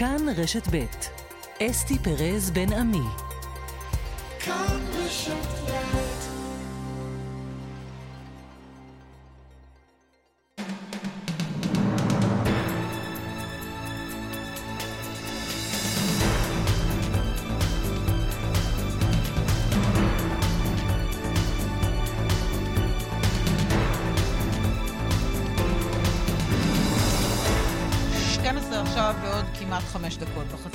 [0.00, 0.84] כאן רשת ב'
[1.62, 3.08] אסתי פרז בן עמי.
[4.44, 5.39] כאן רשת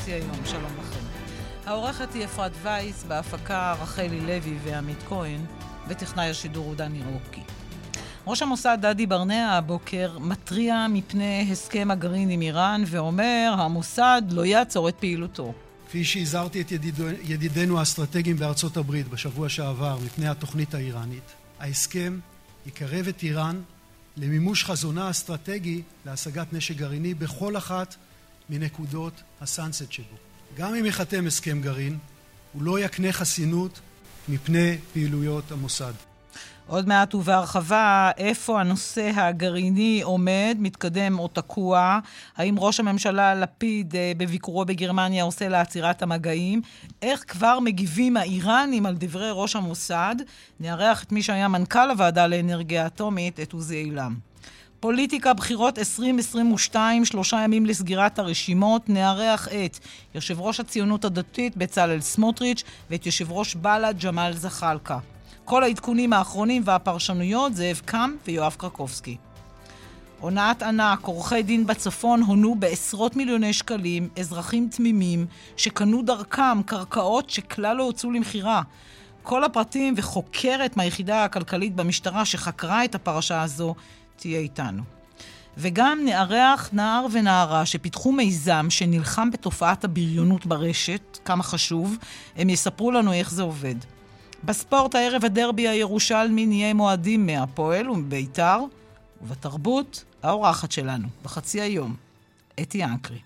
[0.06, 1.06] דקות, בחצי היום, שלום לכם.
[1.66, 5.42] העורכת היא אפרת וייס, בהפקה רחלי לוי ועמית כהן,
[5.88, 7.42] וטכנאי השידור הוא דני רוקי.
[8.28, 14.90] ראש המוסד דדי ברנע הבוקר מתריע מפני הסכם הגרעין עם איראן ואומר, המוסד לא יעצור
[14.90, 15.54] את פעילותו.
[15.88, 16.96] כפי שהזהרתי את ידיד...
[17.24, 22.20] ידידינו האסטרטגיים בארצות הברית בשבוע שעבר מפני התוכנית האיראנית, ההסכם
[22.66, 23.62] יקרב את איראן
[24.18, 27.96] למימוש חזונה האסטרטגי להשגת נשק גרעיני בכל אחת
[28.50, 30.16] מנקודות הסאנסט שבו.
[30.58, 31.98] גם אם ייחתם הסכם גרעין,
[32.54, 33.80] הוא לא יקנה חסינות
[34.30, 35.94] מפני פעילויות המוסד.
[36.68, 42.00] עוד מעט ובהרחבה, איפה הנושא הגרעיני עומד, מתקדם או תקוע?
[42.38, 46.62] האם ראש הממשלה לפיד אה, בביקורו בגרמניה עושה לעצירת המגעים?
[47.02, 50.16] איך כבר מגיבים האיראנים על דברי ראש המוסד?
[50.60, 54.16] נארח את מי שהיה מנכ"ל הוועדה לאנרגיה אטומית, את עוזי אילם.
[54.80, 59.80] פוליטיקה בחירות 2022, שלושה ימים לסגירת הרשימות, נארח את
[60.16, 64.98] יושב ראש הציונות הדתית בצלאל סמוטריץ' ואת יושב ראש בל"ד ג'מאל זחאלקה.
[65.46, 69.18] כל העדכונים האחרונים והפרשנויות זאב קם ויואב קרקובסקי.
[70.20, 75.26] הונאת ענק, עורכי דין בצפון הונו בעשרות מיליוני שקלים אזרחים תמימים
[75.58, 78.62] שקנו דרכם קרקעות שכלל לא הוצאו למכירה.
[79.24, 83.76] כל הפרטים וחוקרת מהיחידה הכלכלית במשטרה שחקרה את הפרשה הזו
[84.16, 84.84] תהיה איתנו.
[85.58, 91.98] וגם נארח נער ונערה שפיתחו מיזם שנלחם בתופעת הבריונות ברשת, כמה חשוב,
[92.36, 93.76] הם יספרו לנו איך זה עובד.
[94.44, 98.60] בספורט הערב הדרבי הירושלמי נהיה מועדים מהפועל ומביתר,
[99.22, 101.96] ובתרבות, האורחת שלנו, בחצי היום,
[102.62, 103.20] אתי אנקרי.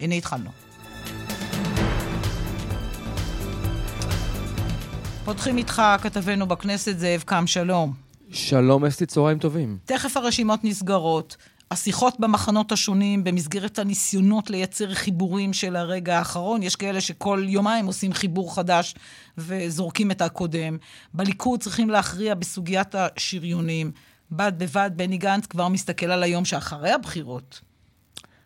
[0.00, 0.50] הנה התחלנו.
[5.24, 8.05] פותחים איתך כתבנו בכנסת זאב קם, שלום.
[8.36, 9.78] שלום אסתי, צהריים טובים.
[9.84, 11.36] תכף הרשימות נסגרות.
[11.70, 18.12] השיחות במחנות השונים, במסגרת הניסיונות לייצר חיבורים של הרגע האחרון, יש כאלה שכל יומיים עושים
[18.12, 18.94] חיבור חדש
[19.38, 20.76] וזורקים את הקודם.
[21.14, 23.92] בליכוד צריכים להכריע בסוגיית השריונים.
[24.30, 27.60] בד בבד, בני גנץ כבר מסתכל על היום שאחרי הבחירות.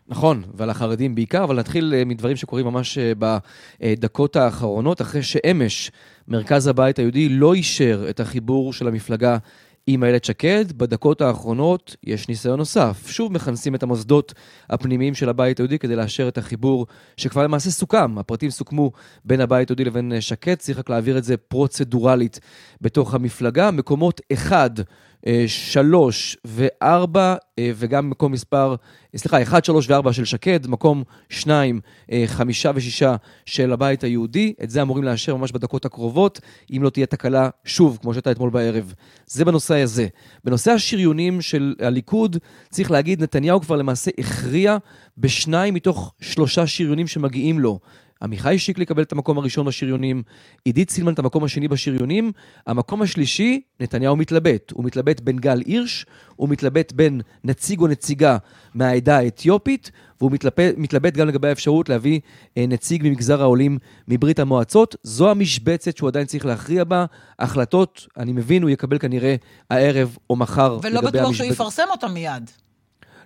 [0.07, 5.91] נכון, ועל החרדים בעיקר, אבל נתחיל אה, מדברים שקורים ממש אה, בדקות האחרונות, אחרי שאמש
[6.27, 9.37] מרכז הבית היהודי לא אישר את החיבור של המפלגה
[9.87, 13.03] עם איילת שקד, בדקות האחרונות יש ניסיון נוסף.
[13.07, 14.33] שוב מכנסים את המוסדות
[14.69, 16.87] הפנימיים של הבית היהודי כדי לאשר את החיבור
[17.17, 18.17] שכבר למעשה סוכם.
[18.17, 18.91] הפרטים סוכמו
[19.25, 22.39] בין הבית היהודי לבין שקד, צריך רק להעביר את זה פרוצדורלית
[22.81, 23.71] בתוך המפלגה.
[23.71, 24.69] מקומות אחד
[25.27, 28.75] אה, שלוש וארבע, אה, וגם מקום מספר,
[29.15, 31.79] סליחה, אחד, שלוש וארבע של שקד, מקום שניים,
[32.11, 33.15] אה, חמישה ושישה
[33.45, 34.53] של הבית היהודי.
[34.63, 36.39] את זה אמורים לאשר ממש בדקות הקרובות,
[36.77, 38.93] אם לא תהיה תקלה שוב, כמו שהייתה אתמול בערב.
[39.25, 40.07] זה בנושא הזה.
[40.43, 42.37] בנושא השריונים של הליכוד,
[42.69, 44.77] צריך להגיד, נתניהו כבר למעשה הכריע
[45.17, 47.79] בשניים מתוך שלושה שריונים שמגיעים לו.
[48.21, 50.23] עמיחי שיקלי יקבל את המקום הראשון בשריונים,
[50.65, 52.31] עידית סילמן את המקום השני בשריונים,
[52.67, 54.71] המקום השלישי, נתניהו מתלבט.
[54.71, 56.05] הוא מתלבט בין גל הירש,
[56.35, 58.37] הוא מתלבט בין נציג או נציגה
[58.73, 62.19] מהעדה האתיופית, והוא מתלבט, מתלבט גם לגבי האפשרות להביא
[62.57, 63.77] אה, נציג ממגזר העולים
[64.07, 64.95] מברית המועצות.
[65.03, 67.05] זו המשבצת שהוא עדיין צריך להכריע בה.
[67.39, 69.35] החלטות, אני מבין, הוא יקבל כנראה
[69.69, 70.79] הערב או מחר.
[70.83, 72.51] ולא בטוח שהוא יפרסם אותם מיד.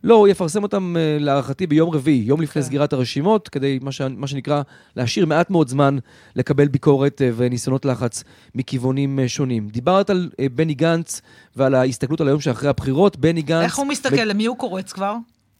[0.05, 2.67] לא, הוא יפרסם אותם אה, להערכתי ביום רביעי, יום לפני כן.
[2.67, 4.01] סגירת הרשימות, כדי מה, ש...
[4.01, 4.61] מה שנקרא
[4.95, 5.97] להשאיר מעט מאוד זמן
[6.35, 8.23] לקבל ביקורת אה, וניסיונות לחץ
[8.55, 9.67] מכיוונים אה, שונים.
[9.67, 11.21] דיברת על בני גנץ
[11.55, 13.17] ועל ההסתכלות על היום שאחרי הבחירות.
[13.17, 13.63] בני גנץ...
[13.63, 14.16] איך הוא מסתכל?
[14.21, 14.25] ו...
[14.25, 15.16] למי הוא קורץ כבר?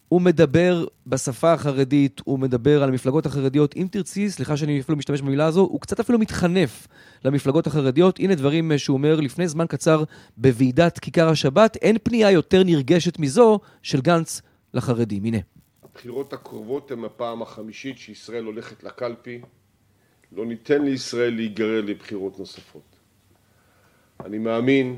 [0.10, 3.76] הוא מדבר בשפה החרדית, הוא מדבר על המפלגות החרדיות.
[3.76, 6.88] אם תרצי, סליחה שאני אפילו משתמש במילה הזו, הוא קצת אפילו מתחנף
[7.26, 8.20] למפלגות החרדיות.
[8.20, 10.04] הנה דברים שהוא אומר לפני זמן קצר
[10.38, 11.76] בוועידת כיכר השבת.
[11.76, 14.42] אין פנייה יותר נרגשת מזו של גנץ
[14.74, 15.26] לחרדים.
[15.26, 15.38] הנה.
[15.84, 19.42] הבחירות הקרובות הן הפעם החמישית שישראל הולכת לקלפי.
[20.32, 22.96] לא ניתן לישראל להיגרר לבחירות נוספות.
[24.26, 24.98] אני מאמין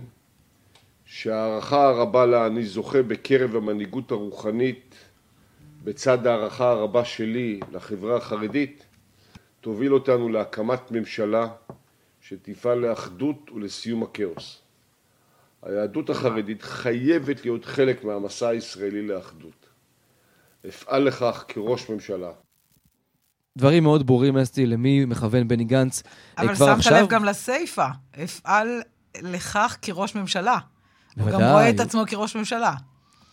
[1.09, 4.95] שהערכה הרבה לה אני זוכה בקרב המנהיגות הרוחנית
[5.83, 8.85] בצד הערכה הרבה שלי לחברה החרדית
[9.61, 11.47] תוביל אותנו להקמת ממשלה
[12.21, 14.61] שתפעל לאחדות ולסיום הכאוס.
[15.61, 19.69] היהדות החרדית חייבת להיות חלק מהמסע הישראלי לאחדות.
[20.67, 22.31] אפעל לכך כראש ממשלה.
[23.57, 26.03] דברים מאוד ברורים, אסתי, למי מכוון בני גנץ
[26.39, 26.73] אה, כבר עכשיו.
[26.73, 27.87] אבל שמת לב גם לסיפה,
[28.23, 28.81] אפעל
[29.21, 30.57] לכך כראש ממשלה.
[31.19, 32.73] הוא גם רואה את עצמו כראש ממשלה.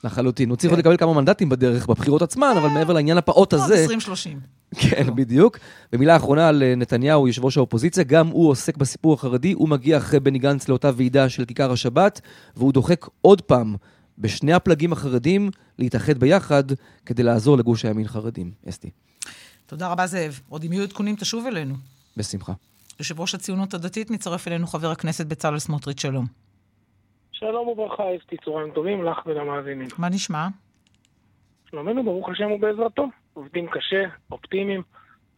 [0.05, 0.51] לחלוטין.
[0.51, 0.81] הוא צריך עוד כן.
[0.81, 3.83] לקבל כמה מנדטים בדרך בבחירות עצמן, אבל מעבר לעניין הפעוט הזה...
[3.83, 4.41] 2030.
[4.75, 5.59] כן, בדיוק.
[5.93, 9.99] ומילה אחרונה על אה, נתניהו, יושב ראש האופוזיציה, גם הוא עוסק בסיפור החרדי, הוא מגיע
[9.99, 12.21] אחרי בני גנץ לאותה ועידה של כיכר השבת,
[12.57, 13.77] והוא דוחק עוד פעם
[14.19, 16.65] בשני הפלגים החרדים להתאחד ביחד
[17.07, 18.51] כדי לעזור לגוש הימין חרדים.
[18.69, 18.91] אסתי.
[19.67, 20.41] תודה רבה, זאב.
[20.49, 21.75] עוד אם יהיו עדכונים, תשוב אלינו.
[22.17, 22.53] בשמחה.
[22.99, 26.44] יושב ראש הציונות הדתית, מצטרף אלינו חבר הכנסת בצלאל סמוטריץ', שלום.
[27.35, 29.89] שלום וברכה, אסתי, צהריים טובים לך ולמאזינים.
[29.99, 30.47] מה נשמע?
[31.71, 33.07] שלומנו, ברוך השם ובעזרתו.
[33.35, 34.83] עובדים קשה, אופטימיים.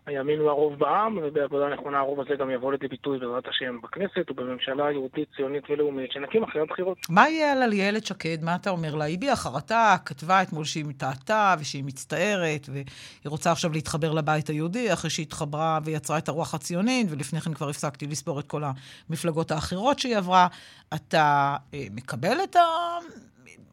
[0.07, 4.31] הימין הוא הרוב בעם, ובעבודה נכונה הרוב הזה גם יבוא לידי ביטוי בעזרת השם בכנסת
[4.31, 6.99] ובממשלה יהודית, ציונית ולאומית שנקים אחרי הבחירות.
[7.09, 8.39] מה יהיה על איילת שקד?
[8.43, 9.05] מה אתה אומר לה?
[9.05, 12.85] היא הביעה חרטה, כתבה אתמול שהיא מתעתה ושהיא מצטערת, והיא
[13.25, 17.69] רוצה עכשיו להתחבר לבית היהודי, אחרי שהיא התחברה ויצרה את הרוח הציונית, ולפני כן כבר
[17.69, 18.63] הפסקתי לספור את כל
[19.11, 20.47] המפלגות האחרות שהיא עברה.
[20.95, 22.57] אתה אה, מקבל את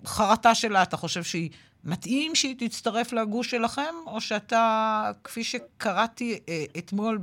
[0.03, 0.83] החרטה שלה?
[0.83, 1.50] אתה חושב שהיא
[1.85, 7.19] מתאים שהיא תצטרף לגוש שלכם, או שאתה, כפי שקראתי אה, אתמול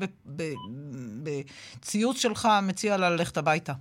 [1.22, 3.72] בציוץ שלך, מציע לה ללכת הביתה?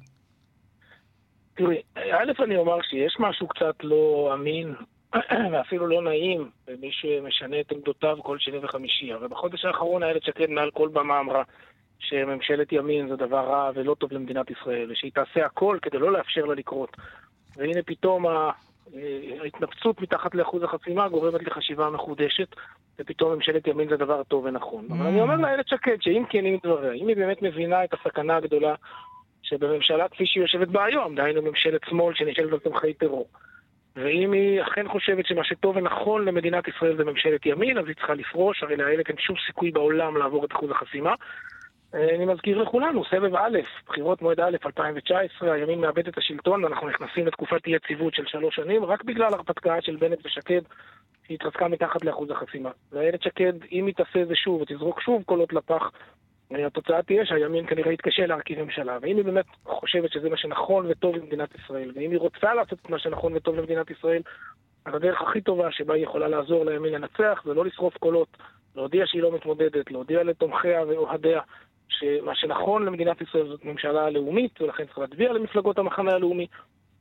[1.56, 4.76] תראי, א', אני אומר שיש משהו קצת לא אמין,
[5.52, 9.14] ואפילו לא נעים, במי שמשנה את עמדותיו כל שני וחמישי.
[9.14, 11.44] הרי בחודש האחרון איילת שקד מעל כל במה אמרה
[12.00, 16.46] שממשלת ימין זה דבר רע ולא טוב למדינת ישראל, ושהיא תעשה הכל כדי לא לאפשר
[16.46, 16.98] לה לקרות.
[17.56, 18.26] והנה פתאום
[19.42, 22.56] ההתנפצות מתחת לאחוז החסימה גורמת לחשיבה מחודשת,
[23.00, 24.86] ופתאום ממשלת ימין זה דבר טוב ונכון.
[24.90, 28.76] אבל אני אומר לאיילת שקד שאם כנים דבריה, אם היא באמת מבינה את הסכנה הגדולה
[29.44, 33.28] שבממשלה כפי שהיא יושבת בה היום, דהיינו ממשלת שמאל שנשאלת על תומכי טרור,
[33.96, 38.14] ואם היא אכן חושבת שמה שטוב ונכון למדינת ישראל זה ממשלת ימין, אז היא צריכה
[38.14, 41.14] לפרוש, הרי לאיילת אין שום סיכוי בעולם לעבור את אחוז החסימה.
[41.94, 43.58] אני מזכיר לכולנו, סבב א',
[43.88, 48.56] בחירות מועד א', 2019, הימין מאבד את השלטון ואנחנו נכנסים לתקופת אי יציבות של שלוש
[48.56, 50.62] שנים, רק בגלל הרפתקה של בנט ושקד,
[51.28, 52.70] שהתרסקה מתחת לאחוז החסימה.
[52.92, 55.92] ואיילת שקד, אם היא תעשה זה שוב ותזרוק שוב קולות לפח,
[56.52, 58.98] התוצאה תהיה שהימין כנראה יתקשה להרכיב ממשלה.
[59.02, 62.90] ואם היא באמת חושבת שזה מה שנכון וטוב למדינת ישראל, ואם היא רוצה לעשות את
[62.90, 64.22] מה שנכון וטוב למדינת ישראל,
[64.86, 68.38] אז הדרך הכי טובה שבה היא יכולה לעזור לימין לנצח זה לא לשרוף קולות,
[68.76, 71.42] להודיע שהיא לא מתמודדת, להודיע לתומכיה ואוהדיה
[71.90, 76.48] שמה שנכון למדינת ישראל זאת ממשלה לאומית, ולכן צריך להצביע למפלגות המחנה הלאומי.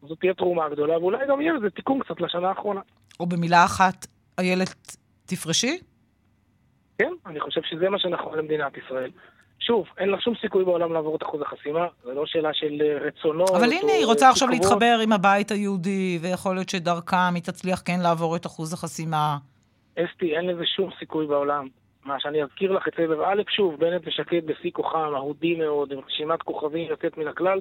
[0.02, 2.80] זאת תהיה תרומה גדולה, ואולי גם יהיה איזה תיקון קצת לשנה האחרונה.
[3.20, 4.06] או במילה אחת,
[4.38, 4.96] איילת,
[5.26, 5.78] תפרשי?
[6.98, 9.10] כן, אני חושב שזה מה שנכון למדינת ישראל.
[9.60, 13.06] שוב, אין לה שום סיכוי בעולם לעבור את אחוז החסימה, זו לא שאלה של אה,
[13.06, 13.50] רצונות.
[13.50, 18.00] אבל הנה, היא רוצה עכשיו להתחבר עם הבית היהודי, ויכול להיות שדרכם היא תצליח כן
[18.02, 19.36] לעבור את אחוז החסימה.
[19.98, 21.68] אסתי, אין לזה שום סיכוי בעולם.
[22.08, 25.98] מה שאני אזכיר לך את סבב א', שוב, בנט ושקד בשיא כוחם, אהודי מאוד, עם
[26.06, 27.58] רשימת כוכבים יוצאת מן הכלל,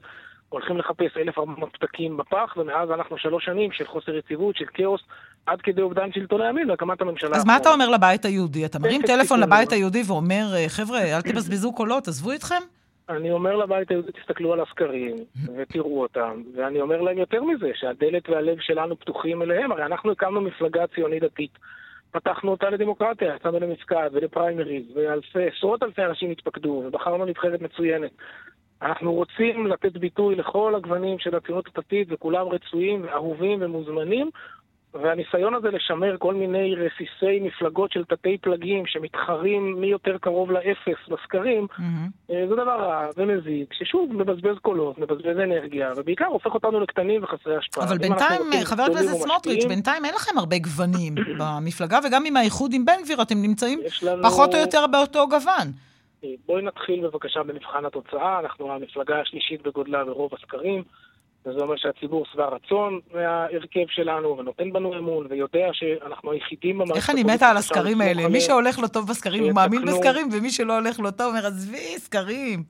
[0.50, 5.02] הולכים לחפש 1,400 פתקים בפח, ומאז אנחנו שלוש שנים של חוסר יציבות, של כאוס,
[5.46, 7.38] עד כדי אובדן שלטון הימין והקמת הממשלה.
[7.38, 8.66] אז מה אתה אומר לבית היהודי?
[8.66, 12.64] אתה מרים טלפון לבית היהודי ואומר, אה, חבר'ה, אל תבזבזו קולות, עזבו אתכם?
[13.10, 15.16] אני אומר לבית היהודי, תסתכלו על הסקרים
[15.58, 20.42] ותראו אותם, ואני אומר להם יותר מזה, שהדלת והלב שלנו פתוחים אליהם, הרי אנחנו הקמנו
[20.42, 21.52] מפלגה ציונית דתית.
[22.12, 28.12] פתחנו אותה לדמוקרטיה, יצאנו למפקד ולפריימריז, ואלפי, עשרות אלפי אנשים התפקדו, ובחרנו נבחרת מצוינת.
[28.82, 34.29] אנחנו רוצים לתת ביטוי לכל הגוונים של הציונות הדתית, וכולם רצויים ואהובים ומוזמנים,
[34.94, 41.10] והניסיון הזה לשמר כל מיני רסיסי מפלגות של תתי פלגים שמתחרים מי יותר קרוב לאפס
[41.10, 42.34] בסקרים, mm-hmm.
[42.50, 47.86] זה דבר רע ומזיק, ששוב מבזבז קולות, מבזבז אנרגיה, ובעיקר הופך אותנו לקטנים וחסרי השפעה.
[47.86, 52.86] אבל בינתיים, חבר הכנסת סמוטריץ', בינתיים אין לכם הרבה גוונים במפלגה, וגם עם האיחוד עם
[52.86, 54.24] בן גביר אתם נמצאים לנו...
[54.24, 55.67] פחות או יותר באותו גוון.
[56.46, 60.84] בואי נתחיל בבקשה במבחן התוצאה, אנחנו המפלגה השלישית בגודלה ברוב הסקרים.
[61.46, 66.96] וזה אומר שהציבור שבע רצון מההרכב שלנו, ונותן בנו אמון, ויודע שאנחנו היחידים במערכת...
[66.96, 68.27] איך אני מתה על הסקרים האלה?
[68.27, 71.98] מי שהולך לו טוב בסקרים, הוא מאמין בסקרים, ומי שלא הולך לו טוב אומר, עזבי,
[71.98, 72.63] סקרים.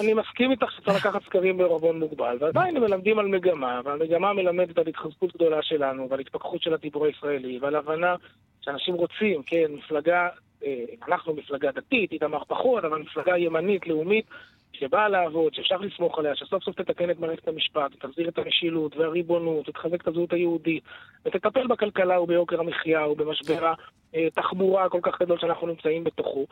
[0.00, 4.78] אני מסכים איתך שצריך לקחת סקרים בערבון מוגבל, ועדיין הם מלמדים על מגמה, והמגמה מלמדת
[4.78, 8.14] על התחזקות גדולה שלנו, ועל התפכחות של הציבור הישראלי, ועל הבנה
[8.60, 10.28] שאנשים רוצים, כן, מפלגה,
[10.64, 14.24] אה, אנחנו מפלגה דתית, איתמר פחות, אבל מפלגה ימנית, לאומית,
[14.72, 19.68] שבאה לעבוד, שאפשר לסמוך עליה, שסוף סוף תתקן את מערכת המשפט, תחזיר את המשילות והריבונות,
[19.68, 20.84] ותחזק את הזהות היהודית,
[21.26, 23.72] ותטפל בכלכלה וביוקר המחיה ובמשבר
[24.14, 26.46] התחבורה הכל כך גדול שאנחנו נמצאים בתוכו.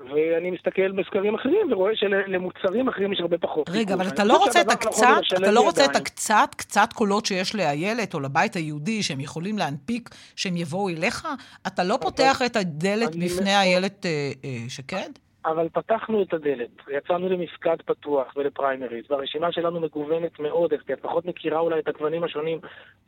[0.00, 3.68] ואני מסתכל בסקרים אחרים ורואה שלמוצרים אחרים יש הרבה פחות.
[3.68, 7.54] רגע, אבל אתה לא רוצה את הקצת, אתה לא רוצה את הקצת, קצת קולות שיש
[7.54, 11.28] לאיילת או לבית היהודי שהם יכולים להנפיק, שהם יבואו אליך?
[11.66, 15.10] אתה לא פותח את הדלת בפני איילת אה, אה, שקד?
[15.46, 21.24] אבל פתחנו את הדלת, יצאנו למפקד פתוח ולפריימריז, והרשימה שלנו מגוונת מאוד, כי את פחות
[21.24, 22.58] מכירה אולי את הגוונים השונים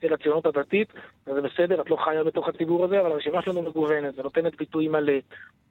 [0.01, 0.93] של הציונות הדתית,
[1.27, 5.19] וזה בסדר, את לא חיה בתוך הציבור הזה, אבל הרשימה שלנו מגוונת ונותנת ביטוי מלא.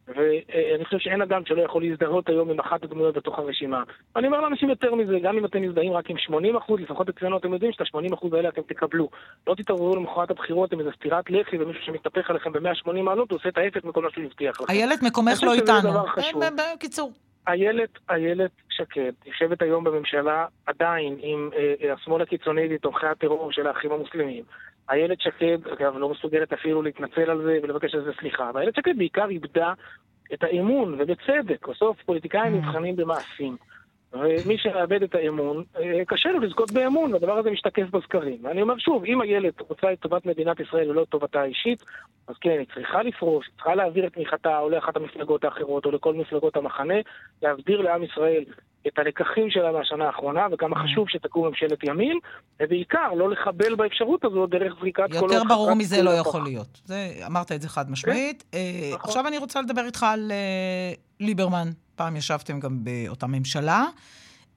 [0.07, 3.83] ואני חושב שאין אדם שלא יכול להזדהות היום עם אחת הדמויות בתוך הרשימה.
[4.15, 7.37] אני אומר לאנשים יותר מזה, גם אם אתם מזדהים רק עם 80 אחוז, לפחות אצלנו
[7.37, 9.09] אתם יודעים שאת ה-80 אחוז האלה אתם תקבלו.
[9.47, 13.49] לא תתעוררו למחרת הבחירות עם איזה סטירת לחי ומישהו שמתהפך עליכם ב-180 מעלות, הוא עושה
[13.49, 14.73] את ההפך מכל מה שהוא הבטיח לכם.
[14.73, 15.89] איילת, מקומך לא איתנו.
[16.75, 17.11] בקיצור.
[17.47, 23.67] איילת, איילת שקד יושבת היום בממשלה עדיין עם אה, אה, השמאל הקיצוני ותומכי הטרור של
[23.67, 24.43] האחים המוסלמים.
[24.89, 28.51] איילת שקד, אגב, לא מסוגלת אפילו להתנצל על זה ולבקש על זה סליחה.
[28.53, 29.73] ואיילת שקד בעיקר איבדה
[30.33, 31.67] את האמון, ובצדק.
[31.67, 32.57] בסוף פוליטיקאים mm.
[32.57, 33.57] נבחנים במעשים.
[34.13, 38.37] ומי שמאבד את האמון, אה, קשה לו לזכות באמון, והדבר הזה משתקף בסקרים.
[38.43, 41.83] ואני אומר שוב, אם איילת רוצה את טובת מדינת ישראל ולא את טובתה האישית,
[42.27, 45.91] אז כן, היא צריכה לפרוש, היא צריכה להעביר את תמיכתה או לאחת המפלגות האחרות או
[45.91, 46.95] לכל מפלגות המחנה,
[47.41, 48.43] להסביר לעם ישראל
[48.87, 50.79] את הלקחים שלה מהשנה האחרונה, וכמה mm.
[50.79, 52.17] חשוב שתקום ממשלת ימין,
[52.61, 55.31] ובעיקר לא לחבל באפשרות הזו דרך זריקת קולות.
[55.31, 56.81] יותר ברור מזה לא יכול להיות.
[56.85, 58.43] זה, אמרת את זה חד משמעית.
[58.51, 59.09] כן, אה, נכון.
[59.09, 61.67] עכשיו אני רוצה לדבר איתך על אה, ליברמן.
[61.95, 63.85] פעם ישבתם גם באותה ממשלה.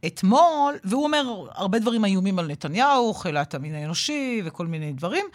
[0.07, 5.27] אתמול, והוא אומר הרבה דברים איומים על נתניהו, חילת המין האנושי וכל מיני דברים,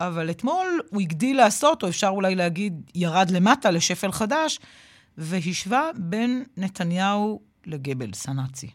[0.00, 4.60] אבל אתמול הוא הגדיל לעשות, או אפשר אולי להגיד, ירד למטה לשפל חדש,
[5.18, 8.70] והשווה בין נתניהו לגבלס הנאצי.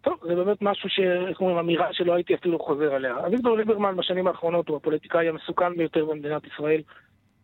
[0.00, 1.00] טוב, זה באמת משהו ש...
[1.28, 3.14] איך אומרים, אמירה שלא הייתי אפילו חוזר עליה.
[3.26, 6.80] אביגדור ליברמן בשנים האחרונות הוא הפוליטיקאי המסוכן ביותר במדינת ישראל.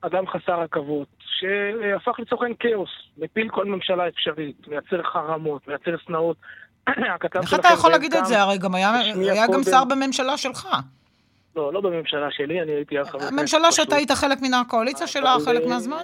[0.01, 6.37] אדם חסר עכבות, שהפך לסוכן כאוס, מפיל כל ממשלה אפשרית, מייצר חרמות, מייצר שנאות.
[7.43, 8.41] איך אתה יכול להגיד את זה?
[8.41, 9.01] הרי גם היה,
[9.31, 10.69] היה גם שר בממשלה שלך.
[11.57, 13.33] לא, לא בממשלה שלי, אני הייתי אז חבר כנסת.
[13.33, 16.03] הממשלה שאתה היית חלק מן הקואליציה שלה חלק אה, מהזמן?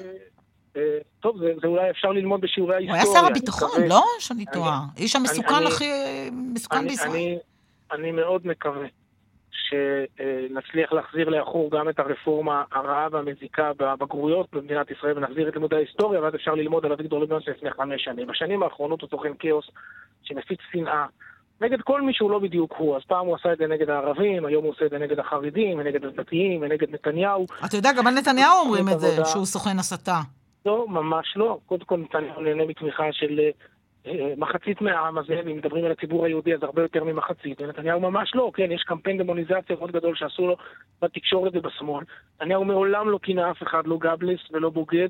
[0.77, 3.03] אה, טוב, זה, זה אולי אפשר ללמוד בשיעורי ההיסטוריה.
[3.03, 4.03] הוא היה שר הביטחון, לא?
[4.19, 4.81] שאני טועה.
[4.97, 5.91] איש המסוכן הכי
[6.33, 7.11] מסוכן בישראל.
[7.11, 7.39] אני,
[7.93, 8.87] אני מאוד מקווה
[9.51, 16.21] שנצליח להחזיר לאחור גם את הרפורמה הרעה והמזיקה בבגרויות במדינת ישראל ונחזיר את לימודי ההיסטוריה
[16.23, 18.27] ואז אפשר ללמוד על אביגדור ליברמן לפני חמש שנים.
[18.27, 19.65] בשנים האחרונות הוא סוכן כאוס
[20.23, 21.07] שמפיץ שנאה
[21.61, 22.97] נגד כל מי שהוא לא בדיוק הוא.
[22.97, 25.79] אז פעם הוא עשה את זה נגד הערבים, היום הוא עושה את זה נגד החרדים,
[25.79, 27.47] ונגד הדתיים, ונגד נתניהו.
[27.65, 30.21] אתה יודע, גם על נתניהו אומרים את זה, שהוא סוכן הסתה.
[30.67, 31.59] לא, ממש לא.
[31.67, 33.41] קודם כל נתניהו נהנה מתמיכה של
[34.37, 38.51] מחצית מהעם הזה, אם מדברים על הציבור היהודי אז הרבה יותר ממחצית, ונתניהו ממש לא,
[38.55, 40.57] כן, יש קמפיין דמוניזציה מאוד גדול שעשו לו
[41.03, 42.05] בתקשורת ובשמאל.
[42.37, 45.09] נתניהו מעולם לא כינה אף אחד, לא גבלס ולא בוגד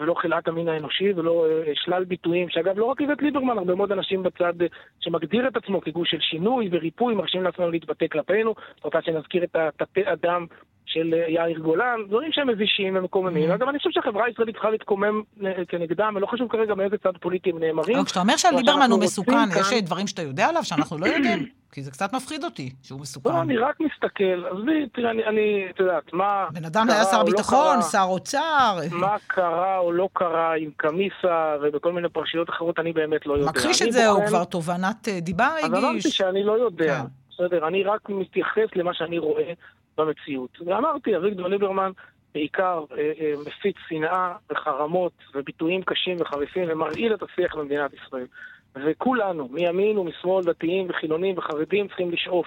[0.00, 3.92] ולא חלאת המין האנושי ולא אה, שלל ביטויים, שאגב לא רק איווט ליברמן, הרבה מאוד
[3.92, 4.66] אנשים בצד אה,
[5.00, 10.12] שמגדיר את עצמו כגוש של שינוי וריפוי, מרשים לעצמם להתבטא כלפינו, רוצה שנזכיר את התתי
[10.12, 10.46] אדם
[10.86, 13.50] של אה, יאיר גולן, דברים שהם מבישים ומקוממים.
[13.50, 13.54] Mm-hmm.
[13.54, 17.50] אגב, אני חושב שהחברה הישראלית צריכה להתקומם אה, כנגדם, ולא חשוב כרגע מאיזה צד פוליטי
[17.50, 18.04] הם נאמרים.
[18.04, 21.46] כשאתה אומר שליברמן הוא מסוכן, יש דברים שאתה יודע עליו שאנחנו לא יודעים?
[21.72, 23.30] כי זה קצת מפחיד אותי, שהוא מסוכן.
[23.30, 26.46] לא, אני רק מסתכל, עזבי, תראה, אני, את יודעת, מה...
[26.52, 28.78] בן אדם היה שר לא ביטחון, שר אוצר.
[28.90, 33.46] מה קרה או לא קרה עם קמיסה ובכל מיני פרשיות אחרות, אני באמת לא יודע.
[33.46, 35.64] מכחיש את זה, הוא כבר תובנת אה, דיבה הגיש.
[35.64, 36.98] אז אמרתי שאני לא יודע.
[36.98, 37.06] כן.
[37.30, 39.52] בסדר, אני רק מתייחס למה שאני רואה
[39.98, 40.58] במציאות.
[40.66, 41.90] ואמרתי, אביגדור ליברמן
[42.34, 48.26] בעיקר אה, אה, מפיץ שנאה וחרמות וביטויים קשים וחריפים ומרעיל את השיח במדינת ישראל.
[48.84, 52.46] וכולנו, מימין ומשמאל, דתיים וחילונים וחרדים, צריכים לשאוף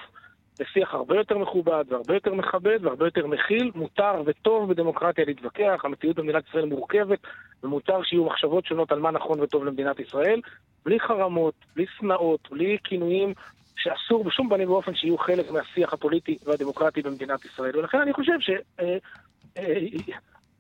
[0.59, 3.71] לשיח הרבה יותר מכובד והרבה יותר מכבד והרבה יותר מכיל.
[3.75, 7.19] מותר וטוב בדמוקרטיה להתווכח, המציאות במדינת ישראל מורכבת,
[7.63, 10.41] ומותר שיהיו מחשבות שונות על מה נכון וטוב למדינת ישראל,
[10.85, 13.33] בלי חרמות, בלי שנאות, בלי כינויים
[13.79, 17.77] שאסור בשום פנים ואופן שיהיו חלק מהשיח הפוליטי והדמוקרטי במדינת ישראל.
[17.77, 18.37] ולכן אני חושב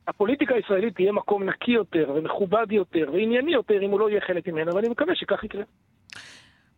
[0.05, 4.09] שהפוליטיקה אה, אה, הישראלית תהיה מקום נקי יותר ומכובד יותר וענייני יותר אם הוא לא
[4.09, 5.63] יהיה חלק ממנו, ואני מקווה שכך יקרה.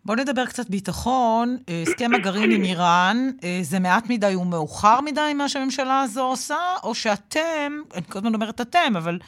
[0.05, 1.57] בואו נדבר קצת ביטחון.
[1.69, 3.17] אה, הסכם הגרעין עם איראן,
[3.61, 8.61] זה מעט מדי ומאוחר מדי מה שהממשלה הזו עושה, או שאתם, אני כל הזמן אומרת
[8.61, 9.19] אתם, אבל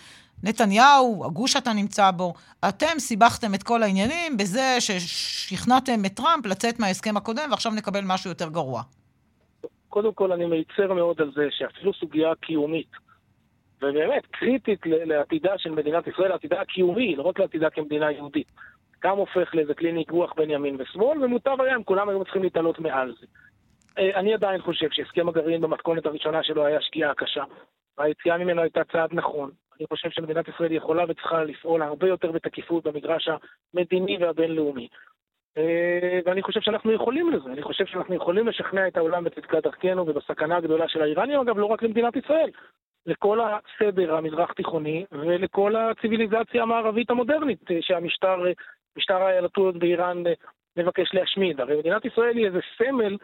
[0.44, 2.34] נתניהו, הגוש שאתה נמצא בו,
[2.70, 8.30] אתם סיבכתם את כל העניינים בזה ששכנעתם את טראמפ לצאת מההסכם הקודם ועכשיו נקבל משהו
[8.30, 8.82] יותר גרוע.
[9.90, 12.92] קודם כל אני מיצר מאוד על זה שאפילו סוגיה קיומית,
[13.82, 18.48] ובאמת קריטית לעתידה של מדינת ישראל, לעתידה הקיומי, לא רק לעתידה כמדינה יהודית.
[19.04, 22.80] גם הופך לאיזה כלי ניגוח בין ימין ושמאל, ומוטב היה אם כולם היו צריכים להתעלות
[22.80, 23.26] מעל זה.
[23.98, 27.44] אה, אני עדיין חושב שהסכם הגרעין במתכונת הראשונה שלו היה שגיאה קשה,
[27.98, 29.52] והיציאה ממנו הייתה צעד נכון.
[29.80, 33.30] אני חושב שמדינת ישראל יכולה וצריכה לפעול הרבה יותר בתקיפות במגרש
[33.74, 34.88] המדיני והבינלאומי.
[35.58, 40.08] אה, ואני חושב שאנחנו יכולים לזה, אני חושב שאנחנו יכולים לשכנע את העולם בצדקת דרכנו
[40.08, 42.50] ובסכנה הגדולה של האיראנים, אגב, לא רק למדינת ישראל,
[43.06, 48.51] לכל הסדר המזרח-תיכוני ולכל הציוויליזציה המערבית המודרנית אה, שהמשטר, אה,
[48.98, 50.24] משטר האייתולות באיראן
[50.77, 51.62] מבקש להשמיד.
[51.62, 53.18] הרי מדינת ישראל היא איזה סמל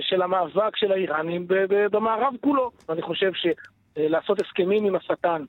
[0.00, 2.70] של המאבק של האיראנים במערב כולו.
[2.88, 5.44] ואני חושב שלעשות הסכמים עם השטן,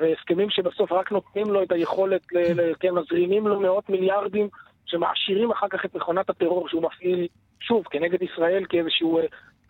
[0.00, 2.26] והסכמים שבסוף רק נותנים לו את היכולת,
[2.80, 4.48] כן, מזרימים לו מאות מיליארדים
[4.86, 7.28] שמעשירים אחר כך את מכונת הטרור שהוא מפעיל,
[7.60, 9.24] שוב, כנגד ישראל כאיזשהו אה,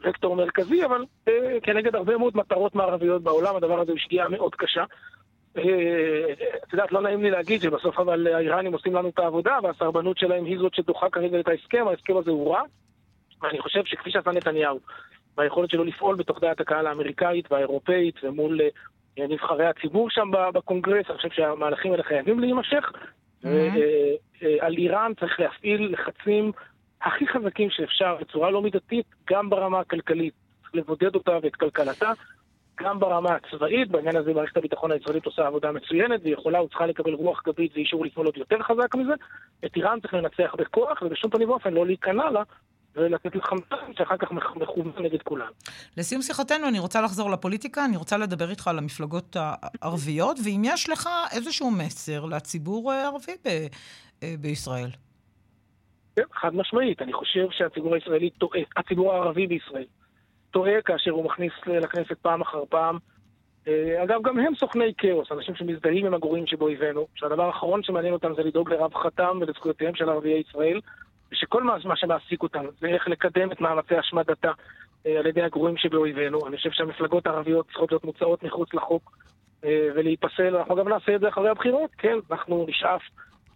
[0.04, 4.54] וקטור מרכזי, אבל אה, כנגד הרבה מאוד מטרות מערביות בעולם, הדבר הזה הוא שגיאה מאוד
[4.54, 4.84] קשה.
[5.56, 5.62] אה,
[6.64, 10.44] את יודעת, לא נעים לי להגיד שבסוף אבל האיראנים עושים לנו את העבודה, והסרבנות שלהם
[10.44, 12.62] היא זאת שדוחה כרגע את ההסכם, ההסכם הזה הוא רע,
[13.42, 14.80] ואני חושב שכפי שעשה נתניהו,
[15.36, 18.60] והיכולת שלו לפעול בתוך דעת הקהל האמריקאית והאירופאית ומול
[19.18, 22.92] נבחרי הציבור שם בקונגרס, אני חושב שהמהלכים האלה חייבים להימשך.
[24.60, 26.52] על איראן צריך להפעיל לחצים
[27.02, 30.34] הכי חזקים שאפשר בצורה לא מידתית, גם ברמה הכלכלית.
[30.62, 32.12] צריך לבודד אותה ואת כלכלתה,
[32.80, 37.12] גם ברמה הצבאית, בעניין הזה מערכת הביטחון הישראלית עושה עבודה מצוינת, והיא יכולה וצריכה לקבל
[37.12, 39.12] רוח גבית ואישור לפעול עוד יותר חזק מזה.
[39.64, 42.42] את איראן צריך לנצח בכוח, ובשום פנים ואופן לא להיכנע לה,
[42.96, 45.48] ולתת לך חמצן שאחר כך מכוון נגד כולם.
[45.96, 50.88] לסיום שיחתנו, אני רוצה לחזור לפוליטיקה, אני רוצה לדבר איתך על המפלגות הערביות, ואם יש
[50.88, 53.66] לך איזשהו מסר לציבור הערבי ב-
[54.22, 54.90] אה, בישראל.
[56.16, 57.02] כן, חד משמעית.
[57.02, 59.84] אני חושב שהציבור הישראלי טועה, הציבור הערבי בישראל
[60.54, 62.98] טועה כאשר הוא מכניס לכנסת פעם אחר פעם.
[63.68, 68.34] אה, אגב, גם הם סוכני כאוס, אנשים שמזדהים עם הגורים שבאויבינו, שהדבר האחרון שמעניין אותם
[68.36, 70.80] זה לדאוג לרווחתם ולזכויותיהם של ערביי ישראל.
[71.34, 74.50] ושכל מה שמעסיק אותנו זה איך לקדם את מאמצי השמדתה
[75.06, 76.46] אה, על ידי הגרועים שבאויבינו.
[76.46, 79.16] אני חושב שהמפלגות הערביות צריכות להיות מוצאות מחוץ לחוק
[79.64, 80.56] אה, ולהיפסל.
[80.56, 83.00] אנחנו גם נעשה את זה אחרי הבחירות, כן, אנחנו נשאף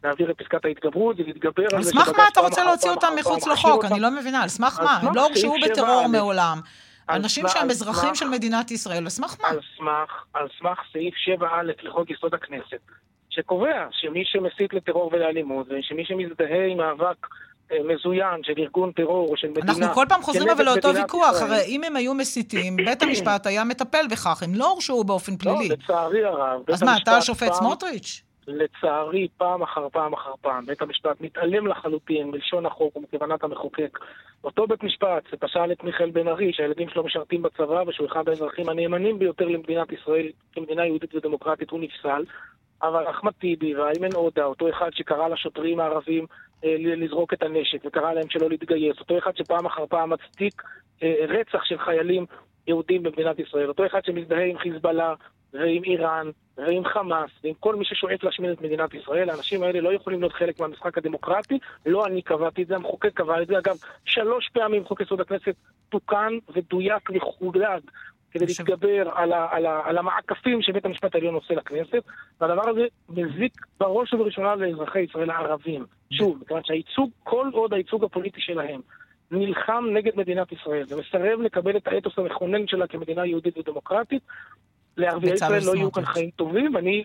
[0.04, 3.46] להעביר את פסקת ההתגברות ולהתגבר על זה על סמך מה אתה רוצה להוציא אותם מחוץ
[3.46, 3.84] לחוק?
[3.84, 4.96] אני לא מבינה, על סמך מה?
[5.02, 6.60] הם לא הורשעו בטרור מעולם.
[7.10, 9.36] אנשים שהם אזרחים של מדינת ישראל, על סמך
[9.80, 10.04] מה?
[10.34, 11.44] על סמך סעיף 7א
[11.82, 12.80] לחוק יסוד הכנסת,
[13.30, 17.26] שקובע שמי שמסית לטרור ולאלימות, ושמי שמזדהה עם מאבק
[17.84, 19.72] מזוין של ארגון טרור או של מדינה...
[19.72, 21.50] אנחנו כל פעם חוזרים אבל לאותו ויכוח, ישראל.
[21.52, 25.38] הרי אם הם היו מסיתים, בית המשפט היה מטפל בכך, הם לא הורשעו באופן לא,
[25.38, 25.68] פלילי.
[25.68, 26.70] לא, לצערי הרב.
[26.72, 28.22] אז מה, אתה השופט סמוטריץ'?
[28.48, 33.98] לצערי, פעם אחר פעם אחר פעם, בית המשפט מתעלם לחלוטין מלשון החוק ומכוונת המחוקק.
[34.44, 38.68] אותו בית משפט שפשע את מיכאל בן ארי, שהילדים שלו משרתים בצבא ושהוא אחד האזרחים
[38.68, 42.24] הנאמנים ביותר למדינת ישראל כמדינה יהודית ודמוקרטית, הוא נפסל.
[42.82, 48.12] אבל אחמד טיבי ואיימן עודה, אותו אחד שקרא לשוטרים הערבים אה, לזרוק את הנשק וקרא
[48.12, 50.62] להם שלא להתגייס, אותו אחד שפעם אחר פעם מצדיק
[51.02, 52.26] אה, רצח של חיילים
[52.66, 55.14] יהודים במדינת ישראל, אותו אחד שמזדהה עם חיזבאללה
[55.52, 59.92] ועם איראן ועם חמאס ועם כל מי ששואף להשמיד את מדינת ישראל, האנשים האלה לא
[59.92, 63.76] יכולים להיות חלק מהמשחק הדמוקרטי, לא אני קבעתי את זה, המחוקק קבע את זה, אגב,
[64.04, 65.54] שלוש פעמים חוק יסוד הכנסת
[65.88, 67.80] תוקן ודויק וחודד
[68.38, 72.02] כדי להתגבר על, ה, על, ה, על המעקפים שבית המשפט העליון עושה לכנסת,
[72.40, 75.84] והדבר הזה מזיק בראש ובראשונה לאזרחי ישראל הערבים.
[76.12, 78.80] שוב, מכיוון שהייצוג, כל עוד הייצוג הפוליטי שלהם
[79.30, 84.22] נלחם נגד מדינת ישראל ומסרב לקבל את האתוס המכונן שלה כמדינה יהודית ודמוקרטית,
[84.96, 87.04] לערביי ישראל לא יהיו כאן חיים טובים, ואני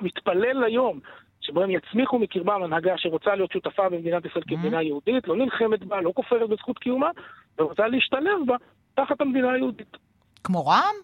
[0.00, 1.00] מתפלל ליום
[1.40, 6.00] שבו הם יצמיחו מקרבם הנהגה שרוצה להיות שותפה במדינת ישראל כמדינה יהודית, לא נלחמת בה,
[6.00, 7.10] לא כופרת בזכות קיומה,
[7.58, 8.56] ורוצה להשתלב בה
[8.94, 9.96] תחת המדינה היהודית.
[10.44, 10.94] כמו רע"מ?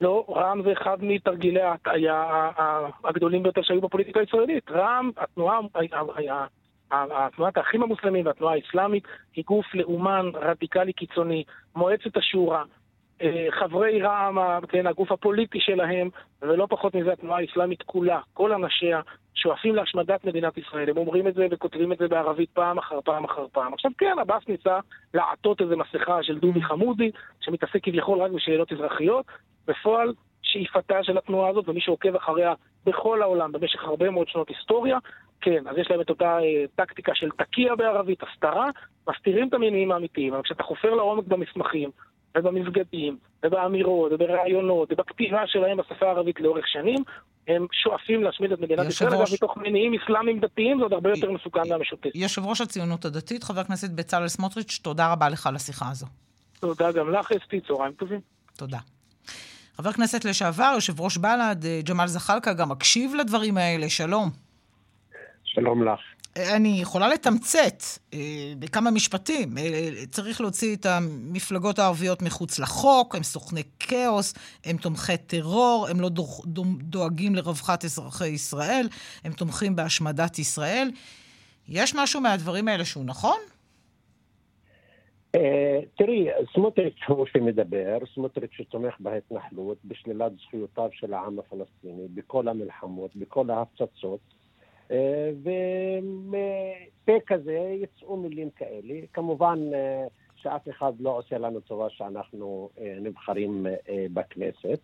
[0.00, 2.50] לא, רע"מ זה אחד מתרגילי ההטעיה
[3.04, 4.70] הגדולים ביותר שהיו בפוליטיקה הישראלית.
[4.70, 5.60] רע"מ, התנועה,
[6.90, 11.44] התנועת האחים המוסלמים והתנועה האסלאמית היא גוף לאומן רדיקלי קיצוני.
[11.76, 12.62] מועצת השורא,
[13.50, 16.08] חברי רע"מ, כן, הגוף הפוליטי שלהם,
[16.42, 19.00] ולא פחות מזה התנועה האסלאמית כולה, כל אנשיה
[19.34, 20.90] שואפים להשמדת מדינת ישראל.
[20.90, 23.74] הם אומרים את זה וכותבים את זה בערבית פעם אחר פעם אחר פעם.
[23.74, 24.78] עכשיו כן, עבאס ניסה
[25.14, 29.26] לעטות איזה מסכה של דובי חמודי, שמתעסק כביכול רק בשאלות אזרחיות.
[29.66, 32.54] בפועל, שאיפתה של התנועה הזאת, ומי שעוקב אחריה
[32.86, 34.98] בכל העולם במשך הרבה מאוד שנות היסטוריה,
[35.40, 38.68] כן, אז יש להם את אותה אה, טקטיקה של תקיע בערבית, הסתרה,
[39.08, 41.90] מסתירים את המניעים האמיתיים, אבל כשאתה חופר לעומק במסמכים,
[42.36, 47.04] ובמסגדים, ובאמירות, ובראיונות, ובכתיבה שלהם בשפה הערבית לאורך שנים,
[47.48, 51.30] הם שואפים להשמיד את מדינת ישראל, אגב, מתוך מניעים אסלאמיים דתיים, זה עוד הרבה יותר
[51.30, 52.10] מסוכן מהמשותף.
[52.14, 56.06] יושב ראש הציונות הדתית, חבר הכנסת בצלאל סמוטריץ', תודה רבה לך על השיחה הזו.
[56.60, 58.20] תודה גם לך, אסתי, צהריים טובים.
[58.56, 58.78] תודה.
[59.76, 64.30] חבר כנסת לשעבר, יושב ראש בל"ד, אה, ג'מאל זחאלקה, גם מקשיב לדברים האלה, שלום.
[65.44, 66.00] שלום לך.
[66.36, 67.82] אני יכולה לתמצת
[68.14, 68.18] אה,
[68.58, 69.58] בכמה משפטים.
[69.58, 76.00] אה, צריך להוציא את המפלגות הערביות מחוץ לחוק, הם סוכני כאוס, הם תומכי טרור, הם
[76.00, 76.08] לא
[76.82, 78.86] דואגים לרווחת אזרחי ישראל,
[79.24, 80.90] הם תומכים בהשמדת ישראל.
[81.68, 83.38] יש משהו מהדברים האלה שהוא נכון?
[85.34, 93.16] אה, תראי, סמוטריץ' הוא שמדבר, סמוטריץ' שתומך בהתנחלות, בשלילת זכויותיו של העם הפלסטיני, בכל המלחמות,
[93.16, 94.20] בכל ההפצצות.
[95.42, 98.94] ומפה כזה יצאו מילים כאלה.
[99.12, 104.80] כמובן אה, שאף אחד לא עושה לנו טובה שאנחנו אה, נבחרים אה, בכנסת.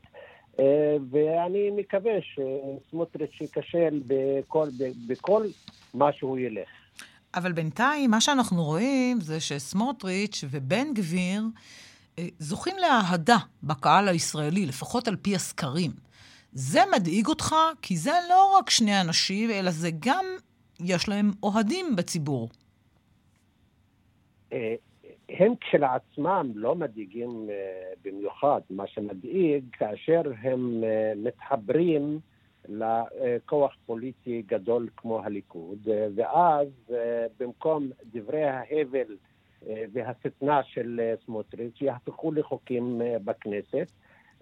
[1.10, 4.68] ואני מקווה שסמוטריץ' ייכשל בכל,
[5.08, 5.46] בכל
[5.94, 6.68] מה שהוא ילך.
[7.34, 11.42] אבל בינתיים, מה שאנחנו רואים זה שסמוטריץ' ובן גביר
[12.38, 16.05] זוכים לאהדה בקהל הישראלי, לפחות על פי הסקרים.
[16.58, 20.24] זה מדאיג אותך, כי זה לא רק שני אנשים, אלא זה גם,
[20.80, 22.48] יש להם אוהדים בציבור.
[24.52, 24.74] אה,
[25.28, 27.54] הם כשלעצמם לא מדאיגים אה,
[28.04, 28.60] במיוחד.
[28.70, 32.20] מה שמדאיג, כאשר הם אה, מתחברים
[32.68, 36.68] לכוח פוליטי גדול כמו הליכוד, ואז
[37.38, 39.16] במקום דברי ההבל
[39.92, 43.90] והשטנה של סמוטריץ' יהפכו לחוקים בכנסת.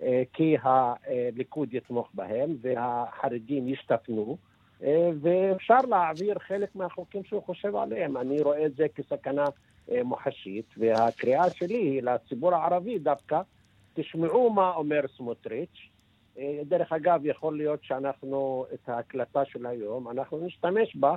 [0.05, 4.37] אה, כי הליכוד יתמוך בהם והחרדים ישתפנו,
[4.83, 8.17] אה, ואפשר להעביר חלק מהחוקים שהוא חושב עליהם.
[8.17, 9.45] אני רואה את זה כסכנה
[9.93, 13.41] אה, מוחשית, והקריאה שלי היא לציבור הערבי דווקא,
[13.95, 15.89] תשמעו מה אומר סמוטריץ'.
[16.65, 21.17] דרך אגב, יכול להיות שאנחנו, את ההקלטה של היום, אנחנו נשתמש בה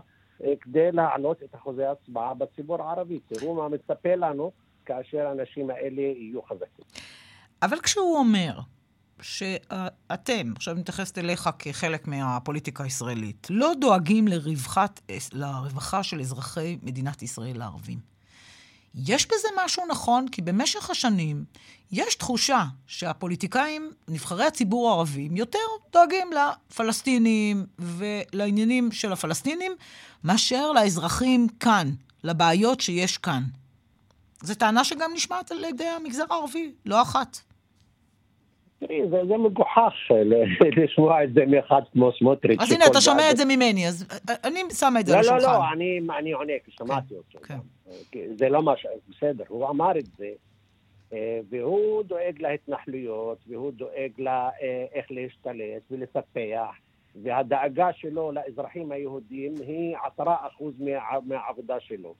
[0.61, 3.19] כדי להעלות את אחוזי ההצבעה בציבור הערבי.
[3.19, 4.51] תראו מה מצפה לנו
[4.85, 6.85] כאשר האנשים האלה יהיו חזקים.
[7.61, 8.51] אבל כשהוא אומר
[9.21, 15.01] שאתם, עכשיו אני מתייחסת אליך כחלק מהפוליטיקה הישראלית, לא דואגים לרווחת,
[15.33, 17.99] לרווחה של אזרחי מדינת ישראל הערבים.
[18.95, 21.45] יש בזה משהו נכון, כי במשך השנים
[21.91, 25.59] יש תחושה שהפוליטיקאים, נבחרי הציבור הערבים, יותר
[25.91, 29.71] דואגים לפלסטינים ולעניינים של הפלסטינים,
[30.23, 31.91] מאשר לאזרחים כאן,
[32.23, 33.43] לבעיות שיש כאן.
[34.43, 37.37] זו טענה שגם נשמעת על ידי המגזר הערבי, לא אחת.
[38.79, 39.93] זה, זה מגוחך
[40.77, 42.59] לשמוע את זה מאחד כמו סמוטריץ'.
[42.61, 44.07] אז הנה, אתה שומע את זה ממני, אז
[44.43, 45.45] אני שמה את זה לא, על השולחן.
[45.45, 47.39] לא, לא, אני, אני עונה, כי שמעתי כן, אותו.
[48.11, 48.19] כן.
[48.35, 48.85] זה לא מה ש...
[49.09, 50.29] בסדר, הוא אמר את זה,
[51.13, 56.75] אה, והוא דואג להתנחלויות, והוא דואג לה, אה, איך להשתלט ולספח,
[57.23, 62.13] והדאגה שלו לאזרחים היהודים היא עשרה אחוז מה, מהעבודה שלו.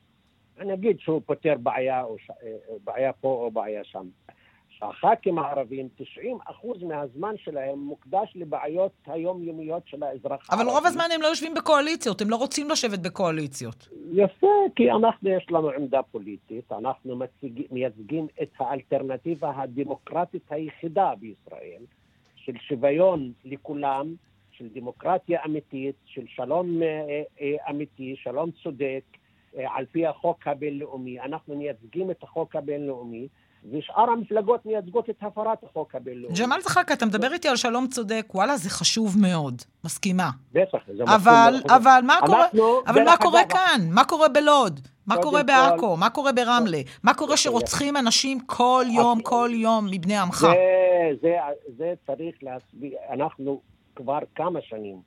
[0.60, 2.30] אני אגיד שהוא פותר בעיה, ש...
[2.30, 4.08] אה, בעיה פה או בעיה שם.
[4.82, 10.64] הח"כים הערבים, 90 אחוז מהזמן שלהם מוקדש לבעיות היומיומיות של האזרח הערבי.
[10.64, 13.90] אבל רוב הזמן הם לא יושבים בקואליציות, הם לא רוצים לשבת בקואליציות.
[14.14, 21.82] יפה, כי אנחנו, יש לנו עמדה פוליטית, אנחנו מציג, מייצגים את האלטרנטיבה הדמוקרטית היחידה בישראל,
[22.36, 24.16] של שוויון לכולם,
[24.52, 29.04] של דמוקרטיה אמיתית, של שלום אה, אה, אמיתי, שלום צודק,
[29.58, 31.20] אה, על פי החוק הבינלאומי.
[31.20, 33.28] אנחנו מייצגים את החוק הבינלאומי.
[33.72, 36.36] ושאר המפלגות מייצגות את הפרת החוק הבינלאומי.
[36.40, 40.30] ג'מאל זחאלקה, אתה מדבר איתי על שלום צודק, וואלה, זה חשוב מאוד, מסכימה.
[40.54, 42.46] בטח, זה מסכים אבל, אבל מה קורה,
[42.88, 43.82] אבל מה קורה כאן?
[43.92, 44.80] מה קורה בלוד?
[45.08, 45.98] מה קורה בעכו?
[45.98, 46.82] מה קורה ברמלה?
[47.04, 50.48] מה קורה שרוצחים אנשים כל יום, כל יום מבני עמך?
[51.78, 53.62] זה צריך להסביר, אנחנו
[53.96, 55.02] כבר כמה שנים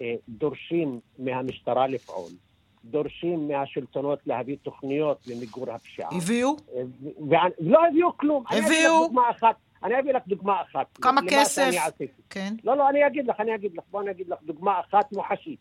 [0.00, 2.30] אה, דורשים מהמשטרה לפעול.
[2.90, 6.08] דורשים מהשלטונות להביא תוכניות למיגור הפשיעה.
[6.12, 6.56] הביאו?
[7.60, 8.44] לא הביאו כלום.
[8.50, 9.08] הביאו?
[9.84, 10.98] אני אביא לך דוגמה אחת.
[11.02, 11.70] כמה כסף?
[12.30, 12.54] כן.
[12.64, 13.84] לא, לא, אני אגיד לך, אני אגיד לך.
[13.90, 15.58] בוא אני אגיד לך דוגמה אחת מוחשית.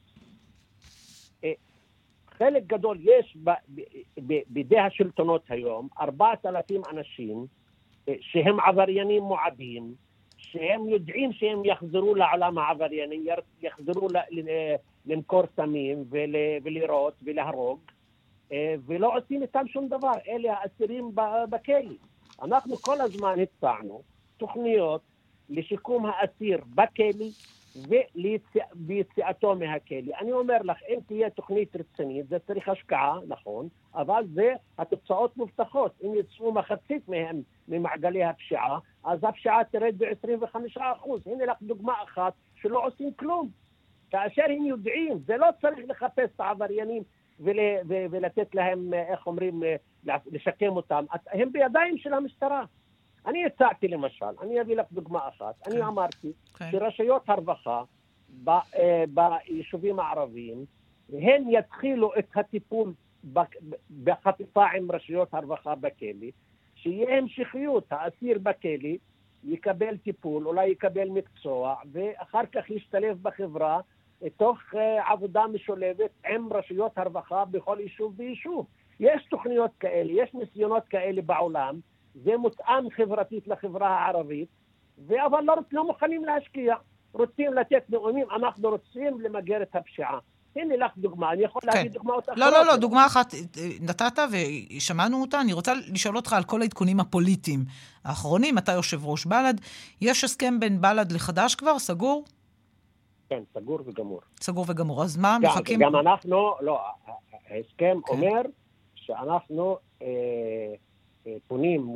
[1.44, 1.52] אה,
[2.38, 3.38] חלק גדול יש
[4.48, 7.46] בידי השלטונות היום, 4,000 אנשים
[8.10, 9.94] אה, שהם עבריינים מועדים,
[10.38, 13.26] שהם יודעים שהם יחזרו לעולם העברייני,
[13.62, 14.08] יחזרו
[15.06, 16.04] למכור סמים
[16.64, 17.80] ולירות ולהרוג,
[18.52, 20.14] אה, ולא עושים איתם שום דבר.
[20.28, 21.12] אלה האסירים
[21.50, 21.96] בכלא.
[22.42, 24.02] אנחנו כל הזמן הצענו
[24.38, 25.02] תוכניות
[25.50, 27.26] לשיקום האסיר בכלא
[27.76, 30.14] וביציאתו מהכלא.
[30.22, 35.92] אני אומר לך, אם תהיה תוכנית רצינית, זה צריך השקעה, נכון, אבל זה, התוצאות מובטחות.
[36.04, 40.82] אם יצאו מחצית מהם ממעגלי הפשיעה, אז הפשיעה תרד ב-25%.
[41.26, 43.50] הנה לך דוגמה אחת שלא עושים כלום.
[44.16, 47.04] כאשר הם יודעים, זה לא צריך לחפש את העבריינים
[47.40, 49.64] ול, ו, ולתת להם, איך אומרים,
[50.06, 51.06] לשקם אותם.
[51.32, 52.66] הם בידיים של המשטרה.
[53.26, 55.72] אני הצעתי למשל, אני אביא לך דוגמה אחת, כן.
[55.72, 56.72] אני אמרתי כן.
[56.72, 57.84] שרשויות הרווחה
[58.44, 60.66] ב, אה, ביישובים הערביים
[61.14, 62.94] הן יתחילו את הטיפול
[64.04, 66.28] בחפיפה עם רשויות הרווחה בכלא,
[66.76, 68.90] שיהיה המשכיות, האסיר בכלא
[69.44, 73.80] יקבל טיפול, אולי יקבל מקצוע, ואחר כך ישתלב בחברה
[74.38, 78.66] תוך אה, עבודה משולבת עם רשויות הרווחה בכל יישוב ויישוב.
[79.00, 81.80] יש תוכניות כאלה, יש ניסיונות כאלה בעולם,
[82.24, 84.50] זה מותאם חברתית לחברה הערבית,
[85.10, 86.76] אבל לא, לא מוכנים להשקיע.
[87.14, 90.20] רוצים לתת נאומים, אנחנו רוצים למגר את הפשיעה.
[90.56, 91.68] הנה לך דוגמה, אני יכול כן.
[91.68, 92.38] להגיד דוגמאות אחרות.
[92.38, 93.34] לא, לא, לא, דוגמה אחת
[93.82, 95.42] נתת ושמענו אותה.
[95.42, 97.66] אני רוצה לשאול אותך על כל העדכונים הפוליטיים
[98.04, 98.58] האחרונים.
[98.58, 99.56] אתה יושב ראש בל"ד.
[100.02, 101.80] יש הסכם בין בל"ד לחד"ש כבר?
[101.80, 102.26] סגור?
[103.30, 104.22] כן, סגור וגמור.
[104.42, 105.04] סגור וגמור.
[105.04, 105.80] אז מה, גם, מחכים...
[105.80, 106.80] גם אנחנו, לא,
[107.50, 108.14] ההסכם כן.
[108.14, 108.42] אומר
[108.96, 110.08] שאנחנו אה,
[111.28, 111.96] אה, פונים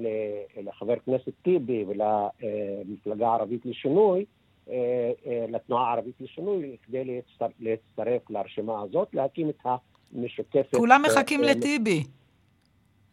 [0.58, 4.26] לחבר הכנסת טיבי ולמפלגה הערבית לשינוי,
[4.70, 9.65] אה, אה, לתנועה הערבית לשינוי כדי להצטרף, להצטרף לרשימה הזאת, להקים את
[10.13, 10.76] המשותפת.
[10.76, 12.04] כולם מחכים אה, לטיבי.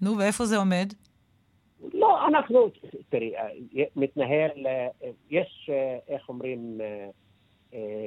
[0.02, 0.92] נו, ואיפה זה עומד?
[1.94, 2.68] לא, אנחנו,
[3.08, 3.32] תראי,
[3.96, 4.50] מתנהל,
[5.30, 5.70] יש,
[6.08, 6.78] איך אומרים,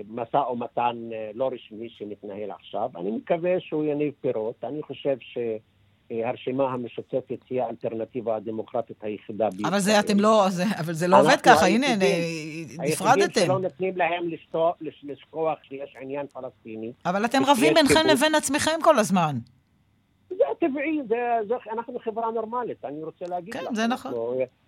[0.08, 2.89] משא ומתן לא רשמי שמתנהל עכשיו.
[2.95, 4.63] אני מקווה שהוא יניב פירות.
[4.63, 5.38] אני חושב ש...
[6.12, 9.67] הרשימה המשותפת היא האלטרנטיבה הדמוקרטית היחידה בישראל.
[9.67, 12.82] אבל זה אתם לא, זה, אבל זה לא עובד ככה, הנה, נפרדתם.
[12.82, 14.29] היחידים שלא נותנים להם
[15.03, 16.91] לשכוח שיש עניין פלסטיני.
[17.05, 19.36] אבל אתם רבים בינכם לבין עצמכם כל הזמן.
[20.29, 21.15] זה טבעי, זה,
[21.47, 23.69] זה, אנחנו חברה נורמלית, אני רוצה להגיד כן, לך.
[23.69, 24.13] כן, זה נכון.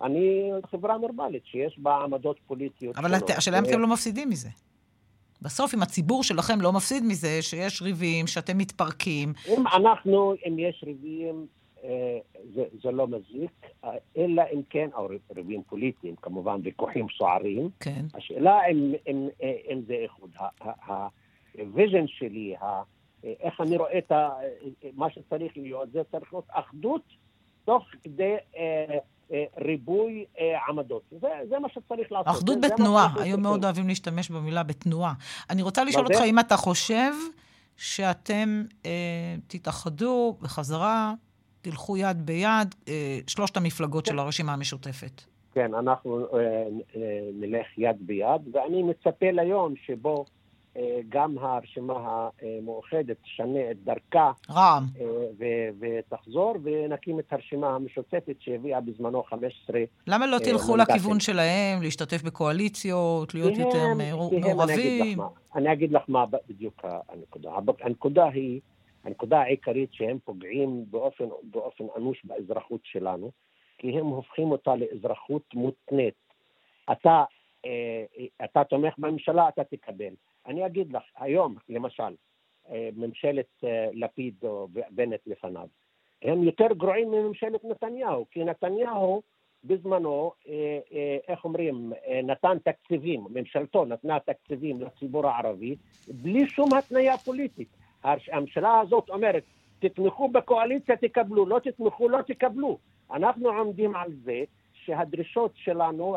[0.02, 4.50] אני חברה נורמלית, שיש בה עמדות פוליטיות אבל השאלה אם אתם לא מפסידים מזה.
[5.42, 9.34] בסוף, אם הציבור שלכם לא מפסיד מזה, שיש ריבים, שאתם מתפרקים...
[9.48, 11.48] אם אנחנו, אם יש ריבים,
[11.84, 12.20] אה,
[12.54, 13.68] זה, זה לא מזיק,
[14.18, 17.70] אלא אם כן, או ריבים פוליטיים, כמובן, ויכוחים סוערים.
[17.80, 18.06] כן.
[18.14, 19.30] השאלה אם, אם,
[19.72, 20.32] אם זה איחוד.
[21.58, 22.56] ה vision שלי,
[23.24, 24.12] איך אני רואה את
[24.94, 27.04] מה שצריך להיות, זה צריך להיות אחדות
[27.66, 28.36] תוך כדי...
[28.58, 28.98] אה, אה,
[29.58, 31.02] ריבוי אה, עמדות.
[31.22, 32.28] זה, זה מה שצריך לעשות.
[32.28, 35.14] אחדות בתנועה, היום מאוד אוהבים להשתמש במילה בתנועה.
[35.50, 37.12] אני רוצה לשאול אותך אם אתה חושב
[37.78, 41.14] שאתם אה, תתאחדו בחזרה,
[41.62, 45.22] תלכו יד ביד, אה, שלושת המפלגות של הרשימה המשותפת.
[45.54, 46.40] כן, אנחנו אה,
[46.96, 50.41] אה, נלך יד ביד, ואני מצפה ליום שבו אה,
[51.10, 54.32] גם הרשימה המאוחדת תשנה את דרכה.
[54.50, 54.84] רע"מ.
[55.42, 59.80] אה, ותחזור, ונקים את הרשימה המשותפת שהביאה בזמנו 15...
[60.08, 65.20] למה לא אה, תלכו לכיוון שלהם, להשתתף בקואליציות, להיות יותר מעורבים?
[65.56, 67.52] אני אגיד לך מה בדיוק הנקודה.
[67.82, 68.60] הנקודה היא,
[69.04, 73.32] הנקודה העיקרית שהם פוגעים באופן, באופן אנוש באזרחות שלנו,
[73.78, 76.14] כי הם הופכים אותה לאזרחות מותנית.
[76.92, 77.24] אתה,
[78.44, 80.14] אתה תומך בממשלה, אתה תקבל.
[80.46, 82.16] אני אגיד לך, היום, למשל,
[82.70, 85.68] אה, ממשלת אה, לפיד או בנט לפניו,
[86.22, 89.22] הם יותר גרועים מממשלת נתניהו, כי נתניהו
[89.64, 90.80] בזמנו, אה,
[91.28, 91.94] איך אומרים,
[92.24, 95.76] נתן תקציבים, ממשלתו נתנה תקציבים לציבור הערבי
[96.08, 97.68] בלי שום התניה פוליטית.
[98.04, 99.44] הממשלה הזאת אומרת,
[99.80, 102.78] תתמכו בקואליציה, תקבלו, לא תתמכו, לא תקבלו.
[103.12, 104.44] אנחנו עומדים על זה
[104.86, 106.16] שהדרישות שלנו,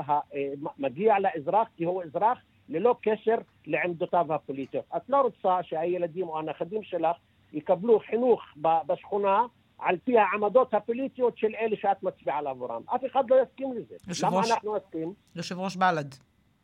[0.79, 4.85] מגיע לאזרח כי הוא אזרח ללא קשר לעמדותיו הפוליטיות.
[4.97, 7.17] את לא רוצה שהילדים או הנכדים שלך
[7.53, 8.41] יקבלו חינוך
[8.87, 9.43] בשכונה
[9.79, 12.83] על פי העמדות הפוליטיות של אלה שאת מצביעה עבורם.
[12.95, 14.27] אף אחד לא יסכים לזה.
[14.27, 15.13] למה אנחנו נסכים?
[15.37, 16.15] יושב ראש בל"ד,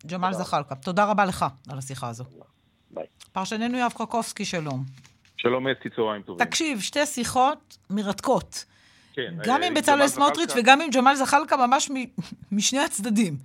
[0.07, 0.75] ג'מאל זחאלקה.
[0.75, 2.25] תודה רבה לך על השיחה הזו.
[2.91, 3.07] ביי.
[3.33, 4.85] פרשננו יואב קרקובסקי, שלום.
[5.37, 6.47] שלום אסתי, צהריים טובים.
[6.47, 8.65] תקשיב, שתי שיחות מרתקות.
[9.29, 9.35] כן.
[9.45, 11.91] גם עם אה, בצלאל סמוטריץ' וגם עם ג'מאל זחאלקה, ממש
[12.53, 13.37] משני הצדדים.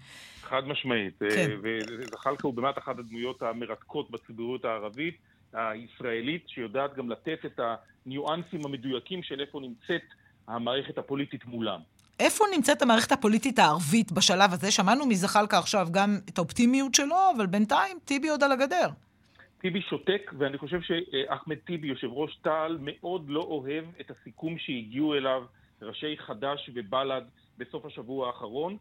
[0.41, 1.19] חד משמעית.
[1.19, 1.51] כן.
[1.51, 5.17] אה, וזחאלקה הוא באמת אחת הדמויות המרתקות בציבוריות הערבית,
[5.53, 7.59] הישראלית, שיודעת גם לתת את
[8.05, 10.01] הניואנסים המדויקים של איפה נמצאת
[10.47, 11.79] המערכת הפוליטית מולם.
[12.19, 14.71] איפה נמצאת המערכת הפוליטית הערבית בשלב הזה?
[14.71, 18.89] שמענו מזחאלקה עכשיו גם את האופטימיות שלו, אבל בינתיים טיבי עוד על הגדר.
[19.61, 25.13] טיבי שותק, ואני חושב שאחמד טיבי, יושב ראש תע"ל, מאוד לא אוהב את הסיכום שהגיעו
[25.13, 25.43] אליו
[25.81, 27.23] ראשי חד"ש ובל"ד
[27.57, 28.77] בסוף השבוע האחרון.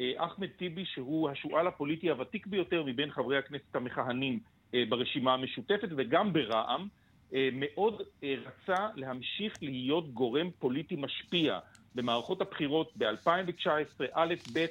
[0.00, 4.40] אה, אחמד טיבי, שהוא השועל הפוליטי הוותיק ביותר מבין חברי הכנסת המכהנים
[4.74, 6.88] אה, ברשימה המשותפת וגם ברע"מ,
[7.34, 11.58] אה, מאוד רצה להמשיך להיות גורם פוליטי משפיע
[11.94, 14.66] במערכות הבחירות ב-2019, א', ב',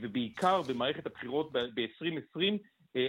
[0.00, 2.42] ובעיקר במערכת הבחירות ב-2020,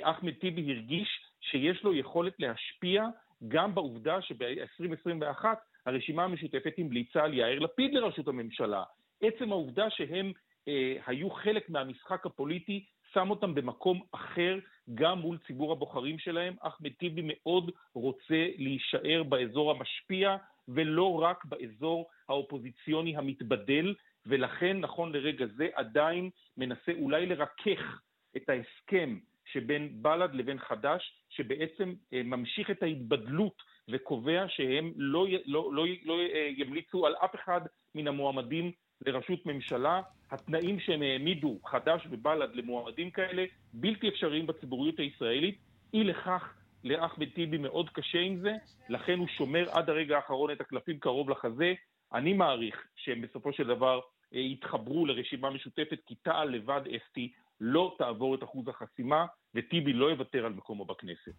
[0.02, 3.06] אחמד טיבי הרגיש שיש לו יכולת להשפיע
[3.48, 5.46] גם בעובדה שב-2021
[5.86, 8.84] הרשימה המשותפת המליצה על יאיר לפיד לראשות הממשלה.
[9.22, 10.32] עצם העובדה שהם
[10.68, 14.60] אה, היו חלק מהמשחק הפוליטי שם אותם במקום אחר
[14.96, 16.56] גם מול ציבור הבוחרים שלהם.
[16.60, 20.38] אחמד טיבי מאוד רוצה להישאר באזור המשפיע
[20.68, 28.02] ולא רק באזור האופוזיציוני המתבדל, ולכן נכון לרגע זה עדיין מנסה אולי לרכך
[28.38, 35.70] את ההסכם שבין בל"ד לבין חד"ש, שבעצם אה, ממשיך את ההתבדלות וקובע שהם לא, לא,
[35.74, 37.62] לא, לא אה, ימליצו על אף אחד
[37.96, 38.72] מן המועמדים
[39.06, 40.02] לראשות ממשלה.
[40.32, 45.58] התנאים שהם העמידו, חד"ש ובל"ד, למועמדים כאלה, בלתי אפשריים בציבוריות הישראלית.
[45.94, 48.54] אי לכך לאחמד טיבי מאוד קשה עם זה,
[48.90, 51.74] לכן הוא שומר עד הרגע האחרון את הקלפים קרוב לחזה.
[52.14, 54.00] אני מעריך שהם בסופו של דבר
[54.34, 60.06] אה, יתחברו לרשימה משותפת, כי תע"ל לבד אסתי לא תעבור את אחוז החסימה, וטיבי לא
[60.06, 61.32] יוותר על מקומו בכנסת.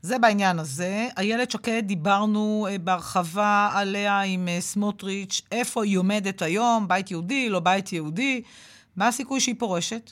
[0.00, 1.06] זה בעניין הזה.
[1.18, 7.48] איילת שקד, דיברנו אה, בהרחבה עליה עם אה, סמוטריץ', איפה היא עומדת היום, בית יהודי,
[7.48, 8.42] לא בית יהודי,
[8.96, 10.10] מה הסיכוי שהיא פורשת?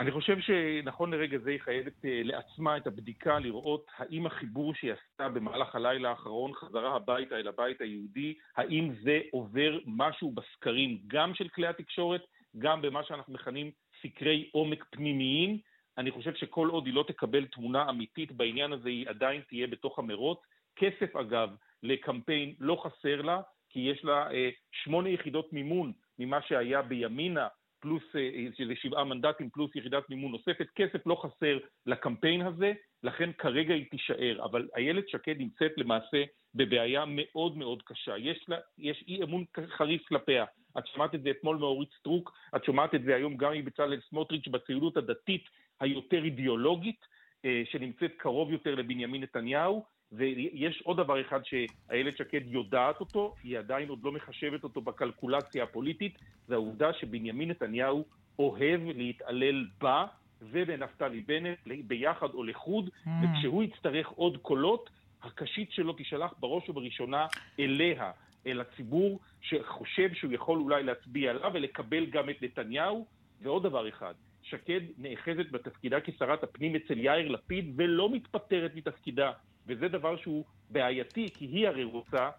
[0.00, 4.92] אני חושב שנכון לרגע זה היא חייבת אה, לעצמה את הבדיקה, לראות האם החיבור שהיא
[4.92, 11.34] עשתה במהלך הלילה האחרון, חזרה הביתה אל הבית היהודי, האם זה עובר משהו בסקרים, גם
[11.34, 12.20] של כלי התקשורת,
[12.58, 13.70] גם במה שאנחנו מכנים
[14.02, 15.58] סקרי עומק פנימיים.
[15.98, 19.98] אני חושב שכל עוד היא לא תקבל תמונה אמיתית בעניין הזה, היא עדיין תהיה בתוך
[19.98, 20.38] המרוץ.
[20.76, 21.50] כסף, אגב,
[21.82, 27.48] לקמפיין לא חסר לה, כי יש לה אה, שמונה יחידות מימון ממה שהיה בימינה,
[27.80, 30.66] פלוס, אה, שזה שבעה מנדטים פלוס יחידת מימון נוספת.
[30.74, 34.44] כסף לא חסר לקמפיין הזה, לכן כרגע היא תישאר.
[34.44, 36.24] אבל איילת שקד נמצאת למעשה
[36.54, 38.18] בבעיה מאוד מאוד קשה.
[38.18, 39.44] יש, לה, יש אי אמון
[39.76, 40.44] חריף כלפיה.
[40.78, 44.48] את שמעת את זה אתמול מאורית סטרוק, את שומעת את זה היום גם מבצלאל סמוטריץ'
[44.48, 45.44] בציונות הדתית
[45.82, 47.06] היותר אידיאולוגית,
[47.44, 53.58] אה, שנמצאת קרוב יותר לבנימין נתניהו, ויש עוד דבר אחד שאיילת שקד יודעת אותו, היא
[53.58, 58.04] עדיין עוד לא מחשבת אותו בקלקולציה הפוליטית, זה העובדה שבנימין נתניהו
[58.38, 60.06] אוהב להתעלל בה
[60.42, 63.08] ובנפתלי בנט, ביחד או לחוד, mm.
[63.22, 64.90] וכשהוא יצטרך עוד קולות,
[65.22, 67.26] הקשית שלו תישלח בראש ובראשונה
[67.60, 68.10] אליה.
[68.46, 73.06] אל הציבור שחושב שהוא יכול אולי להצביע עליו ולקבל גם את נתניהו.
[73.42, 79.30] ועוד דבר אחד, שקד נאחזת בתפקידה כשרת הפנים אצל יאיר לפיד ולא מתפטרת מתפקידה,
[79.66, 82.30] וזה דבר שהוא בעייתי, כי היא הרי רוצה,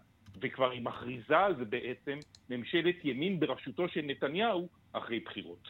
[0.42, 2.18] וכבר היא מכריזה על זה בעצם,
[2.50, 5.68] ממשלת ימין בראשותו של נתניהו אחרי בחירות.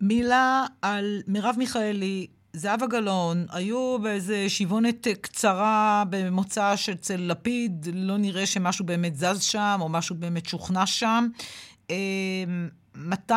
[0.00, 8.46] מילה על מרב מיכאלי, זהבה גלאון, היו באיזה שיבונת קצרה במוצא שאצל לפיד, לא נראה
[8.46, 11.26] שמשהו באמת זז שם, או משהו באמת שוכנע שם.
[11.90, 13.34] אמ, מתי,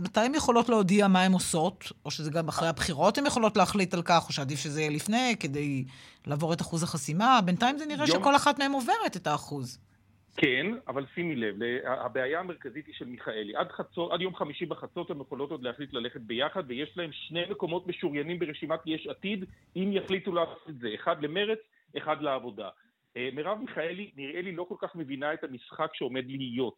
[0.00, 1.84] מתי הן יכולות להודיע מה הן עושות?
[2.04, 5.36] או שזה גם אחרי הבחירות הן יכולות להחליט על כך, או שעדיף שזה יהיה לפני,
[5.40, 5.84] כדי
[6.26, 7.40] לעבור את אחוז החסימה?
[7.44, 8.20] בינתיים זה נראה יום...
[8.20, 9.78] שכל אחת מהן עוברת את האחוז.
[10.36, 13.56] כן, אבל שימי לב, הבעיה המרכזית היא של מיכאלי.
[13.56, 17.42] עד, חצות, עד יום חמישי בחצות הן יכולות עוד להחליט ללכת ביחד, ויש להם שני
[17.50, 19.44] מקומות משוריינים ברשימת יש עתיד,
[19.76, 20.88] אם יחליטו לעשות את זה.
[20.94, 21.58] אחד למרץ,
[21.98, 22.68] אחד לעבודה.
[23.16, 26.76] אה, מרב מיכאלי, נראה לי, לא כל כך מבינה את המשחק שעומד להיות.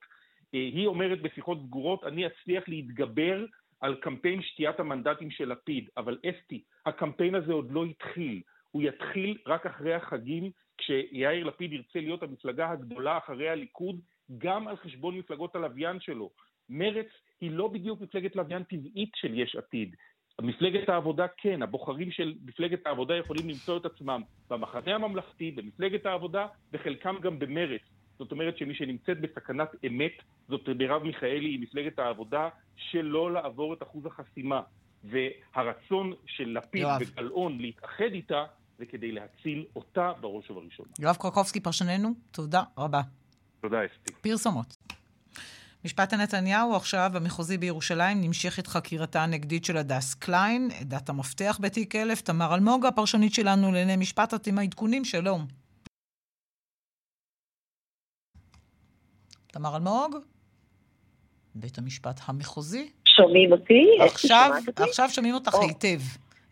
[0.54, 3.46] אה, היא אומרת בשיחות סגורות, אני אצליח להתגבר
[3.80, 8.42] על קמפיין שתיית המנדטים של לפיד, אבל אסתי, הקמפיין הזה עוד לא התחיל.
[8.70, 14.00] הוא יתחיל רק אחרי החגים, כשיאיר לפיד ירצה להיות המפלגה הגדולה אחרי הליכוד,
[14.38, 16.30] גם על חשבון מפלגות הלוויין שלו.
[16.68, 17.06] מרץ
[17.40, 19.96] היא לא בדיוק מפלגת לוויין טבעית של יש עתיד.
[20.40, 26.46] מפלגת העבודה כן, הבוחרים של מפלגת העבודה יכולים למצוא את עצמם במחנה הממלכתי, במפלגת העבודה,
[26.72, 27.80] וחלקם גם במרץ.
[28.22, 30.12] זאת אומרת שמי שנמצאת בסכנת אמת
[30.48, 34.60] זאת מרב מיכאלי עם מפלגת העבודה שלא לעבור את אחוז החסימה.
[35.04, 38.44] והרצון של לפיד וגלאון להתאחד איתה
[38.78, 40.88] זה כדי להציל אותה בראש ובראשונה.
[41.00, 43.00] יואב קרקובסקי, פרשננו, תודה רבה.
[43.60, 44.12] תודה, אסתי.
[44.20, 44.76] פרסומות.
[45.84, 52.20] משפט הנתניהו עכשיו במחוזי בירושלים נמשכת חקירתה הנגדית של הדס קליין, עדת המפתח בתיק אלף,
[52.20, 55.46] תמר אלמוג, הפרשנית שלנו לענייני משפט, את עם העדכונים, שלום.
[59.52, 60.16] תמר אלמוג,
[61.54, 62.90] בית המשפט המחוזי.
[63.16, 63.86] שומעים אותי?
[64.00, 66.00] עכשיו, עכשיו שומעים אותך היטב.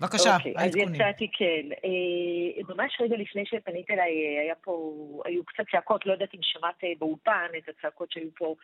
[0.00, 0.88] בבקשה, אוקיי, העדכונים.
[0.88, 1.68] אז יצאתי כן.
[1.84, 4.92] אה, ממש רגע לפני שפנית אליי, היה פה,
[5.24, 8.54] היו קצת צעקות, לא יודעת אם שמעת באולפן את הצעקות שהיו פה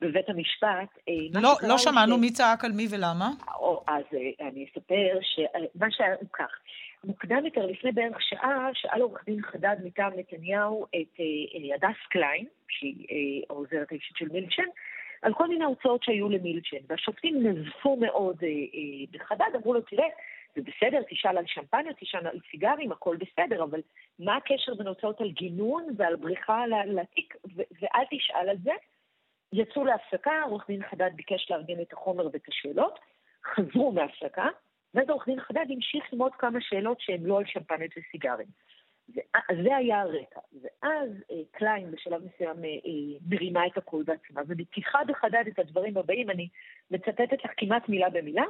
[0.00, 0.98] בבית המשפט.
[1.08, 2.20] אה, לא, לא שמענו ש...
[2.20, 3.30] מי צעק על מי ולמה.
[3.58, 6.58] או, אז אה, אני אספר שמה שהיה הוא כך.
[7.04, 11.20] מוקדם יותר, לפני בערך שעה, שאל עורך דין חדד מטעם נתניהו את
[11.74, 14.68] הדס קליין, שהיא העוזרת האישית של מילצ'ן,
[15.22, 16.76] על כל מיני הוצאות שהיו למילצ'ן.
[16.88, 18.36] והשופטים נזפו מאוד
[19.12, 20.06] בחדד, אמרו לו, תראה,
[20.54, 23.80] זה בסדר, תשאל על שמפניה, תשאל על סיגרים, הכל בסדר, אבל
[24.18, 28.72] מה הקשר בין הוצאות על גינון ועל בריחה לתיק, ואל תשאל על זה.
[29.52, 32.98] יצאו להפסקה, עורך דין חדד ביקש לארגן את החומר ואת השאלות.
[33.44, 34.46] חזרו מהפסקה,
[34.94, 38.46] ואז עורך דין חדד המשיך עם עוד כמה שאלות שהן לא על שמפנית וסיגרים.
[39.62, 40.40] זה היה הרקע.
[40.62, 45.96] ואז אה, קליין בשלב מסוים אה, אה, מרימה את הקול בעצמה, ובפתיחה בחדד את הדברים
[45.96, 46.48] הבאים, אני
[46.90, 48.44] מצטטת לך כמעט מילה במילה,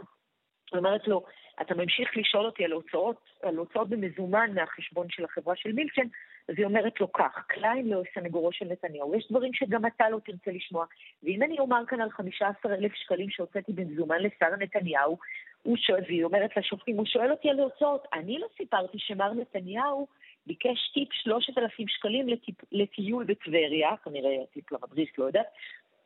[0.77, 1.25] אומרת לו,
[1.61, 6.07] אתה ממשיך לשאול אותי על הוצאות, על הוצאות במזומן מהחשבון של החברה של מילצ'ן,
[6.49, 10.19] אז היא אומרת לו כך, קליין לא סנגורו של נתניהו, יש דברים שגם אתה לא
[10.25, 10.87] תרצה לשמוע,
[11.23, 15.19] ואם אני אומר כאן על 15,000 שקלים שהוצאתי במזומן לשר נתניהו,
[15.63, 20.07] הוא שואל, והיא אומרת לשופטים, הוא שואל אותי על הוצאות, אני לא סיפרתי שמר נתניהו
[20.47, 25.47] ביקש טיפ 3,000 שקלים לטיפ, לטיול בטבריה, כנראה טיפ למדריך, לא יודעת,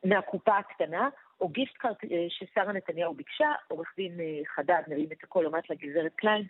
[0.03, 1.09] מהקופה הקטנה,
[1.41, 5.69] או gift card אה, ששרה נתניהו ביקשה, עורך דין אה, חדד מרים את הכל, אומרת
[5.69, 6.43] לגברת קליין,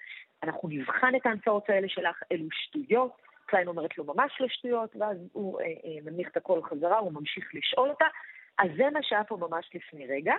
[0.43, 3.11] אנחנו נבחן את ההמצאות האלה שלך, אלו שטויות.
[3.45, 5.71] קליין אומרת לו ממש לא שטויות, ואז הוא אה, אה,
[6.03, 8.05] מנמיך את הכל חזרה, הוא ממשיך לשאול אותה.
[8.57, 10.33] אז זה מה שהיה פה ממש לפני רגע.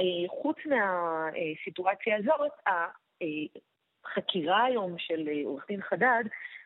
[0.00, 6.24] אה, חוץ מהסיטואציה הזאת, החקירה היום של אה, עורך דין חדד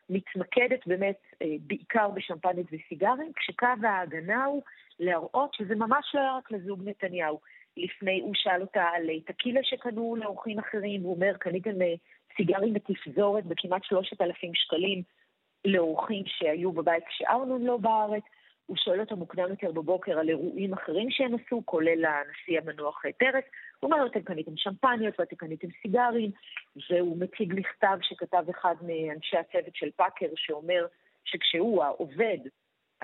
[0.09, 4.63] מתמקדת באמת אה, בעיקר בשמפנית וסיגרים, כשקו ההגנה הוא
[4.99, 7.39] להראות שזה ממש לא היה רק לזוג נתניהו.
[7.77, 11.93] לפני הוא שאל אותה על טקילה שקנו לאורחים אחרים, הוא אומר, קניתם אה,
[12.37, 15.03] סיגרים בתפזורת בכמעט 3,000 שקלים
[15.65, 18.23] לאורחים שהיו בבית כשארנון לא בארץ.
[18.65, 23.43] הוא שואל אותה מוקדם יותר בבוקר על אירועים אחרים שהם עשו, כולל הנשיא המנוח פרס.
[23.79, 26.31] הוא אומר, אתם קניתם שמפניות ואתם קניתם סיגרים,
[26.89, 30.85] והוא מציג מכתב שכתב אחד מאנשי הצוות של פאקר, שאומר
[31.25, 32.37] שכשהוא, העובד,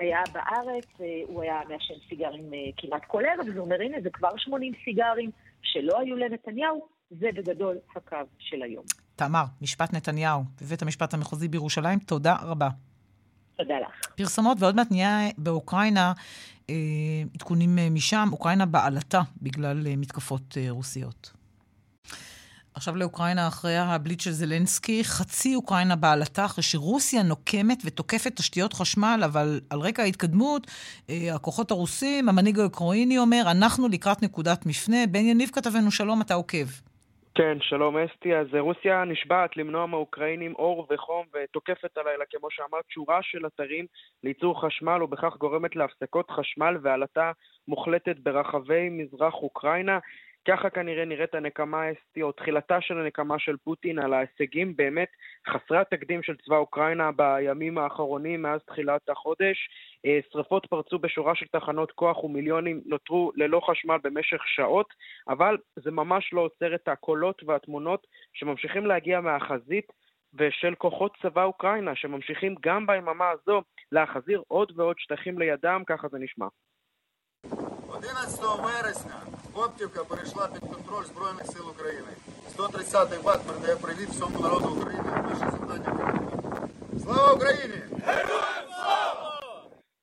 [0.02, 0.86] היה בארץ,
[1.26, 5.30] הוא היה מעשן סיגרים אה, כמעט כל ערב, והוא אומר, הנה, זה כבר 80 סיגרים
[5.62, 8.84] שלא היו לנתניהו, זה בגדול הקו של היום.
[9.16, 12.68] תמר, משפט נתניהו בבית המשפט המחוזי בירושלים, תודה רבה.
[13.56, 14.14] תודה לך.
[14.16, 16.12] פרסומות, ועוד מעט נהיה באוקראינה
[16.70, 16.74] אה,
[17.34, 21.41] עדכונים אה, משם, אוקראינה בעלתה בגלל מתקפות רוסיות.
[22.74, 29.20] עכשיו לאוקראינה אחרי הבליץ של זלנסקי, חצי אוקראינה בעלתה אחרי שרוסיה נוקמת ותוקפת תשתיות חשמל,
[29.24, 30.66] אבל על רקע ההתקדמות,
[31.10, 35.06] אה, הכוחות הרוסים, המנהיג האוקראיני אומר, אנחנו לקראת נקודת מפנה.
[35.10, 36.66] בן יניב כתבנו, שלום, אתה עוקב.
[37.34, 38.34] כן, שלום אסתי.
[38.36, 43.86] אז רוסיה נשבעת למנוע מהאוקראינים אור וחום ותוקפת הלילה, כמו שאמרת, שורה של אתרים
[44.24, 47.32] לייצור חשמל ובכך גורמת להפסקות חשמל ועלתה
[47.68, 49.98] מוחלטת ברחבי מזרח אוקראינה.
[50.47, 55.09] ככה כנראה נראית הנקמה האסטי, או תחילתה של הנקמה של פוטין על ההישגים באמת
[55.47, 59.69] חסרי התקדים של צבא אוקראינה בימים האחרונים מאז תחילת החודש.
[60.05, 64.93] אה, שרפות פרצו בשורה של תחנות כוח ומיליונים נותרו ללא חשמל במשך שעות,
[65.29, 69.91] אבל זה ממש לא עוצר את הקולות והתמונות שממשיכים להגיע מהחזית
[70.33, 76.17] ושל כוחות צבא אוקראינה, שממשיכים גם ביממה הזו להחזיר עוד ועוד שטחים לידם, ככה זה
[76.19, 76.47] נשמע.
[77.89, 82.11] 11 вересня Коптівка перейшла під контроль Збройних сил України.
[82.57, 85.11] 130-й ВАК передає привіт всьому народу України.
[85.29, 86.69] Наше завдання виконано.
[87.03, 87.79] Слава Україні!
[88.07, 89.27] Героям слава!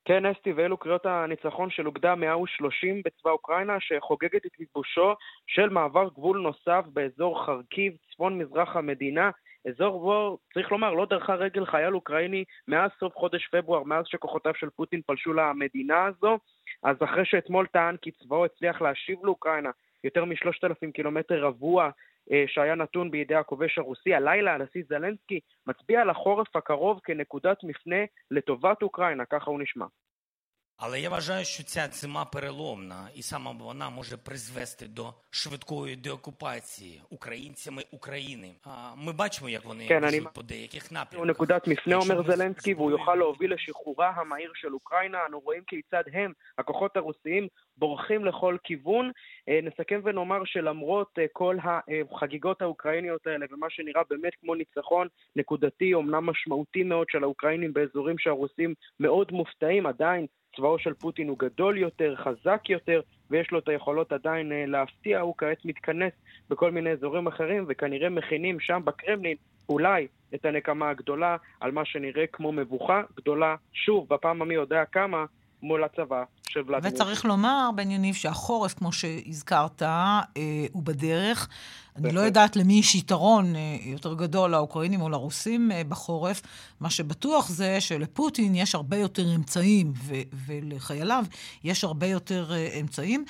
[0.05, 5.15] כן, אסתי, ואלו קריאות הניצחון של אוגדה 130 בצבא אוקראינה, שחוגגת את כיבושו
[5.47, 9.31] של מעבר גבול נוסף באזור חרקיב, צפון מזרח המדינה.
[9.69, 14.53] אזור בו, צריך לומר, לא דרכה רגל חייל אוקראיני מאז סוף חודש פברואר, מאז שכוחותיו
[14.55, 16.39] של פוטין פלשו למדינה הזו.
[16.84, 19.70] אז אחרי שאתמול טען כי צבאו הצליח להשיב לאוקראינה
[20.04, 21.90] יותר משלושת אלפים קילומטר רבוע
[22.32, 28.06] אה, שהיה נתון בידי הכובש הרוסי, הלילה הנשיא זלנסקי מצביע על החורף הקרוב כנקודת מפנה
[28.32, 29.86] לטובת אוקראינה, ככה הוא נשמע.
[30.79, 37.03] Але я вважаю, що ця зима переломна, і саме вона може призвести до швидкої деокупації
[37.11, 38.55] українцями України.
[38.97, 40.21] ми бачимо, як вони כן, אני...
[40.35, 41.19] по деяких напрямках.
[41.19, 45.19] הוא נקודת מפנה, אומר זלנסקי, והוא יוכל להוביל לשחרורה המהיר של אוקראינה.
[45.27, 49.13] אנו רואים כיצד הם, הכוחות הרוסיים, בורחים לכל כיוון.
[49.63, 56.83] נסכם ונאמר שלמרות כל החגיגות האוקראיניות האלה, ומה שנראה באמת כמו ניצחון נקודתי, אומנם משמעותי
[56.83, 62.70] מאוד של האוקראינים באזורים שהרוסים מאוד מופתעים, עדיין צבאו של פוטין הוא גדול יותר, חזק
[62.70, 66.14] יותר, ויש לו את היכולות עדיין אה, להפתיע, הוא כעת מתכנס
[66.50, 69.38] בכל מיני אזורים אחרים, וכנראה מכינים שם בקרמלין
[69.70, 75.26] אולי את הנקמה הגדולה על מה שנראה כמו מבוכה גדולה, שוב, בפעם המי יודע כמה,
[75.64, 76.94] מול הצבא של ולדימיר.
[76.94, 80.22] וצריך לומר, בן יניב, שהחורף, כמו שהזכרת, אה,
[80.72, 81.48] הוא בדרך.
[81.96, 86.42] אני לא יודעת למי יש יתרון אה, יותר גדול, לאוקראינים או לרוסים אה, בחורף.
[86.80, 89.94] מה שבטוח זה שלפוטין יש הרבה יותר אמצעים,
[90.46, 91.26] ולחייליו
[91.64, 93.26] יש הרבה יותר אה, אמצעים.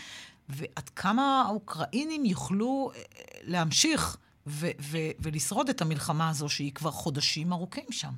[0.49, 3.01] ועד כמה האוקראינים יוכלו אה,
[3.43, 4.17] להמשיך
[4.47, 8.11] ו- ו- ולשרוד את המלחמה הזו, שהיא כבר חודשים ארוכים שם.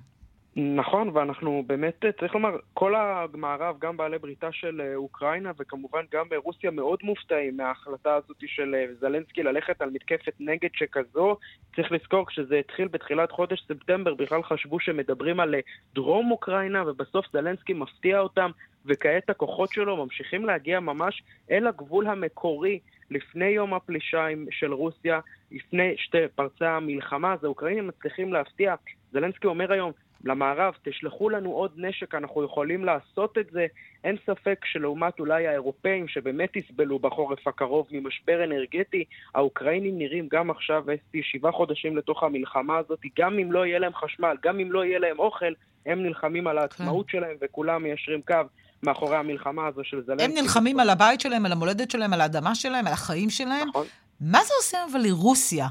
[0.55, 6.25] נכון, ואנחנו באמת, צריך לומר, כל המערב, גם בעלי בריתה של אה, אוקראינה וכמובן גם
[6.35, 11.37] רוסיה מאוד מופתעים מההחלטה הזאת של אה, זלנסקי ללכת על מתקפת נגד שכזו.
[11.75, 15.59] צריך לזכור, כשזה התחיל בתחילת חודש ספטמבר, בכלל חשבו שמדברים על אה,
[15.95, 18.51] דרום אוקראינה, ובסוף זלנסקי מפתיע אותם,
[18.85, 22.79] וכעת הכוחות שלו ממשיכים להגיע ממש אל הגבול המקורי
[23.11, 25.19] לפני יום הפלישה של רוסיה,
[25.51, 28.75] לפני שתי פרצי המלחמה, אז האוקראינים מצליחים להפתיע.
[29.11, 29.91] זלנסקי אומר היום,
[30.25, 33.65] למערב, תשלחו לנו עוד נשק, אנחנו יכולים לעשות את זה.
[34.03, 39.03] אין ספק שלעומת אולי האירופאים שבאמת יסבלו בחורף הקרוב ממשבר אנרגטי,
[39.35, 43.93] האוקראינים נראים גם עכשיו, אסתי, שבעה חודשים לתוך המלחמה הזאת, גם אם לא יהיה להם
[43.95, 45.53] חשמל, גם אם לא יהיה להם אוכל,
[45.85, 47.17] הם נלחמים על העצמאות כן.
[47.17, 48.35] שלהם וכולם מיישרים קו.
[48.83, 50.25] מאחורי המלחמה הזו של זלנסקי.
[50.25, 53.67] הם נלחמים על הבית שלהם, על המולדת שלהם, על האדמה שלהם, על החיים שלהם.
[53.67, 53.85] נכון.
[54.21, 55.67] מה זה עושה אבל לרוסיה?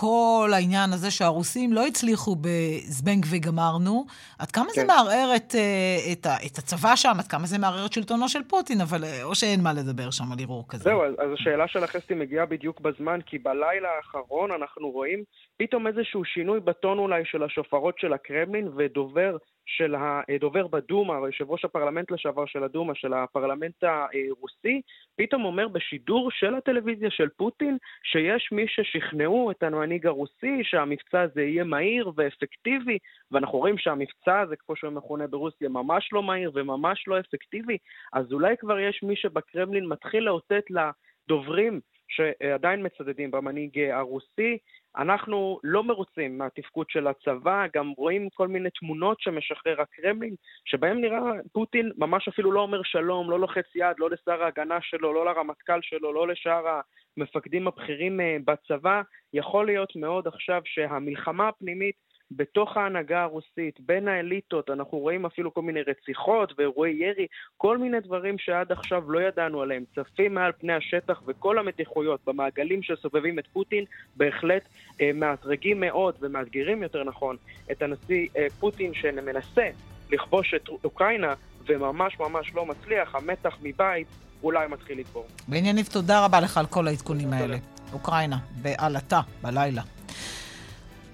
[0.00, 4.04] כל העניין הזה שהרוסים לא הצליחו בזבנג וגמרנו,
[4.38, 4.80] עד כמה כן.
[4.80, 8.42] זה מערער את, אה, את, את הצבא שם, עד כמה זה מערער את שלטונו של
[8.42, 10.84] פוטין, אבל אה, או שאין מה לדבר שם על ערעור כזה.
[10.84, 15.24] זהו, אז, אז השאלה של החסטי מגיעה בדיוק בזמן, כי בלילה האחרון אנחנו רואים
[15.56, 19.36] פתאום איזשהו שינוי בטון אולי של השופרות של הקרמלין, ודובר
[19.66, 24.80] של הדובר בדומה, יושב ראש הפרלמנט לשעבר של הדומה, של הפרלמנט הרוסי,
[25.16, 31.42] פתאום אומר בשידור של הטלוויזיה של פוטין שיש מי ששכנעו את המנהיג הרוסי שהמבצע הזה
[31.42, 32.98] יהיה מהיר ואפקטיבי,
[33.30, 37.78] ואנחנו רואים שהמבצע הזה, כמו שהוא מכונה ברוסיה, ממש לא מהיר וממש לא אפקטיבי,
[38.12, 44.58] אז אולי כבר יש מי שבקרמלין מתחיל לאותת לדוברים שעדיין מצדדים במנהיג הרוסי,
[44.96, 50.34] אנחנו לא מרוצים מהתפקוד של הצבא, גם רואים כל מיני תמונות שמשחרר הקרמלין,
[50.64, 51.20] שבהם נראה
[51.52, 55.82] פוטין ממש אפילו לא אומר שלום, לא לוחץ יד, לא לשר ההגנה שלו, לא לרמטכ"ל
[55.82, 56.80] שלו, לא לשאר
[57.16, 59.02] המפקדים הבכירים אה, בצבא.
[59.32, 65.62] יכול להיות מאוד עכשיו שהמלחמה הפנימית בתוך ההנהגה הרוסית, בין האליטות, אנחנו רואים אפילו כל
[65.62, 70.72] מיני רציחות ואירועי ירי, כל מיני דברים שעד עכשיו לא ידענו עליהם, צפים מעל פני
[70.72, 73.84] השטח וכל המתיחויות במעגלים שסובבים את פוטין
[74.16, 74.62] בהחלט
[75.00, 77.36] אה, מאתרגים מאוד ומאתגרים יותר נכון
[77.70, 79.70] את הנשיא אה, פוטין שמנסה
[80.10, 81.34] לכבוש את אוקראינה
[81.66, 84.06] וממש ממש לא מצליח, המתח מבית
[84.42, 85.26] אולי מתחיל לגבור.
[85.48, 87.56] בענייניב, תודה רבה לך על כל העדכונים האלה.
[87.92, 89.82] אוקראינה, בעלתה, בלילה.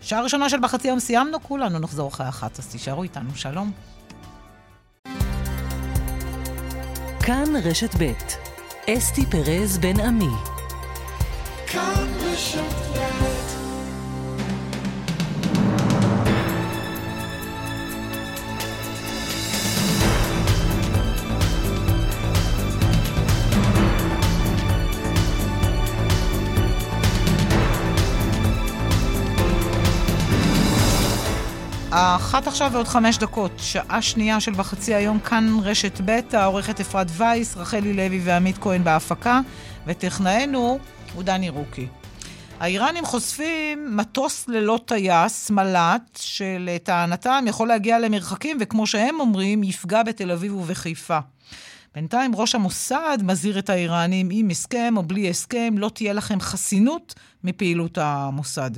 [0.00, 3.72] שעה ראשונה של בחצי יום סיימנו, כולנו נחזור אחרי אחת, אז תישארו איתנו, שלום.
[7.22, 8.12] כאן רשת ב'
[8.90, 10.34] אסתי פרז בן עמי.
[11.66, 12.89] כאן רשת
[32.16, 37.06] אחת עכשיו ועוד חמש דקות, שעה שנייה של בחצי היום, כאן רשת ב', העורכת אפרת
[37.16, 39.40] וייס, רחלי לוי ועמית כהן בהפקה,
[39.86, 40.78] וטכנאנו
[41.14, 41.86] הוא דני רוקי.
[42.60, 50.30] האיראנים חושפים מטוס ללא טייס, מל"ט, שלטענתם יכול להגיע למרחקים, וכמו שהם אומרים, יפגע בתל
[50.30, 51.18] אביב ובחיפה.
[51.94, 57.14] בינתיים ראש המוסד מזהיר את האיראנים, עם הסכם או בלי הסכם, לא תהיה לכם חסינות
[57.44, 58.70] מפעילות המוסד.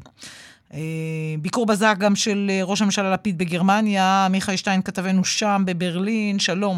[0.75, 6.39] אה, ביקור בזק גם של אה, ראש הממשלה לפיד בגרמניה, מיכאל שטיין כתבנו שם בברלין,
[6.39, 6.77] שלום.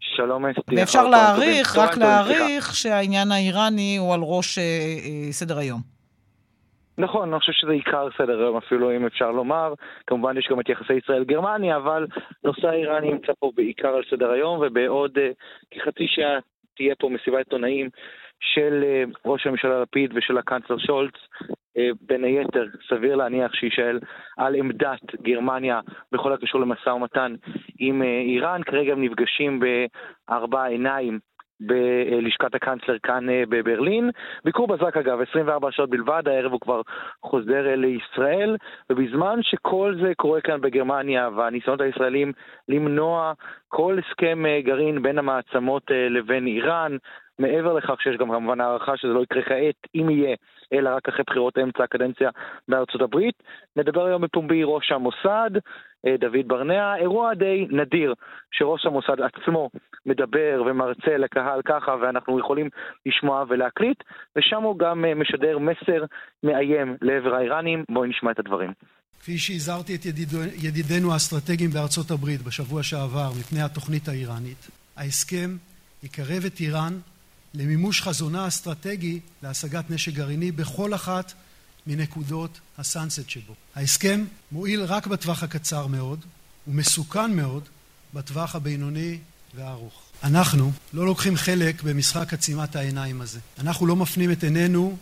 [0.00, 0.76] שלום אסתי.
[0.76, 5.80] ואפשר להעריך, רק להעריך, שהעניין האיראני הוא על ראש אה, סדר היום.
[6.98, 9.74] נכון, אני חושב שזה עיקר סדר היום אפילו, אם אפשר לומר.
[10.06, 12.06] כמובן יש גם את יחסי ישראל-גרמניה, אבל
[12.44, 15.18] נושא האיראני נמצא פה בעיקר על סדר היום, ובעוד
[15.70, 16.38] כחצי שעה
[16.76, 17.88] תהיה פה מסיבת עיתונאים
[18.42, 21.14] של אה, ראש הממשלה לפיד ושל הקאנצלר שולץ,
[21.78, 24.00] אה, בין היתר, סביר להניח שיישאל
[24.36, 25.80] על עמדת גרמניה
[26.12, 27.34] בכל הקשור למשא ומתן
[27.78, 28.62] עם אה, איראן.
[28.62, 31.18] כרגע הם נפגשים בארבע עיניים
[31.66, 34.10] בלשכת הקאנצלר כאן בברלין.
[34.44, 36.80] ביקור בזק אגב, 24 שעות בלבד, הערב הוא כבר
[37.22, 38.56] חוזר לישראל,
[38.90, 42.32] ובזמן שכל זה קורה כאן בגרמניה והניסיונות הישראלים
[42.68, 43.32] למנוע
[43.68, 46.96] כל הסכם גרעין בין המעצמות לבין איראן,
[47.38, 50.36] מעבר לכך שיש גם כמובן הערכה שזה לא יקרה כעת, אם יהיה,
[50.72, 52.30] אלא רק אחרי בחירות אמצע הקדנציה
[52.68, 53.42] בארצות הברית.
[53.76, 55.50] נדבר היום בפומבי ראש המוסד,
[56.06, 58.14] אה, דוד ברנע, אירוע די נדיר
[58.52, 59.70] שראש המוסד עצמו
[60.06, 62.68] מדבר ומרצה לקהל ככה ואנחנו יכולים
[63.06, 64.02] לשמוע ולהקליט,
[64.36, 66.04] ושם הוא גם אה, משדר מסר
[66.42, 67.84] מאיים לעבר האיראנים.
[67.88, 68.72] בואי נשמע את הדברים.
[69.20, 75.50] כפי שהזהרתי את ידידו, ידידינו האסטרטגיים בארצות הברית בשבוע שעבר מפני התוכנית האיראנית, ההסכם
[76.02, 76.92] יקרב את איראן
[77.54, 81.32] למימוש חזונה האסטרטגי להשגת נשק גרעיני בכל אחת
[81.86, 83.54] מנקודות הסאנסט שבו.
[83.74, 86.24] ההסכם מועיל רק בטווח הקצר מאוד,
[86.68, 87.62] ומסוכן מאוד
[88.14, 89.18] בטווח הבינוני
[89.54, 90.02] והארוך.
[90.22, 93.38] אנחנו לא לוקחים חלק במשחק עצימת העיניים הזה.
[93.58, 94.96] אנחנו לא מפנים את עינינו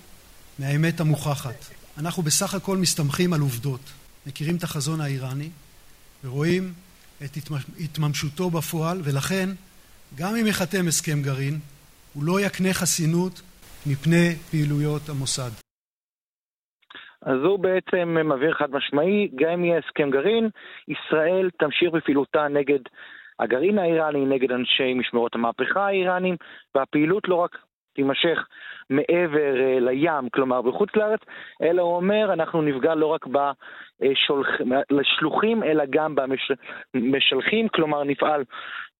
[0.59, 1.65] מהאמת המוכחת.
[1.99, 3.81] אנחנו בסך הכל מסתמכים על עובדות.
[4.27, 5.49] מכירים את החזון האיראני
[6.25, 6.73] ורואים
[7.25, 7.39] את
[7.81, 9.51] התממשותו בפועל, ולכן
[10.15, 11.61] גם אם ייחתם הסכם גרעין,
[12.15, 13.33] הוא לא יקנה חסינות
[13.87, 15.51] מפני פעילויות המוסד.
[17.23, 20.49] אז הוא בעצם מבהיר חד משמעי, גם אם יהיה הסכם גרעין,
[20.89, 22.79] ישראל תמשיך בפעילותה נגד
[23.41, 26.37] הגרעין האיראני, נגד אנשי משמרות המהפכה האיראנים,
[26.75, 27.59] והפעילות לא רק
[27.95, 28.47] תימשך
[28.91, 31.21] מעבר uh, לים, כלומר בחוץ לארץ,
[31.63, 33.27] אלא הוא אומר, אנחנו נפגע לא רק
[34.93, 36.15] בשלוחים, אלא גם
[36.95, 38.45] במשלחים, כלומר נפעל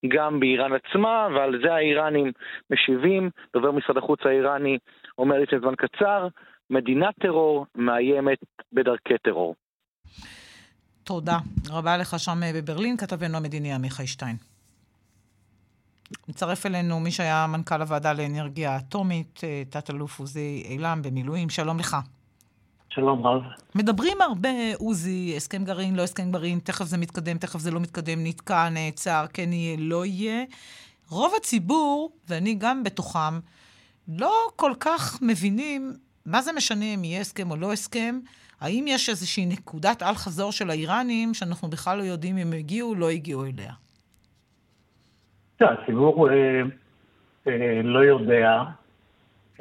[0.09, 2.33] גם באיראן עצמה, ועל זה האיראנים
[2.71, 3.31] משיבים.
[3.53, 4.79] דובר משרד החוץ האיראני
[5.19, 6.29] אומר לפני זמן קצר,
[6.71, 8.39] מדינת טרור מאיימת
[8.73, 9.55] בדרכי טרור.
[11.05, 11.39] תודה
[11.71, 14.37] רבה לך שם אה, בברלין, כתבנו המדיני עמיחי שטיין.
[16.29, 21.51] מצטרף אלינו מי שהיה מנכ"ל הוועדה לאנרגיה אטומית, אה, תת-אלוף עוזי אילם במילואים.
[21.51, 21.97] שלום לך.
[22.91, 23.43] שלום רב.
[23.74, 28.18] מדברים הרבה, עוזי, הסכם גרעין, לא הסכם גרעין, תכף זה מתקדם, תכף זה לא מתקדם,
[28.24, 30.45] נתקע, נעצר, כן יהיה, לא יהיה.
[31.11, 33.41] רוב הציבור, ואני גם בתוכם,
[34.09, 35.93] לא כל כך מבינים
[36.26, 38.18] מה זה משנה אם יהיה הסכם או לא הסכם.
[38.61, 43.11] האם יש איזושהי נקודת אל-חזור של האיראנים, שאנחנו בכלל לא יודעים אם הגיעו או לא
[43.11, 43.72] הגיעו אליה?
[45.61, 46.62] הציבור אה,
[47.47, 48.62] אה, לא יודע,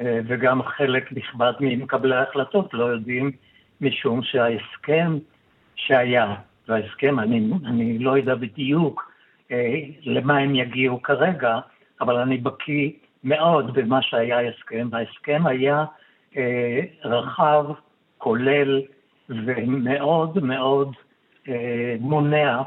[0.00, 3.30] וגם חלק נכבד ממקבלי ההחלטות לא יודעים,
[3.80, 5.18] משום שההסכם
[5.74, 6.34] שהיה,
[6.68, 9.12] וההסכם, אני, אני לא יודע בדיוק
[9.52, 11.58] אה, למה הם יגיעו כרגע,
[12.00, 12.90] אבל אני בקיא
[13.24, 15.84] מאוד במה שהיה ההסכם, וההסכם היה
[16.36, 17.64] אה, רחב,
[18.18, 18.82] כולל
[19.28, 20.92] ומאוד מאוד
[21.48, 22.62] אה, מונע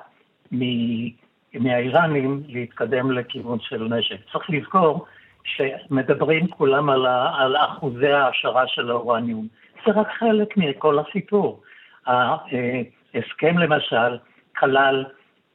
[1.53, 4.17] מהאיראנים להתקדם לכיוון של נשק.
[4.31, 5.05] צריך לזכור
[5.43, 9.47] שמדברים כולם על, ה, על אחוזי ההעשרה של האורניום.
[9.85, 11.61] זה רק חלק מכל הסיפור.
[12.05, 14.17] ההסכם למשל
[14.57, 15.05] כלל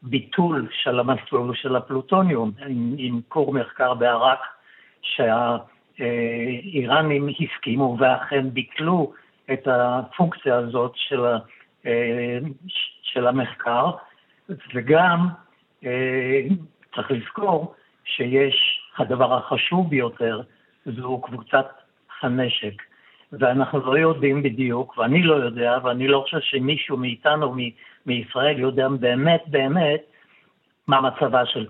[0.02, 4.40] ביטול של המסלול של הפלוטוניום עם, עם כור מחקר בעראק,
[5.02, 9.12] שהאיראנים הסכימו ואכן ביטלו
[9.52, 11.20] את הפונקציה הזאת של,
[13.02, 13.90] של המחקר,
[14.74, 15.28] וגם
[15.84, 16.40] אה,
[16.94, 17.74] צריך לזכור
[18.04, 20.40] שיש הדבר החשוב ביותר,
[20.86, 21.66] זו קבוצת
[22.22, 22.82] הנשק.
[23.32, 27.70] ואנחנו לא יודעים בדיוק, ואני לא יודע, ואני לא חושב שמישהו מאיתנו, מ-
[28.06, 30.00] מישראל, יודע באמת באמת
[30.86, 31.66] מה מצבה של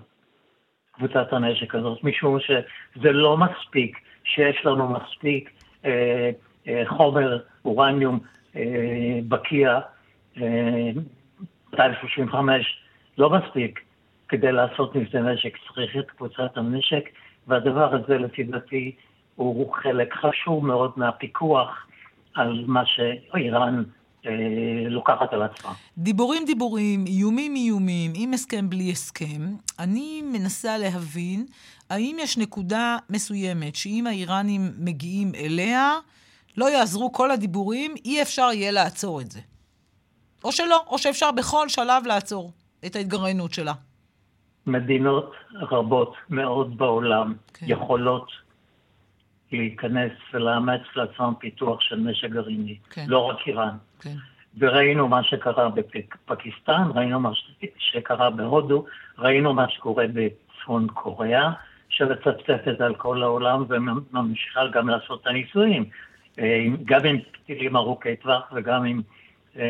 [0.91, 5.49] קבוצת הנשק הזאת, משום שזה לא מספיק שיש לנו מספיק
[5.85, 6.31] אה,
[6.67, 8.19] אה, חומר אורניום
[8.55, 9.79] אה, בקיע,
[10.41, 10.89] אה,
[11.73, 12.83] 235,
[13.17, 13.79] לא מספיק.
[14.29, 17.09] כדי לעשות מזה נשק צריך את קבוצת הנשק,
[17.47, 18.95] והדבר הזה לפי דעתי
[19.35, 21.87] הוא חלק חשוב מאוד מהפיקוח
[22.33, 23.83] על מה שאיראן
[24.25, 24.31] אה,
[24.89, 25.71] לוקחת על עצמה.
[25.97, 29.41] דיבורים דיבורים, איומים איומים, עם הסכם בלי הסכם.
[29.79, 31.45] אני מנסה להבין
[31.89, 35.93] האם יש נקודה מסוימת שאם האיראנים מגיעים אליה,
[36.57, 39.39] לא יעזרו כל הדיבורים, אי אפשר יהיה לעצור את זה.
[40.43, 42.51] או שלא, או שאפשר בכל שלב לעצור
[42.85, 43.73] את ההתגרענות שלה.
[44.71, 47.65] מדינות רבות מאוד בעולם כן.
[47.69, 48.31] יכולות
[49.51, 53.05] להיכנס ולאמץ לעצמם פיתוח של נשק גרעיני, כן.
[53.07, 53.75] לא רק איראן.
[54.01, 54.15] כן.
[54.57, 57.31] וראינו מה שקרה בפקיסטן, ראינו מה
[57.77, 58.85] שקרה בהודו,
[59.17, 61.51] ראינו מה שקורה בצפון קוריאה,
[61.89, 65.85] שמצפצפת על כל העולם וממשיכה גם לעשות את הניסויים,
[66.39, 69.01] אה, גם עם טילים ארוכי טווח וגם עם
[69.57, 69.63] אה,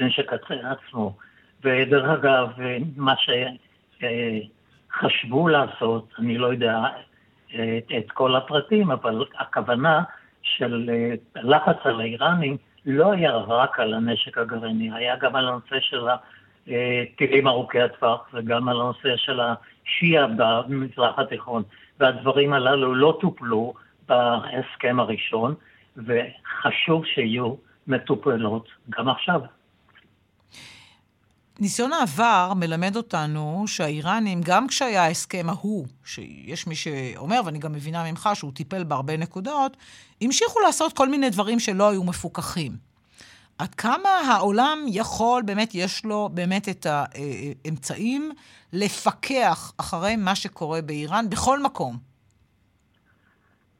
[0.00, 0.32] נשק
[0.62, 1.16] עצמו.
[1.64, 2.48] ודרך אגב,
[2.96, 3.30] מה ש...
[4.92, 6.78] חשבו לעשות, אני לא יודע
[7.54, 10.02] את, את כל הפרטים, אבל הכוונה
[10.42, 15.80] של אה, לחץ על האיראנים לא היה רק על הנשק הגרעיני, היה גם על הנושא
[15.80, 21.62] של הטילים ארוכי הטווח וגם על הנושא של השיעה במזרח התיכון,
[22.00, 23.74] והדברים הללו לא טופלו
[24.08, 25.54] בהסכם הראשון,
[25.96, 27.54] וחשוב שיהיו
[27.86, 29.40] מטופלות גם עכשיו.
[31.60, 38.10] ניסיון העבר מלמד אותנו שהאיראנים, גם כשהיה ההסכם ההוא, שיש מי שאומר, ואני גם מבינה
[38.10, 39.76] ממך שהוא טיפל בהרבה נקודות,
[40.20, 42.72] המשיכו לעשות כל מיני דברים שלא היו מפוקחים.
[43.58, 48.32] עד כמה העולם יכול, באמת, יש לו באמת את האמצעים
[48.72, 51.96] לפקח אחרי מה שקורה באיראן בכל מקום?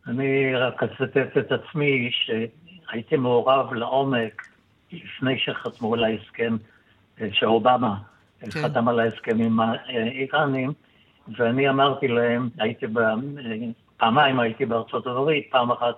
[0.07, 2.11] אני רק אצטט את עצמי,
[2.93, 4.43] הייתי מעורב לעומק
[4.93, 6.57] לפני שחתמו על ההסכם,
[7.33, 7.97] שאובמה
[8.41, 8.51] כן.
[8.51, 10.73] חתם על ההסכם עם האיראנים,
[11.37, 13.01] ואני אמרתי להם, הייתי ב...
[13.97, 15.95] פעמיים הייתי בארצות הברית, פעם אחת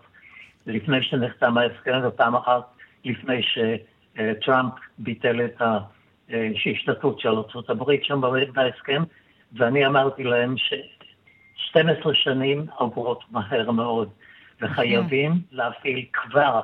[0.66, 2.62] לפני שנחתם ההסכם ופעם אחת
[3.04, 5.62] לפני שטראמפ ביטל את
[6.30, 8.20] ההשתתפות של ארצות הברית שם
[8.52, 9.02] בהסכם,
[9.52, 14.08] ואני אמרתי להם ש-12 שנים עוברות מהר מאוד,
[14.60, 16.60] וחייבים להפעיל כבר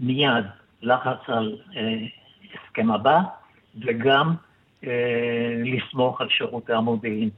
[0.00, 0.44] מיד
[0.82, 1.94] לחץ על אה,
[2.54, 3.20] הסכם הבא,
[3.80, 4.34] וגם
[4.86, 7.30] אה, לסמוך על שירותי המודיעין.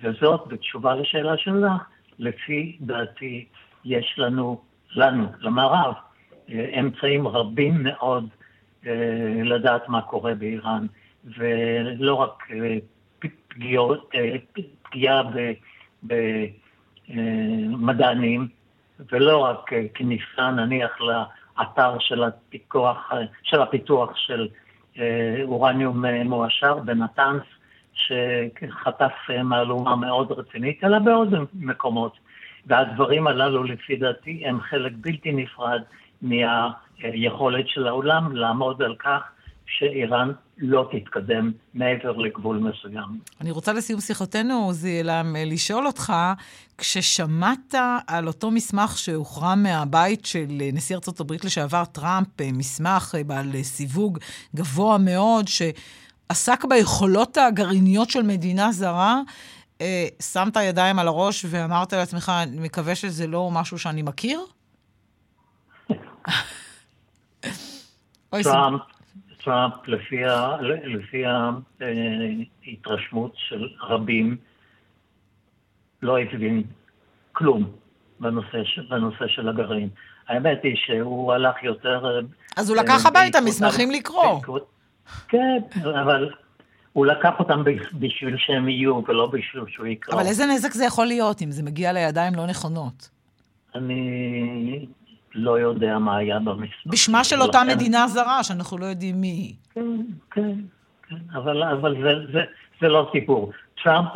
[0.00, 1.72] וזאת, בתשובה לשאלה שלך,
[2.18, 3.46] לפי דעתי
[3.84, 4.60] יש לנו,
[4.94, 5.94] לנו, למערב,
[6.50, 8.28] אה, אמצעים רבים מאוד
[8.86, 8.92] אה,
[9.44, 10.86] לדעת מה קורה באיראן,
[11.24, 12.76] ולא רק אה,
[13.48, 14.10] פגיעות,
[14.82, 15.22] פגיעה
[17.08, 18.48] במדענים,
[19.12, 23.12] ולא רק כניסה נניח לאתר של הפיתוח
[23.42, 24.48] של, הפיתוח של
[25.44, 27.42] אורניום מועשר בנתנס,
[27.94, 29.12] שחטף
[29.44, 32.12] מהלומה מאוד רצינית, אלא בעוד מקומות.
[32.66, 35.82] והדברים הללו, לפי דעתי, הם חלק בלתי נפרד
[36.22, 39.22] מהיכולת של העולם לעמוד על כך
[39.66, 43.20] שאיראן לא תתקדם מעבר לגבול מסוים.
[43.40, 46.12] אני רוצה לסיום שיחתנו, עוזי אלעם, לשאול אותך,
[46.78, 47.74] כששמעת
[48.06, 54.18] על אותו מסמך שהוחרם מהבית של נשיא ארצות הברית לשעבר טראמפ, מסמך בעל סיווג
[54.54, 59.20] גבוה מאוד, שעסק ביכולות הגרעיניות של מדינה זרה,
[59.80, 64.40] אה, שמת ידיים על הראש ואמרת לעצמך, אני מקווה שזה לא משהו שאני מכיר?
[68.42, 68.80] טראמפ,
[69.44, 71.24] טראמפ, לפי, ה, לפי
[72.66, 74.36] ההתרשמות של רבים,
[76.02, 76.62] לא הבין
[77.32, 77.70] כלום
[78.20, 78.58] בנושא,
[78.90, 79.88] בנושא של הגרעין.
[80.28, 82.20] האמת היא שהוא הלך יותר...
[82.56, 84.40] אז הוא לקח הביתה מסמכים לקרוא.
[85.28, 86.30] כן, אבל
[86.92, 87.64] הוא לקח אותם
[87.94, 90.14] בשביל שהם יהיו, ולא בשביל שהוא יקרא.
[90.14, 93.10] אבל איזה נזק זה יכול להיות אם זה מגיע לידיים לא נכונות?
[93.74, 94.86] אני
[95.34, 96.86] לא יודע מה היה במסמך.
[96.86, 99.54] בשמה של אותה מדינה זרה, שאנחנו לא יודעים מי היא.
[99.74, 99.96] כן,
[100.30, 100.54] כן,
[101.08, 102.40] כן, אבל, אבל זה, זה,
[102.80, 103.52] זה לא סיפור.
[103.82, 104.08] טראמפ,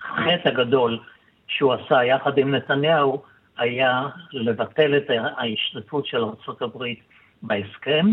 [0.00, 0.98] החטא הגדול
[1.46, 3.22] שהוא עשה יחד עם נתניהו,
[3.58, 6.84] היה לבטל את ההשתתפות של ארה"ב
[7.42, 8.06] בהסכם,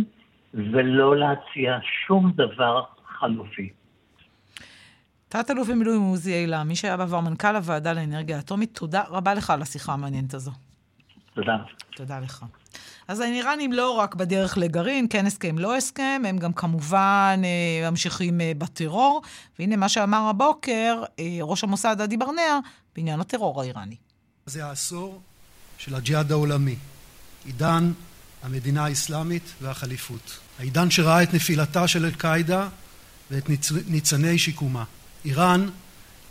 [0.54, 1.78] ולא להציע
[2.08, 3.70] שום דבר חלופי.
[5.32, 9.62] תת-אלוף במילואים עוזי איילה, מי שהיה בעבר מנכ"ל הוועדה לאנרגיה אטומית, תודה רבה לך על
[9.62, 10.52] השיחה המעניינת הזו.
[11.34, 11.58] תודה.
[11.96, 12.46] תודה לך.
[13.08, 18.42] אז האיראנים לא רק בדרך לגרעין, כן הסכם, לא הסכם, הם גם כמובן אה, ממשיכים
[18.42, 19.22] אה, בטרור.
[19.60, 22.60] והנה מה שאמר הבוקר אה, ראש המוסד עדי ברנע
[22.96, 23.96] בעניין הטרור האיראני.
[24.46, 25.22] זה העשור
[25.78, 26.76] של הג'יהאד העולמי.
[27.46, 27.92] עידן
[28.44, 30.40] המדינה האסלאמית והחליפות.
[30.60, 32.68] העידן שראה את נפילתה של אל-קאעידה
[33.32, 33.50] ואת
[33.88, 34.84] ניצני שיקומה.
[35.26, 35.70] איראן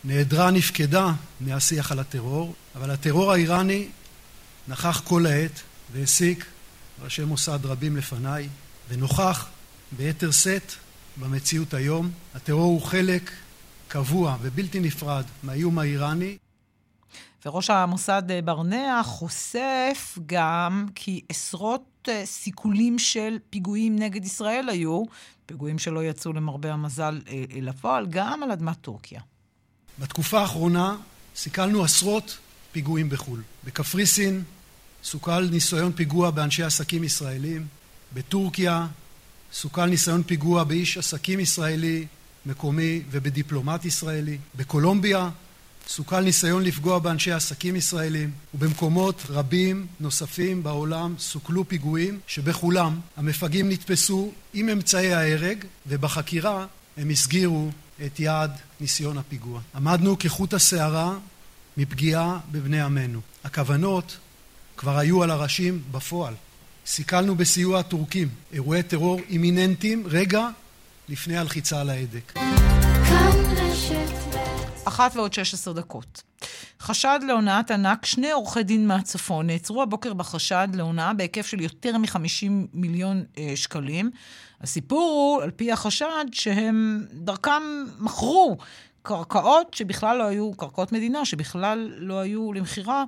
[0.05, 3.88] נעדרה, נפקדה מהשיח על הטרור, אבל הטרור האיראני
[4.68, 5.61] נכח כל העת
[5.93, 6.47] והעסיק
[7.03, 8.49] ראשי מוסד רבים לפניי,
[8.88, 9.49] ונוכח
[9.93, 10.72] ביתר שאת
[11.16, 12.11] במציאות היום.
[12.34, 13.30] הטרור הוא חלק
[13.88, 16.36] קבוע ובלתי נפרד מהאיום האיראני.
[17.47, 25.03] וראש המוסד ברנע חושף גם כי עשרות אה, סיכולים של פיגועים נגד ישראל היו,
[25.51, 29.20] פיגועים שלא יצאו למרבה המזל אה, אה, לפועל, גם על אדמת טורקיה.
[29.98, 30.96] בתקופה האחרונה
[31.36, 32.38] סיכלנו עשרות
[32.72, 33.42] פיגועים בחו"ל.
[33.64, 34.42] בקפריסין
[35.05, 37.66] סוכל ניסיון פיגוע באנשי עסקים ישראלים,
[38.14, 38.86] בטורקיה
[39.53, 42.07] סוכל ניסיון פיגוע באיש עסקים ישראלי
[42.46, 45.30] מקומי ובדיפלומט ישראלי, בקולומביה
[45.91, 54.32] סוכל ניסיון לפגוע באנשי עסקים ישראלים, ובמקומות רבים נוספים בעולם סוכלו פיגועים שבכולם המפגעים נתפסו
[54.55, 56.66] עם אמצעי ההרג, ובחקירה
[56.97, 57.70] הם הסגירו
[58.07, 59.61] את יעד ניסיון הפיגוע.
[59.74, 61.18] עמדנו כחוט השערה
[61.76, 63.20] מפגיעה בבני עמנו.
[63.45, 64.16] הכוונות
[64.76, 66.34] כבר היו על הראשים בפועל.
[66.86, 70.49] סיכלנו בסיוע הטורקים אירועי טרור אימיננטיים רגע
[71.09, 72.32] לפני הלחיצה על ההדק.
[74.85, 76.22] אחת ועוד 16 דקות.
[76.81, 82.51] חשד להונאת ענק, שני עורכי דין מהצפון נעצרו הבוקר בחשד להונאה בהיקף של יותר מ-50
[82.72, 84.11] מיליון אה, שקלים.
[84.61, 87.62] הסיפור הוא, על פי החשד, שהם דרכם
[87.99, 88.57] מכרו
[89.03, 93.05] קרקעות שבכלל לא היו, קרקעות מדינה שבכלל לא היו למכירה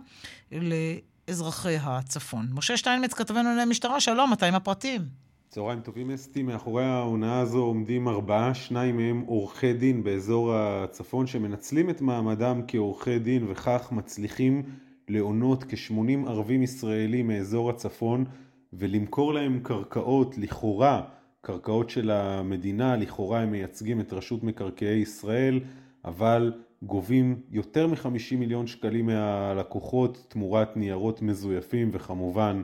[0.53, 2.49] לאזרחי הצפון.
[2.53, 5.22] משה שטיינמץ, כתבנו לענייני משטרה, שלום, מתי עם הפרטים?
[5.55, 11.91] צהריים טובים אסתי, מאחורי ההונאה הזו עומדים ארבעה, שניים מהם עורכי דין באזור הצפון שמנצלים
[11.91, 14.63] את מעמדם כעורכי דין וכך מצליחים
[15.09, 18.25] לעונות כ-80 ערבים ישראלים מאזור הצפון
[18.73, 21.03] ולמכור להם קרקעות, לכאורה,
[21.41, 25.61] קרקעות של המדינה, לכאורה הם מייצגים את רשות מקרקעי ישראל,
[26.05, 32.63] אבל גובים יותר מ-50 מיליון שקלים מהלקוחות תמורת ניירות מזויפים וכמובן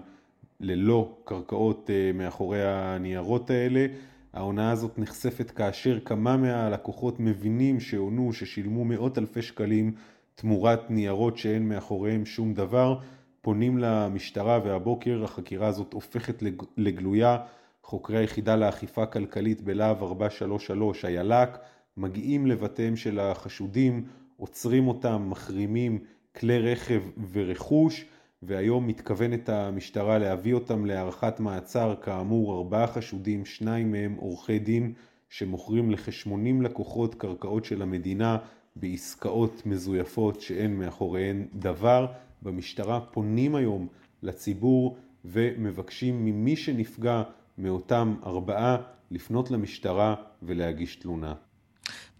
[0.60, 3.86] ללא קרקעות אה, מאחורי הניירות האלה.
[4.32, 9.94] ההונאה הזאת נחשפת כאשר כמה מהלקוחות מבינים שהונו, ששילמו מאות אלפי שקלים
[10.34, 12.98] תמורת ניירות שאין מאחוריהם שום דבר,
[13.40, 16.42] פונים למשטרה והבוקר החקירה הזאת הופכת
[16.76, 17.38] לגלויה.
[17.82, 21.58] חוקרי היחידה לאכיפה כלכלית בלהב 433, היל"ק,
[21.96, 24.04] מגיעים לבתיהם של החשודים,
[24.36, 25.98] עוצרים אותם, מחרימים
[26.36, 27.02] כלי רכב
[27.32, 28.04] ורכוש,
[28.42, 34.92] והיום מתכוונת המשטרה להביא אותם להארכת מעצר, כאמור ארבעה חשודים, שניים מהם עורכי דין
[35.28, 38.38] שמוכרים לכ-80 לקוחות קרקעות של המדינה
[38.76, 42.06] בעסקאות מזויפות שאין מאחוריהן דבר.
[42.42, 43.88] במשטרה פונים היום
[44.22, 47.22] לציבור ומבקשים ממי שנפגע
[47.58, 48.76] מאותם ארבעה
[49.10, 51.34] לפנות למשטרה ולהגיש תלונה.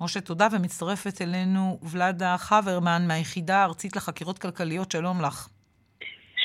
[0.00, 4.90] משה, תודה, ומצטרפת אלינו ולדה חברמן מהיחידה הארצית לחקירות כלכליות.
[4.92, 5.48] שלום לך.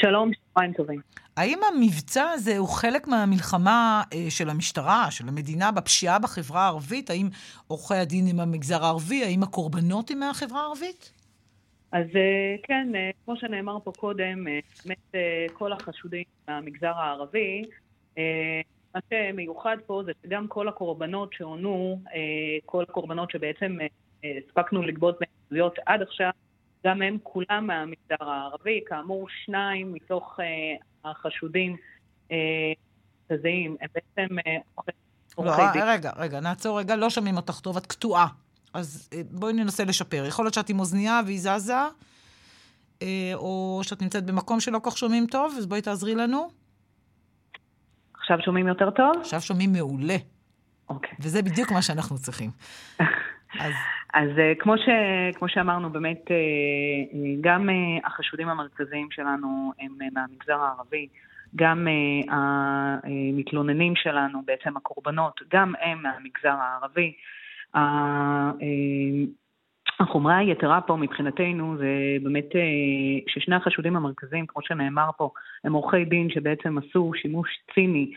[0.06, 1.01] שלום, שבועיים טובים.
[1.38, 7.10] האם המבצע הזה הוא חלק מהמלחמה אה, של המשטרה, של המדינה, בפשיעה בחברה הערבית?
[7.10, 7.30] האם
[7.68, 9.24] עורכי הדין הם המגזר הערבי?
[9.24, 11.12] האם הקורבנות הם מהחברה הערבית?
[11.91, 14.43] אז אה, כן, אה, כמו שנאמר פה קודם,
[14.86, 15.16] באמת
[15.54, 17.64] כל החשודים מהמגזר הערבי,
[18.95, 21.99] מה שמיוחד פה זה שגם כל הקורבנות שעונו,
[22.66, 23.78] כל הקורבנות שבעצם
[24.24, 26.32] הספקנו לגבות בעדויות עד עכשיו,
[26.86, 28.82] גם הם כולם מהמגזר הערבי.
[28.86, 30.40] כאמור, שניים מתוך
[31.06, 31.78] החשודים
[33.34, 34.36] מרכזיים הם בעצם
[35.36, 35.82] עורכי לא, דין.
[35.86, 38.28] רגע, רגע, נעצור רגע, לא שומעים אותך טוב, את קטועה.
[38.74, 40.26] אז בואי ננסה לשפר.
[40.28, 41.74] יכול להיות שאת עם אוזנייה והיא זזה,
[43.34, 46.50] או שאת נמצאת במקום שלא כל כך שומעים טוב, אז בואי תעזרי לנו.
[48.14, 49.12] עכשיו שומעים יותר טוב?
[49.22, 50.18] עכשיו שומעים מעולה.
[50.90, 51.18] אוקיי.
[51.20, 52.52] וזה בדיוק מה שאנחנו צריכים.
[53.60, 53.74] אז,
[54.14, 54.89] אז כמו, ש,
[55.36, 56.32] כמו שאמרנו, באמת,
[57.41, 57.70] גם
[58.03, 61.07] החשודים המרכזיים שלנו הם מהמגזר הערבי,
[61.55, 61.88] גם
[62.30, 67.14] המתלוננים שלנו, בעצם הקורבנות, גם הם מהמגזר הערבי.
[69.99, 72.49] החומרה היתרה פה מבחינתנו זה באמת
[73.28, 75.30] ששני החשודים המרכזיים, כמו שנאמר פה,
[75.64, 78.11] הם עורכי דין שבעצם עשו שימוש ציני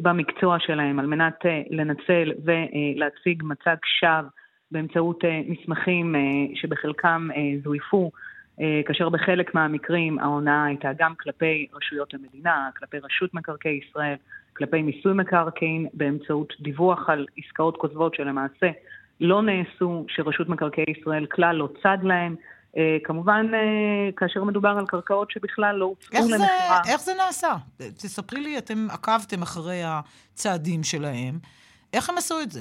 [0.00, 4.28] במקצוע שלהם על מנת לנצל ולהציג מצג שווא
[4.70, 6.14] באמצעות מסמכים
[6.54, 7.28] שבחלקם
[7.64, 8.10] זויפו,
[8.86, 14.16] כאשר בחלק מהמקרים ההונאה הייתה גם כלפי רשויות המדינה, כלפי רשות מקרקעי ישראל,
[14.56, 18.70] כלפי מיסוי מקרקעין, באמצעות דיווח על עסקאות כוזבות שלמעשה
[19.20, 22.36] לא נעשו, שרשות מקרקעי ישראל כלל לא צד להם.
[23.04, 23.46] כמובן,
[24.16, 26.80] כאשר מדובר על קרקעות שבכלל לא הוצאו למכירה.
[26.88, 27.56] איך זה נעשה?
[27.78, 31.38] תספרי לי, אתם עקבתם אחרי הצעדים שלהם.
[31.92, 32.60] איך הם עשו את זה?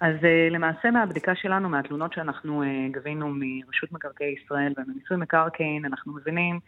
[0.00, 0.14] אז
[0.50, 6.60] למעשה מהבדיקה שלנו, מהתלונות שאנחנו גבינו מרשות מקרקעי ישראל וממיסוי מקרקעין, אנחנו מבינים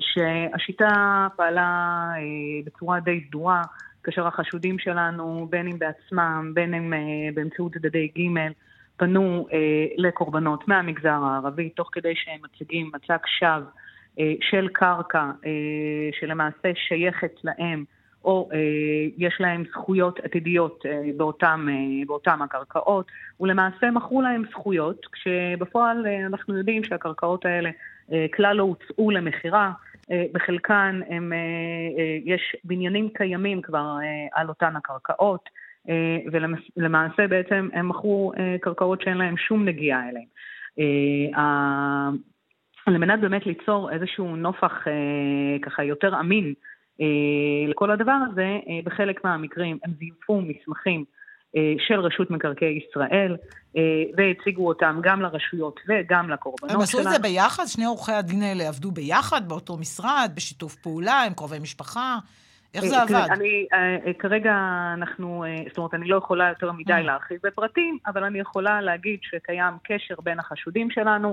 [0.00, 2.10] שהשיטה פעלה
[2.64, 3.62] בצורה די סדורה,
[4.02, 6.92] כאשר החשודים שלנו, בין אם בעצמם, בין אם
[7.34, 8.52] באמצעות צדדי ג',
[8.96, 9.46] פנו
[9.96, 13.70] לקורבנות מהמגזר הערבי, תוך כדי שהם מציגים מצג שווא
[14.40, 15.30] של קרקע
[16.20, 17.84] שלמעשה שייכת להם,
[18.24, 18.48] או
[19.16, 20.84] יש להם זכויות עתידיות
[21.16, 21.68] באותם,
[22.06, 23.06] באותם הקרקעות,
[23.40, 27.70] ולמעשה מכרו להם זכויות, כשבפועל אנחנו יודעים שהקרקעות האלה
[28.34, 29.72] כלל לא הוצאו למכירה,
[30.32, 31.32] בחלקן הם,
[32.24, 33.96] יש בניינים קיימים כבר
[34.32, 35.48] על אותן הקרקעות,
[36.76, 40.26] ולמעשה בעצם הם מכרו קרקעות שאין להם שום נגיעה אליהם.
[42.86, 44.84] על מנת באמת ליצור איזשהו נופח
[45.62, 46.54] ככה יותר אמין
[47.68, 51.04] לכל הדבר הזה, בחלק מהמקרים הם זייפו מסמכים
[51.78, 53.36] של רשות מקרקעי ישראל,
[54.16, 56.78] והציגו אותם גם לרשויות וגם לקורבנות שלנו.
[56.78, 57.64] הם עשו את זה ביחד?
[57.66, 62.18] שני עורכי הדין האלה עבדו ביחד, באותו משרד, בשיתוף פעולה, עם קרובי משפחה?
[62.74, 63.26] איך זה עבד?
[63.30, 63.66] אני,
[64.18, 64.54] כרגע
[64.94, 69.74] אנחנו, זאת אומרת, אני לא יכולה יותר מדי להרחיב בפרטים, אבל אני יכולה להגיד שקיים
[69.84, 71.32] קשר בין החשודים שלנו.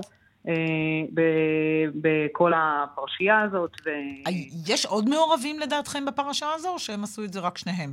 [1.94, 3.70] בכל הפרשייה הזאת.
[3.84, 3.90] ו...
[4.66, 7.92] יש עוד מעורבים לדעתכם בפרשה הזו, או שהם עשו את זה רק שניהם?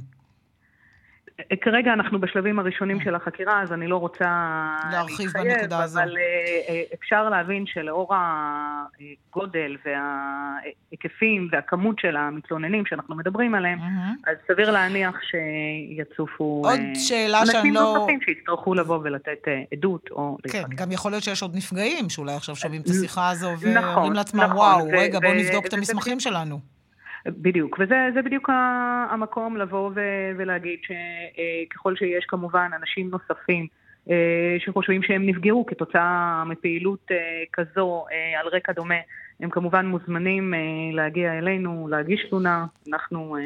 [1.62, 4.26] כרגע אנחנו בשלבים הראשונים של החקירה, אז אני לא רוצה
[4.92, 6.00] להרחיב בנקודה הזו.
[6.00, 6.14] אבל
[6.94, 13.80] אפשר להבין שלאור הגודל וההיקפים והכמות של המתלוננים שאנחנו מדברים עליהם,
[14.28, 17.80] אז סביר להניח שיצופו עוד שאלה שאני לא...
[17.82, 20.38] אנשים נוספים שיצטרכו לבוא ולתת עדות או...
[20.52, 24.16] כן, גם יכול להיות שיש עוד נפגעים שאולי עכשיו שומעים את השיחה הזו ואומרים נכון,
[24.16, 26.79] לעצמם, נכון, וואו, רגע, בואו נבדוק את המסמכים שלנו.
[27.28, 28.50] בדיוק, וזה בדיוק
[29.10, 33.68] המקום לבוא ו- ולהגיד שככל שיש כמובן אנשים נוספים
[34.10, 38.96] אה, שחושבים שהם נפגעו כתוצאה מפעילות אה, כזו אה, על רקע דומה,
[39.40, 40.54] הם כמובן מוזמנים
[40.94, 43.38] להגיע אלינו, להגיש תלונה, אנחנו,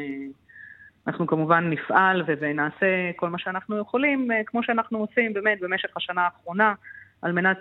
[1.06, 6.74] אנחנו כמובן נפעל ונעשה כל מה שאנחנו יכולים, כמו שאנחנו עושים באמת במשך השנה האחרונה,
[7.22, 7.58] על מנת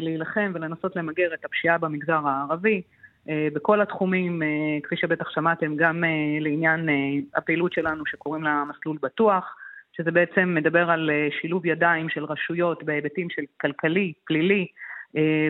[0.00, 2.82] להילחם ולנסות למגר את הפשיעה במגזר הערבי.
[3.28, 4.48] אה, בכל התחומים, אה,
[4.82, 6.88] כפי שבטח שמעתם, גם אה, לעניין
[7.34, 9.56] הפעילות שלנו שקוראים לה מסלול בטוח,
[9.96, 11.10] שזה בעצם מדבר על
[11.40, 14.66] שילוב ידיים של רשויות בהיבטים של כלכלי, פלילי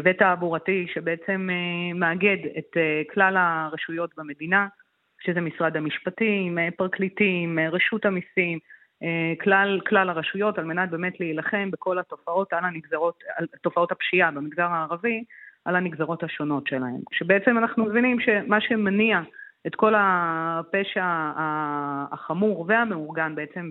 [0.05, 1.49] ותעבורתי, שבעצם
[1.95, 2.77] מאגד את
[3.15, 4.67] כלל הרשויות במדינה,
[5.21, 8.59] שזה משרד המשפטים, פרקליטים, רשות המיסים,
[9.41, 14.67] כלל, כלל הרשויות, על מנת באמת להילחם בכל התופעות על הנגזרות, על תופעות הפשיעה במגזר
[14.67, 15.25] הערבי,
[15.67, 17.01] על הנגזרות השונות שלהם.
[17.13, 19.21] שבעצם אנחנו מבינים שמה שמניע
[19.67, 21.05] את כל הפשע
[22.13, 23.71] החמור והמאורגן בעצם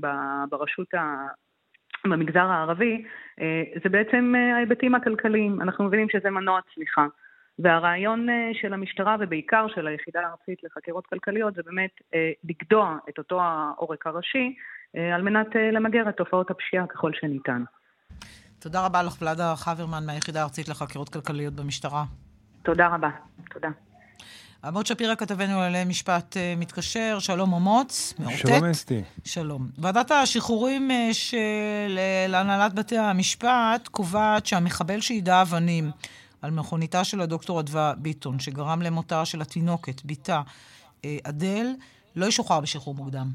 [0.49, 1.27] ברשות ה...
[2.09, 3.03] במגזר הערבי,
[3.41, 5.61] אה, זה בעצם אה, ההיבטים הכלכליים.
[5.61, 7.05] אנחנו מבינים שזה מנוע צמיחה.
[7.59, 11.91] והרעיון אה, של המשטרה ובעיקר של היחידה הארצית לחקירות כלכליות זה באמת
[12.43, 14.55] לגדוע את אותו העורק הראשי
[15.13, 17.63] על מנת למגר את תופעות הפשיעה ככל שניתן.
[18.65, 22.05] תודה רבה לך, ולאדה חברמן מהיחידה הארצית לחקירות כלכליות במשטרה.
[22.63, 23.09] תודה רבה,
[23.53, 23.67] תודה.
[24.63, 28.37] עמוד שפירא כתבנו על משפט uh, מתקשר, שלום אמוץ, מאותת.
[28.37, 29.01] שלום אסתי.
[29.25, 29.69] שלום.
[29.77, 31.99] ועדת השחרורים uh, של
[32.31, 35.91] uh, הנהלת בתי המשפט קובעת שהמחבל שיידה אבנים
[36.41, 40.41] על מכוניתה של הדוקטור אדווה ביטון, שגרם למותה של התינוקת, בתה
[41.23, 41.67] אדל,
[42.15, 43.29] לא ישוחרר בשחרור מוקדם.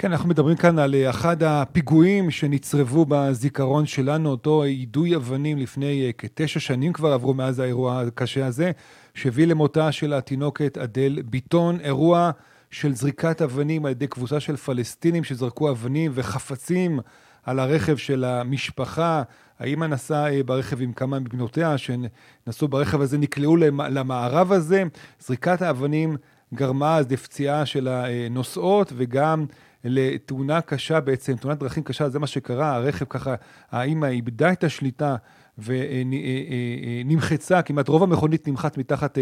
[0.00, 6.06] כן, אנחנו מדברים כאן על אה, אחד הפיגועים שנצרבו בזיכרון שלנו, אותו יידוי אבנים לפני
[6.06, 8.70] אה, כתשע שנים כבר עברו מאז האירוע הקשה הזה,
[9.14, 12.30] שהביא למותה של התינוקת אדל ביטון, אירוע
[12.70, 17.00] של זריקת אבנים על ידי קבוצה של פלסטינים שזרקו אבנים וחפצים
[17.42, 19.22] על הרכב של המשפחה.
[19.58, 23.56] האמא נסעה אה, ברכב עם כמה מבנותיה שנסעו ברכב הזה, נקלעו
[23.90, 24.82] למערב הזה.
[25.20, 26.16] זריקת האבנים
[26.54, 29.46] גרמה אז לפציעה של הנוסעות וגם
[29.84, 33.34] לתאונה קשה בעצם, תאונת דרכים קשה, זה מה שקרה, הרכב ככה,
[33.70, 35.16] האימא איבדה את השליטה
[35.58, 39.18] ונמחצה, אה, אה, אה, כמעט רוב המכונית נמחץ מתחת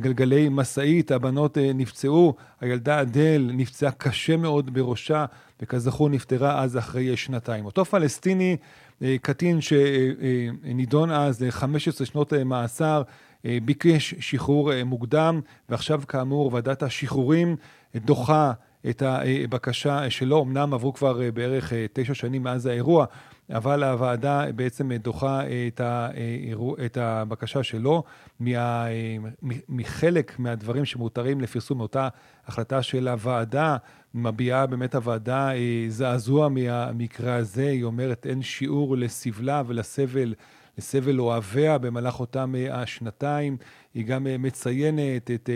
[0.00, 5.24] גלגלי משאית, הבנות נפצעו, הילדה אדל נפצעה קשה מאוד בראשה,
[5.62, 7.64] וכזכור נפטרה אז אחרי שנתיים.
[7.64, 8.56] אותו פלסטיני,
[9.22, 13.02] קטין שנידון אז ל-15 שנות מאסר,
[13.44, 17.56] ביקש שחרור מוקדם, ועכשיו כאמור ועדת השחרורים
[17.96, 18.52] דוחה
[18.90, 20.42] את הבקשה שלו.
[20.42, 23.06] אמנם עברו כבר אה, בערך אה, תשע שנים מאז האירוע,
[23.50, 28.02] אבל הוועדה בעצם דוחה את, האירוע, את הבקשה שלו
[28.40, 28.86] מה,
[29.68, 32.08] מחלק מהדברים שמותרים לפרסום מאותה
[32.46, 33.76] החלטה של הוועדה.
[34.14, 37.68] מביעה באמת הוועדה אה, זעזוע מהמקרה הזה.
[37.68, 40.34] היא אומרת אין שיעור לסבלה ולסבל.
[40.78, 43.56] לסבל אוהביה במהלך אותם השנתיים.
[43.94, 45.50] היא גם מציינת את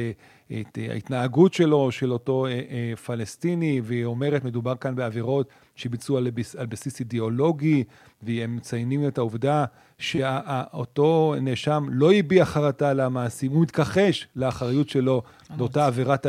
[0.60, 6.16] את אה, ההתנהגות שלו, של אותו אה, אה, פלסטיני, והיא אומרת, מדובר כאן בעבירות שביצעו
[6.16, 6.28] על,
[6.58, 7.84] על בסיס אידיאולוגי,
[8.22, 9.64] והם מציינים את העובדה
[9.98, 15.22] שאותו נאשם לא הביע חרטה למעשים, הוא מתכחש לאחריות שלו
[15.58, 16.26] לאותה עבירת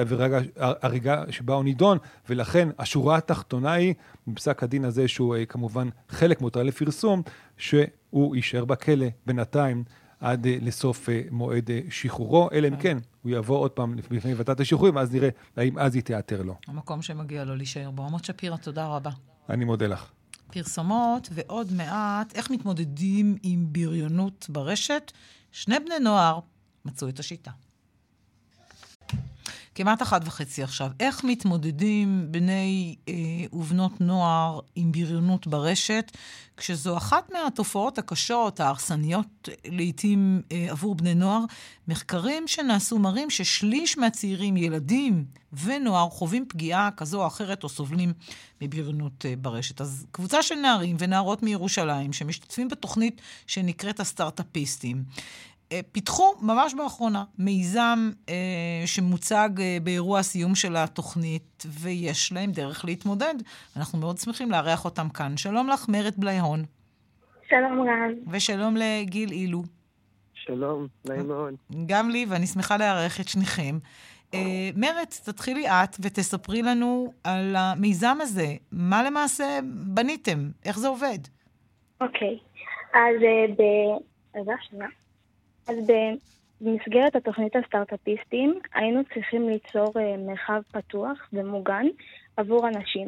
[0.57, 1.97] הריגה שבה הוא נידון,
[2.29, 3.93] ולכן השורה התחתונה היא,
[4.27, 7.21] בפסק הדין הזה, שהוא כמובן חלק מותר לפרסום,
[7.57, 9.83] שהוא יישאר בכלא בינתיים.
[10.23, 14.33] עד אה, לסוף אה, מועד אה, שחרורו, אלא אם כן, הוא יבוא עוד פעם לפני
[14.33, 16.55] ועדת השחרורים, ואז נראה האם אז היא תיעתר לו.
[16.67, 18.03] המקום שמגיע לו להישאר בו.
[18.05, 19.09] עמות שפירא, תודה רבה.
[19.49, 20.11] אני מודה לך.
[20.51, 25.11] פרסומות, ועוד מעט, איך מתמודדים עם בריונות ברשת?
[25.51, 26.39] שני בני נוער
[26.85, 27.51] מצאו את השיטה.
[29.75, 30.91] כמעט אחת וחצי עכשיו.
[30.99, 33.13] איך מתמודדים בני אה,
[33.53, 36.11] ובנות נוער עם בריונות ברשת,
[36.57, 41.39] כשזו אחת מהתופעות הקשות, ההרסניות לעתים אה, עבור בני נוער?
[41.87, 45.25] מחקרים שנעשו מראים ששליש מהצעירים, ילדים
[45.63, 48.13] ונוער, חווים פגיעה כזו או אחרת או סובלים
[48.61, 49.81] מבריונות אה, ברשת.
[49.81, 55.03] אז קבוצה של נערים ונערות מירושלים שמשתתפים בתוכנית שנקראת הסטארט-אפיסטים.
[55.91, 58.33] פיתחו ממש באחרונה מיזם אה,
[58.85, 63.35] שמוצג אה, באירוע הסיום של התוכנית, ויש להם דרך להתמודד.
[63.77, 65.37] אנחנו מאוד שמחים לארח אותם כאן.
[65.37, 66.63] שלום לך, מרת בלייהון.
[67.49, 68.13] שלום רן.
[68.31, 69.63] ושלום לגיל אילו.
[70.33, 71.53] שלום, נעים מאוד.
[71.85, 73.77] גם לי, ואני שמחה לארח את שניכם.
[74.33, 78.47] אה, מרץ, תתחילי את ותספרי לנו על המיזם הזה.
[78.71, 79.59] מה למעשה
[79.93, 80.49] בניתם?
[80.65, 81.17] איך זה עובד?
[82.01, 82.37] אוקיי,
[82.93, 83.61] אז אה, ב...
[84.35, 84.87] רגע, שנייה.
[85.67, 85.75] אז
[86.61, 91.85] במסגרת התוכנית הסטארט-אפיסטים היינו צריכים ליצור אה, מרחב פתוח ומוגן
[92.37, 93.07] עבור אנשים.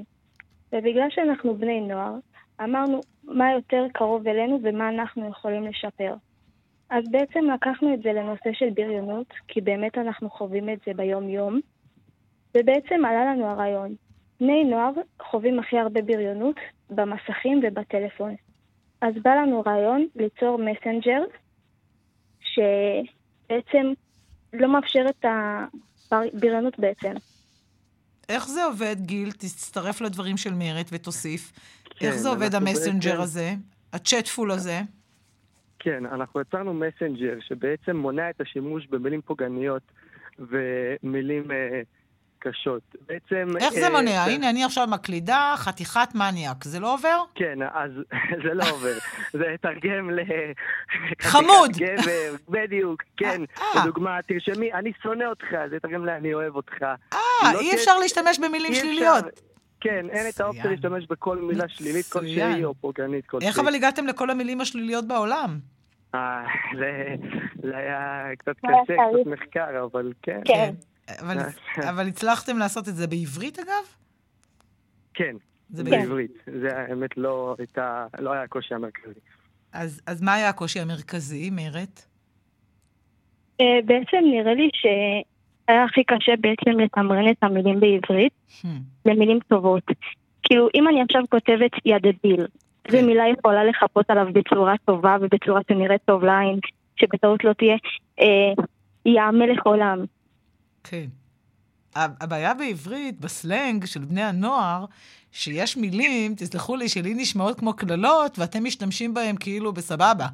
[0.74, 2.16] ובגלל שאנחנו בני נוער,
[2.64, 6.16] אמרנו מה יותר קרוב אלינו ומה אנחנו יכולים לשפר.
[6.89, 11.60] אז בעצם לקחנו את זה לנושא של בריונות, כי באמת אנחנו חווים את זה ביום-יום,
[12.58, 13.95] ובעצם עלה לנו הרעיון.
[14.39, 14.91] בני נוער
[15.22, 16.56] חווים הכי הרבה בריונות
[16.89, 18.36] במסכים ובטלפון.
[19.01, 21.22] אז בא לנו רעיון ליצור מסנג'ר,
[22.56, 23.93] שבעצם
[24.53, 25.26] לא מאפשר את
[26.12, 27.14] הבריונות בעצם.
[28.30, 29.32] איך זה עובד, גיל?
[29.32, 31.51] תצטרף לדברים של מרת ותוסיף.
[31.86, 33.22] כן, איך זה עובד ה messenger בעצם...
[33.22, 33.53] הזה?
[33.93, 34.82] הצ'טפול הזה?
[35.80, 39.84] כן, אנחנו יצרנו messenger שבעצם מונע את השימוש במילים פוגעניות
[40.39, 41.82] ומילים אה,
[42.50, 42.96] קשות.
[43.08, 43.48] בעצם...
[43.60, 44.24] איך זה אה, מונע?
[44.24, 46.64] הנה, אני עכשיו מקלידה חתיכת מניאק.
[46.64, 47.18] זה לא עובר?
[47.36, 47.91] כן, אז
[48.48, 48.93] זה לא עובר.
[49.32, 50.20] זה תרגם ל...
[51.32, 51.72] חמוד!
[51.78, 53.41] גבר, בדיוק, כן.
[53.60, 53.82] אה.
[53.82, 56.10] לדוגמה, תרשמי, אני שונא אותך, זה תרגם ל...
[56.10, 56.84] אני אוהב אותך.
[57.14, 59.26] אה, לא אי אפשר להשתמש במילים שליליות.
[59.80, 63.48] כן, אין את האופציה להשתמש בכל מילה שלילית כלשהי או פוגענית כלשהי.
[63.48, 65.60] איך אבל הגעתם לכל המילים השליליות בעולם?
[66.16, 66.43] אה,
[67.62, 70.41] זה היה קצת קשה, קצת מחקר, אבל כן.
[71.08, 71.14] כן.
[71.20, 71.38] אבל,
[71.89, 73.86] אבל הצלחתם לעשות את זה בעברית, אגב?
[75.14, 75.36] כן,
[75.70, 76.32] זה בעברית.
[76.62, 79.20] זה האמת לא, הייתה, לא היה הקושי המרכזי.
[79.74, 82.06] אז, אז מה היה הקושי המרכזי, מרת?
[83.62, 88.68] אה, בעצם נראה לי שהיה הכי קשה בעצם לתמרן את המילים בעברית hmm.
[89.06, 89.84] למילים טובות.
[90.43, 92.47] כאילו, אם אני עכשיו כותבת ידדיל,
[92.91, 93.06] זו כן.
[93.06, 96.60] מילה יכולה לחפות עליו בצורה טובה ובצורה שנראית טוב לעין,
[96.95, 97.76] שבטעות לא תהיה
[98.20, 98.64] אה,
[99.06, 100.06] יא מלך עולם.
[100.90, 101.06] כן.
[101.96, 104.86] הבעיה בעברית, בסלנג של בני הנוער,
[105.32, 110.28] שיש מילים, תסלחו לי, שלי נשמעות כמו קללות, ואתם משתמשים בהם כאילו בסבבה.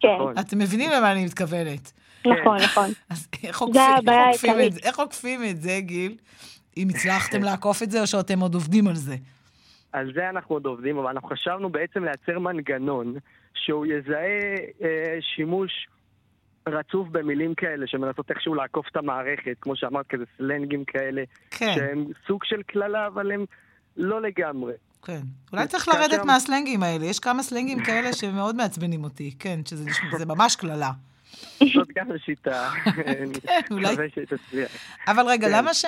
[0.00, 0.08] כן.
[0.40, 1.92] אתם מבינים למה אני מתכוונת.
[2.26, 2.90] נכון, נכון.
[3.10, 4.80] אז איך עוקפים, את זה?
[4.82, 6.16] איך עוקפים את זה, גיל?
[6.76, 9.16] אם הצלחתם לעקוף את זה, או שאתם עוד עובדים על זה?
[9.92, 13.14] על זה אנחנו עוד עובדים, אבל אנחנו חשבנו בעצם לייצר מנגנון
[13.54, 15.86] שהוא יזהה אה, שימוש
[16.66, 21.72] רצוף במילים כאלה, שמנסות איכשהו לעקוף את המערכת, כמו שאמרת, כזה סלנגים כאלה, כן.
[21.74, 23.44] שהם סוג של קללה, אבל הם
[23.96, 24.72] לא לגמרי.
[25.02, 25.20] כן.
[25.52, 26.26] אולי צריך לרדת שם...
[26.26, 27.04] מהסלנגים האלה.
[27.04, 30.90] יש כמה סלנגים כאלה שמאוד מעצבנים אותי, כן, שזה ממש קללה.
[31.74, 32.70] זאת גם שיטה.
[32.96, 33.24] כן,
[33.70, 33.96] אולי...
[35.06, 35.54] אבל רגע, כן.
[35.54, 35.84] למה, ש...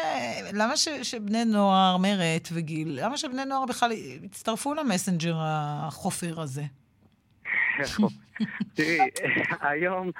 [0.53, 0.89] למה ש...
[1.03, 6.63] שבני נוער, מרת וגיל, למה שבני נוער בכלל יצטרפו למסנג'ר החופר הזה?
[8.75, 8.99] תראי,
[9.61, 10.11] היום...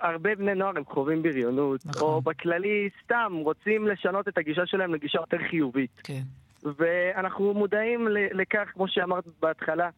[0.00, 2.02] הרבה בני נוער הם חווים בריונות, נכון.
[2.02, 6.00] או בכללי סתם רוצים לשנות את הגישה שלהם לגישה יותר חיובית.
[6.04, 6.22] כן.
[6.78, 9.90] ואנחנו מודעים לכך, כמו שאמרת בהתחלה,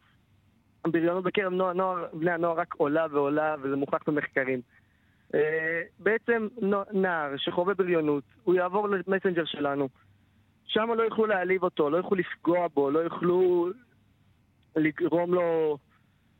[0.85, 4.61] הבריונות בקרב נוער, נוער, בני הנוער רק עולה ועולה, וזה מוכח במחקרים.
[5.35, 6.49] אה, בעצם
[6.93, 9.89] נער שחווה בריונות, הוא יעבור למסנג'ר שלנו.
[10.67, 13.69] שם לא יוכלו להעליב אותו, לא יוכלו לפגוע בו, לא יוכלו
[14.77, 15.79] לגרום לו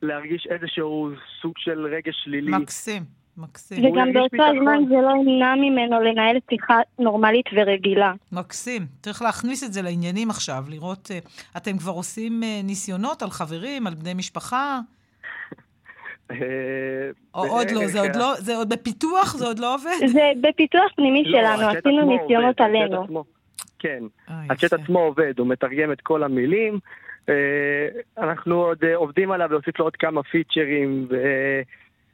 [0.03, 1.11] להרגיש איזשהו
[1.43, 2.51] סוג של רגש שלילי.
[2.51, 3.03] מקסים.
[3.37, 3.85] מקסים.
[3.85, 8.13] וגם באותו הזמן זה לא ימנע ממנו לנהל שיחה נורמלית ורגילה.
[8.33, 8.87] מקסים.
[9.03, 11.11] צריך להכניס את זה לעניינים עכשיו, לראות...
[11.11, 11.19] אה,
[11.57, 14.81] אתם כבר עושים אה, ניסיונות על חברים, על בני משפחה?
[16.31, 16.37] אה,
[17.35, 19.37] או עוד לא, זה עוד לא, זה עוד בפיתוח?
[19.37, 20.07] זה עוד לא עובד?
[20.07, 23.25] זה בפיתוח פנימי לא, שלנו, עשינו ניסיונות עלינו.
[23.79, 26.79] כן, הצ'אט עצמו עובד, הוא מתרגם את כל המילים.
[28.19, 31.09] אנחנו עוד עובדים עליו להוסיף לו עוד כמה פיצ'רים,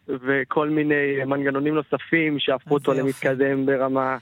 [0.09, 4.19] וכל מיני מנגנונים נוספים שהפכו אותו למתקדם ברמה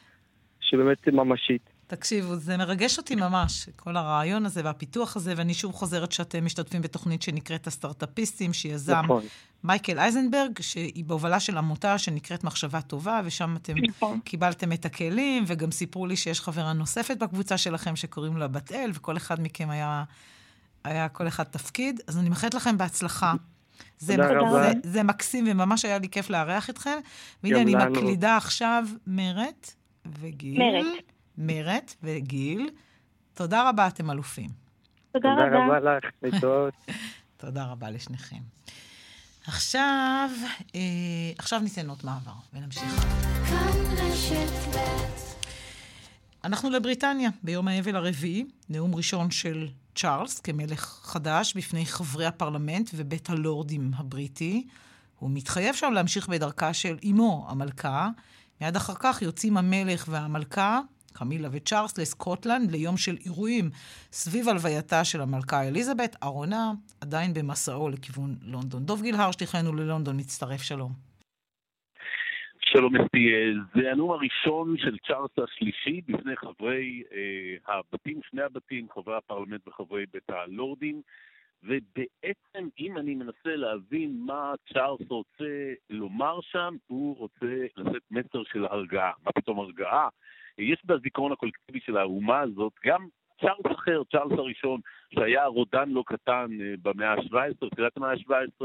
[0.60, 1.62] שבאמת ממשית.
[1.86, 6.82] תקשיבו, זה מרגש אותי ממש, כל הרעיון הזה והפיתוח הזה, ואני שוב חוזרת שאתם משתתפים
[6.82, 9.22] בתוכנית שנקראת הסטארט-אפיסטים, שיזם נכון.
[9.64, 14.20] מייקל אייזנברג, שהיא בהובלה של עמותה שנקראת מחשבה טובה, ושם אתם נכון.
[14.24, 18.90] קיבלתם את הכלים, וגם סיפרו לי שיש חברה נוספת בקבוצה שלכם שקוראים לה בת אל,
[18.94, 20.04] וכל אחד מכם היה,
[20.84, 22.00] היה כל אחד תפקיד.
[22.06, 23.34] אז אני מאחלת לכם בהצלחה.
[23.98, 24.16] זה,
[24.50, 26.98] זה, זה מקסים, וממש היה לי כיף לארח אתכם.
[27.42, 27.90] והנה, אני לנו.
[27.90, 29.72] מקלידה עכשיו מרת
[30.20, 30.58] וגיל.
[30.58, 31.12] מרת.
[31.38, 32.70] מרת וגיל.
[33.34, 34.50] תודה רבה, אתם אלופים.
[35.12, 35.66] תודה, תודה רבה.
[35.66, 36.74] תודה רבה לך, להתראות.
[37.36, 38.40] תודה רבה לשניכם.
[39.46, 40.30] עכשיו,
[40.74, 40.80] אה,
[41.38, 43.04] עכשיו ניתן עוד מעבר ונמשיך.
[46.44, 49.68] אנחנו לבריטניה, ביום האבל הרביעי, נאום ראשון של
[50.00, 54.66] צ'ארלס כמלך חדש בפני חברי הפרלמנט ובית הלורדים הבריטי.
[55.18, 58.08] הוא מתחייב שם להמשיך בדרכה של אמו, המלכה.
[58.60, 60.80] מיד אחר כך יוצאים המלך והמלכה,
[61.12, 63.70] קמילה וצ'ארלס, לסקוטלנד ליום של אירועים
[64.12, 66.16] סביב הלווייתה של המלכה אליזבת.
[66.22, 68.84] ארונה עדיין במסעו לכיוון לונדון.
[68.84, 71.09] דוב גילהר, שליחנו ללונדון, מצטרף, שלום.
[72.72, 73.32] שלום אסתי,
[73.74, 80.04] זה הנאום הראשון של צ'ארלס השלישי בפני חברי אה, הבתים, שני הבתים, חברי הפרלמנט וחברי
[80.12, 81.02] בית הלורדים.
[81.62, 88.64] ובעצם, אם אני מנסה להבין מה צ'ארלס רוצה לומר שם, הוא רוצה לשאת מסר של
[88.64, 89.12] הרגעה.
[89.24, 90.08] מה פתאום הרגעה?
[90.58, 93.06] יש בזיכרון הקולקטיבי של האומה הזאת גם
[93.40, 94.80] צ'ארלס אחר, צ'ארלס הראשון,
[95.14, 98.64] שהיה רודן לא קטן אה, במאה ה-17, תחילת המאה ה-17,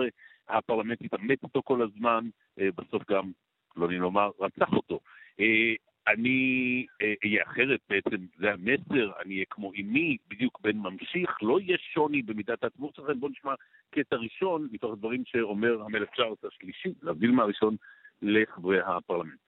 [0.49, 2.29] הפרלמנט התעמת איתו כל הזמן,
[2.59, 3.31] אה, בסוף גם,
[3.77, 4.99] לא נעים לומר, רצח אותו.
[5.39, 5.73] אה,
[6.07, 6.85] אני
[7.23, 12.21] אהיה אחרת בעצם, זה המסר, אני אהיה כמו אמי, בדיוק בן ממשיך, לא יהיה שוני
[12.21, 13.19] במידת העצמאות שלכם.
[13.19, 13.53] בואו נשמע
[13.91, 17.75] קטע ראשון מתוך הדברים שאומר המלך צ'ארלס השלישי, להבדיל מהראשון
[18.21, 19.39] לחברי הפרלמנט.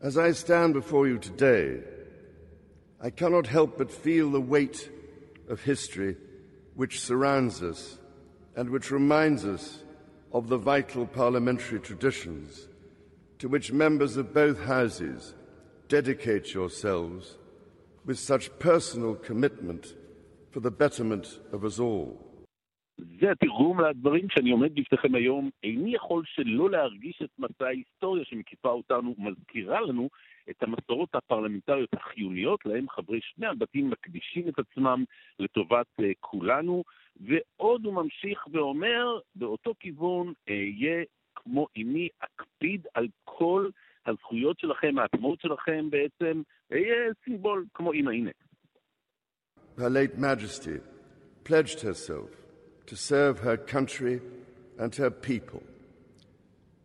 [0.00, 1.80] As I stand before you today,
[3.00, 4.90] I cannot help but feel the weight
[5.48, 6.16] of history
[6.74, 7.98] which surrounds us
[8.56, 9.84] and which reminds us
[10.32, 12.68] of the vital parliamentary traditions
[13.38, 15.34] to which members of both houses
[15.88, 17.36] dedicate yourselves
[18.06, 19.94] with such personal commitment
[20.50, 22.32] for the betterment of us all.
[23.20, 25.50] זה התרגום לדברים שאני עומד בפניכם היום.
[25.64, 30.08] איני יכול שלא להרגיש את מסע ההיסטוריה שמקיפה אותנו ומזכירה לנו
[30.50, 35.04] את המסורות הפרלמנטריות החיוניות, להם חברי שני הבתים מקדישים את עצמם
[35.38, 36.84] לטובת uh, כולנו,
[37.20, 43.68] ועוד הוא ממשיך ואומר, באותו כיוון אהיה כמו אמי, אקפיד על כל
[44.06, 48.30] הזכויות שלכם, העצמאות שלכם בעצם, אהיה סימבול כמו אמא, הנה.
[49.78, 50.80] Her late Majesty
[51.44, 52.28] pledged herself
[52.86, 54.20] to serve her country
[54.78, 55.62] and her people,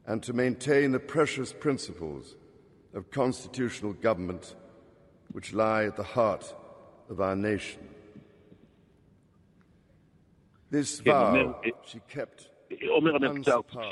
[0.05, 2.35] and to maintain the precious principles
[2.93, 4.55] of constitutional government
[5.33, 6.45] which lie at the heart
[7.09, 7.83] of our nation.
[10.71, 12.49] This vow she kept.
[12.87, 13.89] אומר המלך צ'ארלס,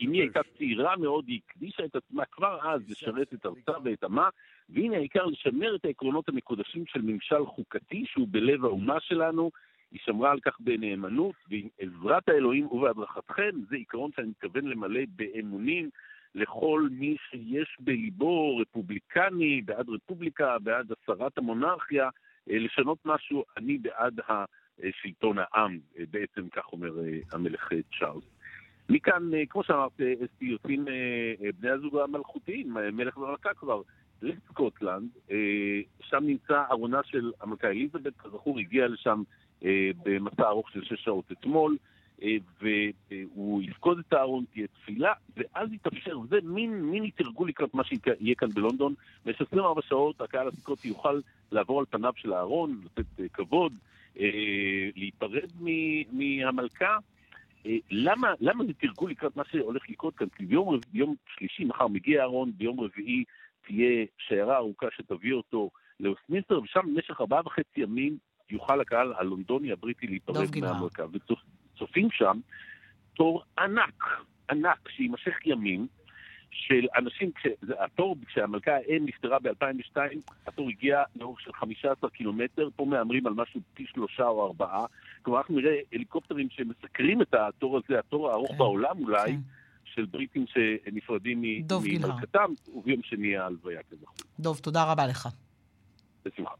[0.00, 4.28] שאמי הייתה צעירה מאוד, היא הקדישה את עצמה כבר אז לשרת את ארצה ואת עמה,
[4.68, 9.50] והנה העיקר לשמר את העקרונות המקודשים של ממשל חוקתי שהוא בלב האומה שלנו,
[9.92, 15.90] היא שמרה על כך בנאמנות, ועם עזרת האלוהים ובהדרכתכם, זה עיקרון שאני מתכוון למלא באמונים
[16.34, 22.08] לכל מי שיש בליבו רפובליקני, בעד רפובליקה, בעד הסרת המונרכיה,
[22.50, 24.20] אה, לשנות משהו, אני בעד
[24.82, 28.24] השלטון העם, אה, בעצם כך אומר אה, המלך צ'ארלס.
[28.88, 30.84] מכאן, כמו שאמרת, אסתי, יוצאים
[31.60, 33.82] בני הזוג המלכותיים, מלך ומלכה כבר,
[34.22, 35.08] לסקוטלנד,
[36.02, 39.22] שם נמצא ארונה של המלכה אליזבת, כזכור, הגיע לשם
[39.64, 41.76] אה, במסע ארוך של שש שעות אתמול,
[42.22, 47.84] אה, והוא יפקוד את הארון, תהיה תפילה, ואז יתאפשר, זה מין מיני תרגול לקראת מה
[47.84, 48.94] שיהיה כאן בלונדון.
[49.24, 51.20] במשך 24 שעות הקהל הסיקוטי יוכל
[51.52, 53.72] לעבור על פניו של הארון, לתת אה, כבוד,
[54.94, 55.50] להיפרד
[56.12, 56.96] מהמלכה.
[57.90, 60.28] למה, למה זה תרגול לקראת מה שהולך לקרות כאן?
[60.28, 63.24] כי ביום, ביום שלישי, מחר מגיע הארון, ביום רביעי
[63.66, 68.18] תהיה שיירה ארוכה שתביא אותו לווסטמינסטר, ושם במשך ארבעה וחצי ימים
[68.50, 71.04] יוכל הקהל הלונדוני הבריטי להיפרד מהמלכה.
[71.74, 72.40] וצופים שם
[73.14, 74.04] תור ענק,
[74.50, 75.86] ענק, שיימשך ימים,
[76.50, 77.30] של אנשים,
[77.78, 79.96] התור, כשהמלכה האם נפטרה ב-2002,
[80.46, 84.84] התור הגיע לאורך של 15 קילומטר, פה מהמרים על משהו פי שלושה או ארבעה.
[85.22, 89.40] כלומר, אנחנו נראה הליקופטרים שמסקרים את התור הזה, התור הארוך כן, בעולם אולי, כן.
[89.84, 91.42] של בריטים שנפרדים
[91.84, 94.14] ממלכתם, וביום שני ההלוויה כזכור.
[94.40, 95.28] דוב, תודה רבה לך.
[96.24, 96.54] בשמחה.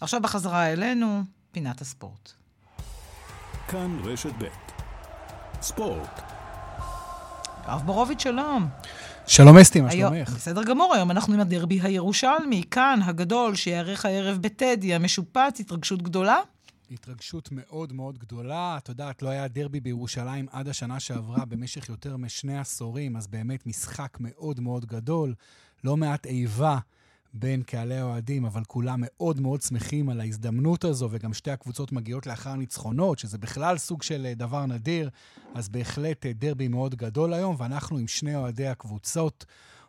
[0.00, 1.06] עכשיו בחזרה אלינו,
[1.52, 2.32] פינת הספורט.
[3.68, 4.71] כאן רשת ב'
[5.62, 6.22] ספורט.
[7.68, 8.68] יואב בורוביץ', שלום.
[9.26, 10.30] שלום אסתי, מה שלומך?
[10.30, 16.36] בסדר גמור, היום אנחנו עם הדרבי הירושלמי, כאן הגדול, שיארך הערב בטדי, המשופץ, התרגשות גדולה?
[16.90, 18.76] התרגשות מאוד מאוד גדולה.
[18.78, 23.66] את יודעת, לא היה דרבי בירושלים עד השנה שעברה במשך יותר משני עשורים, אז באמת
[23.66, 25.34] משחק מאוד מאוד גדול,
[25.84, 26.78] לא מעט איבה.
[27.34, 32.26] בין קהלי האוהדים, אבל כולם מאוד מאוד שמחים על ההזדמנות הזו, וגם שתי הקבוצות מגיעות
[32.26, 35.10] לאחר ניצחונות, שזה בכלל סוג של אה, דבר נדיר,
[35.54, 39.44] אז בהחלט אה, דרבי מאוד גדול היום, ואנחנו עם שני אוהדי הקבוצות.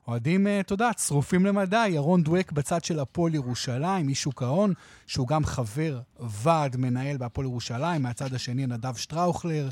[0.08, 4.74] אוהדים, אתה יודע, צרופים למדי, ירון דואק בצד של הפועל ירושלים, איש שוק ההון,
[5.08, 9.70] שהוא גם חבר ועד מנהל בהפועל ירושלים, מהצד השני נדב שטראוכלר,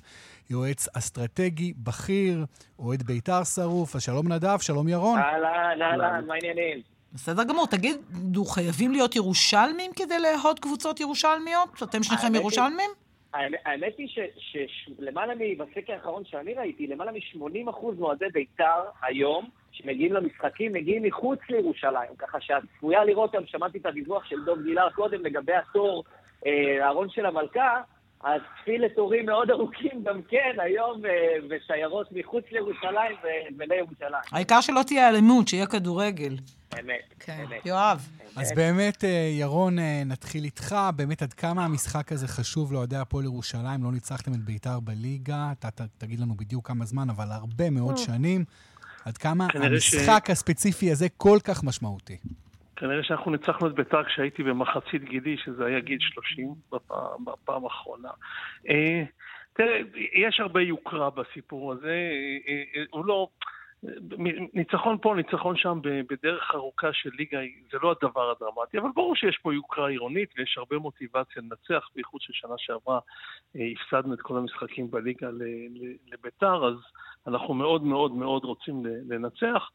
[0.50, 2.46] יועץ אסטרטגי, בכיר,
[2.80, 3.96] אוהד בית"ר שרוף.
[3.96, 5.20] אז שלום נדב, שלום ירון.
[5.20, 7.01] אהלן, אהלן, מה העניינים?
[7.14, 7.68] בסדר גמור.
[7.68, 11.84] תגידו, חייבים להיות ירושלמים כדי לאהוד קבוצות ירושלמיות?
[11.84, 12.90] אתם שניכם ירושלמים?
[13.66, 14.08] האמת היא
[14.68, 22.16] שלמעלה, בסקר האחרון שאני ראיתי, למעלה מ-80% מאוהדי בית"ר היום, שמגיעים למשחקים, מגיעים מחוץ לירושלים.
[22.18, 26.04] ככה שאת צפויה לראות, גם שמעתי את הדיווח של דוב גילר קודם לגבי התור,
[26.46, 27.82] אה, הארון של המלכה,
[28.24, 31.02] אז צפי לתורים מאוד ארוכים גם כן היום
[31.50, 33.16] בשיירות אה, מחוץ לירושלים
[33.58, 34.22] ולירושלים.
[34.32, 36.38] העיקר שלא תהיה אלימות, שיהיה כדורגל.
[36.80, 37.46] אמת, כן.
[37.48, 37.66] אמת.
[37.66, 38.10] יואב.
[38.36, 40.76] אז באמת, אה, ירון, אה, נתחיל איתך.
[40.96, 43.84] באמת, עד כמה המשחק הזה חשוב לאוהדי הפועל ירושלים?
[43.84, 48.46] לא ניצחתם את בית"ר בליגה, אתה תגיד לנו בדיוק כמה זמן, אבל הרבה מאוד שנים.
[49.06, 50.30] עד כמה המשחק ש...
[50.30, 52.18] הספציפי הזה כל כך משמעותי?
[52.82, 58.10] כנראה שאנחנו ניצחנו את בית"ר כשהייתי במחצית גילי, שזה היה גיל 30 בפעם, בפעם האחרונה.
[58.70, 59.04] אה,
[59.54, 59.82] תראה,
[60.14, 62.12] יש הרבה יוקרה בסיפור הזה.
[62.90, 63.28] הוא לא...
[64.54, 65.80] ניצחון פה, ניצחון שם
[66.10, 67.40] בדרך ארוכה של ליגה,
[67.72, 72.22] זה לא הדבר הדרמטי, אבל ברור שיש פה יוקרה עירונית ויש הרבה מוטיבציה לנצח, בייחוד
[72.22, 73.00] ששנה שעברה
[73.56, 75.30] אה, הפסדנו את כל המשחקים בליגה
[76.12, 76.76] לביתר, אז
[77.28, 79.70] אנחנו מאוד מאוד מאוד רוצים לנצח.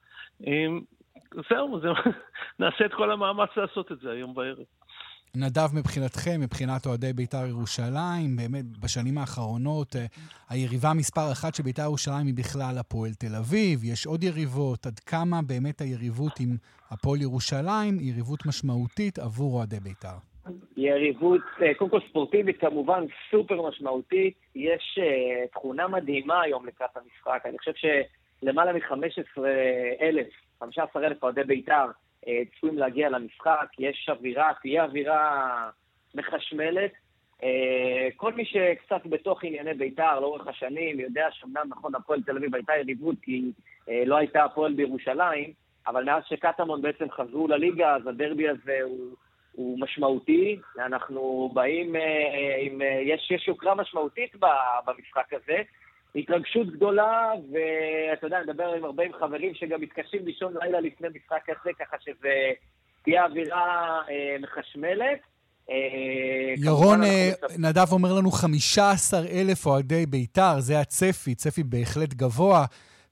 [1.36, 1.94] אה, זהו,
[2.60, 4.64] נעשה את כל המאמץ לעשות את זה היום בערב.
[5.38, 10.06] נדב, מבחינתכם, מבחינת אוהדי בית"ר ירושלים, באמת, בשנים האחרונות, אה,
[10.50, 14.98] היריבה מספר אחת של בית"ר ירושלים היא בכלל הפועל תל אביב, יש עוד יריבות, עד
[14.98, 16.56] כמה באמת היריבות עם
[16.90, 20.16] הפועל ירושלים היא יריבות משמעותית עבור אוהדי בית"ר?
[20.76, 24.34] יריבות, אה, קודם כל ספורטיבית כמובן סופר משמעותית.
[24.54, 27.42] יש uh, תכונה מדהימה היום לקראת המשחק.
[27.44, 27.72] אני חושב
[28.40, 29.40] שלמעלה מ-15
[30.00, 30.26] אלף,
[30.60, 31.86] 15 אלף אוהדי בית"ר
[32.28, 35.70] אה, צפויים להגיע למשחק, יש אווירה, תהיה אווירה
[36.14, 36.92] מחשמלת.
[37.42, 42.54] אה, כל מי שקצת בתוך ענייני בית"ר לאורך השנים יודע שאומנם נכון הפועל תל אביב
[42.54, 43.42] הייתה יריבות כי
[43.88, 45.52] אה, לא הייתה הפועל בירושלים,
[45.86, 49.14] אבל מאז שקטמון בעצם חזרו לליגה אז הדרבי הזה הוא,
[49.52, 50.58] הוא משמעותי.
[50.78, 51.94] אנחנו באים
[52.60, 52.80] עם...
[53.02, 54.36] יש, יש יוקרה משמעותית
[54.86, 55.62] במשחק הזה.
[56.16, 61.42] התרגשות גדולה, ואתה יודע, אני מדבר עם הרבה חברים שגם מתקשים לישון לילה לפני משחק
[61.46, 62.52] כזה, ככה שזה
[63.02, 65.18] תהיה אווירה אה, מחשמלת.
[65.70, 72.64] אה, ירון, אה, נדב אומר לנו 15 אלף אוהדי בית"ר, זה הצפי, צפי בהחלט גבוה.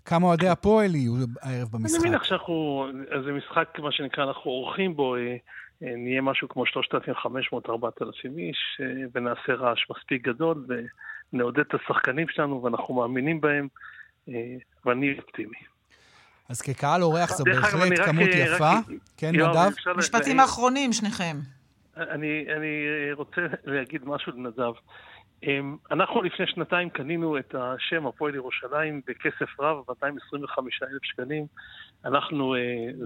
[0.04, 1.12] כמה אוהדי הפועל יהיו
[1.42, 2.00] הערב במשחק?
[2.00, 2.86] אני מניח שאנחנו,
[3.24, 5.36] זה משחק, מה שנקרא, אנחנו עורכים בו, אה,
[5.80, 8.80] נהיה משהו כמו 3,500-4,000 איש,
[9.14, 10.66] ונעשה רעש מספיק גדול,
[11.34, 13.68] נעודד את השחקנים שלנו ואנחנו מאמינים בהם,
[14.28, 14.34] אה,
[14.86, 15.56] ואני אופטימי.
[16.48, 18.72] אז כקהל אורח זו בהחלט כמות רק, יפה.
[18.72, 18.84] רק,
[19.16, 19.96] כן, נדב?
[19.96, 21.36] משפטים אחרונים, שניכם.
[21.96, 22.72] אני, אני
[23.12, 24.72] רוצה להגיד משהו לנדב.
[25.42, 31.46] אמ, אנחנו לפני שנתיים קנינו את השם הפועל ירושלים בכסף רב, 225 אלף שקלים.
[32.04, 32.60] אנחנו, אה,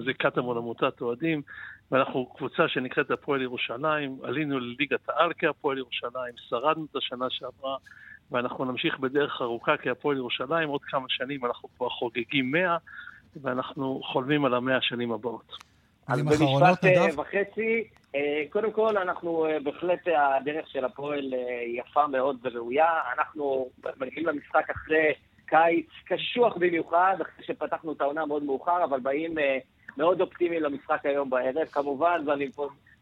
[0.05, 1.43] זה קטמון עמותת אוהדים,
[1.91, 4.19] ואנחנו קבוצה שנקראת הפועל ירושלים.
[4.23, 7.77] עלינו לליגת העל כהפועל ירושלים, שרדנו את השנה שעברה,
[8.33, 10.69] ואנחנו נמשיך בדרך ארוכה כהפועל ירושלים.
[10.69, 12.77] עוד כמה שנים אנחנו כבר חוגגים 100,
[13.43, 15.53] ואנחנו חולמים על המאה השנים הבאות.
[16.09, 17.85] אז במשפט אה, וחצי,
[18.15, 21.35] אה, קודם כל, אנחנו אה, בהחלט, הדרך של הפועל
[21.67, 22.89] יפה מאוד וראויה.
[23.19, 23.69] אנחנו
[24.01, 25.13] מגיעים למשחק אחרי
[25.47, 29.35] קיץ קשוח במיוחד, אחרי שפתחנו את העונה מאוד מאוחר, אבל באים
[29.97, 31.67] מאוד אופטימיים למשחק היום בערב.
[31.73, 32.49] כמובן, ואני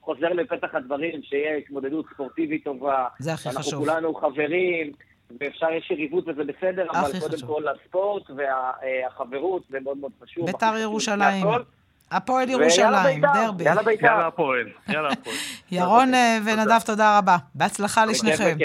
[0.01, 3.07] חוזר לפתח הדברים, שיהיה התמודדות ספורטיבית טובה.
[3.19, 3.57] זה הכי חשוב.
[3.57, 4.93] אנחנו כולנו חברים,
[5.41, 10.47] ואפשר, יש יריבות וזה בסדר, אבל קודם כל הספורט והחברות זה מאוד מאוד חשוב.
[10.47, 11.47] בית"ר ירושלים.
[12.11, 13.65] הפועל ירושלים, דרבי.
[13.65, 14.07] יאללה בית"ר.
[14.07, 15.37] יאללה הפועל, יאללה הפועל.
[15.71, 17.37] ירון אה, ונדב, תודה רבה.
[17.55, 18.57] בהצלחה לשניכם.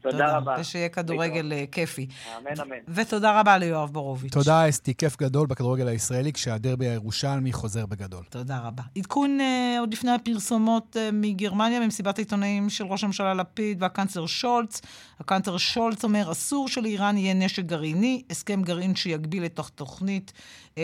[0.00, 0.56] תודה רבה.
[0.60, 2.06] ושיהיה כדורגל אה, כיפי.
[2.38, 2.76] אמן, אמן.
[2.88, 4.32] ותודה רבה ליואב בורוביץ'.
[4.32, 4.94] תודה, אסתי.
[4.94, 8.24] כיף גדול בכדורגל הישראלי, כשהדרבי הירושלמי חוזר בגדול.
[8.30, 8.82] תודה רבה.
[8.98, 14.80] עדכון אה, עוד לפני הפרסומות אה, מגרמניה, ממסיבת העיתונאים של ראש הממשלה לפיד והקנצלר שולץ.
[15.20, 20.32] הקנצלר שולץ אומר, אסור שלאיראן יהיה נשק גרעיני, הסכם גרעין שיגביל את התוכנית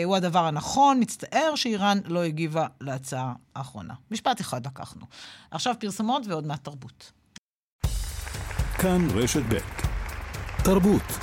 [0.05, 0.99] הוא הדבר הנכון.
[0.99, 3.93] מצטער שאיראן לא הגיבה להצעה האחרונה.
[4.11, 5.05] משפט אחד לקחנו.
[5.51, 7.16] עכשיו פרסומות ועוד מעט תרבות.
[8.79, 9.57] כאן רשת ב'
[10.63, 11.19] תרבות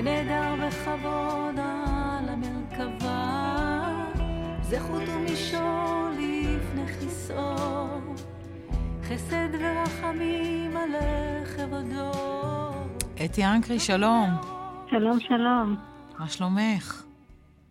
[0.00, 3.52] ונהדר בכבוד על המרכבה,
[4.62, 7.88] זכות ומישור לפני כיסאו,
[9.02, 12.12] חסד ורחמים עליך כבודו.
[13.24, 14.30] אתי אנקרי, שלום.
[14.90, 15.76] שלום, שלום.
[16.18, 17.02] מה שלומך?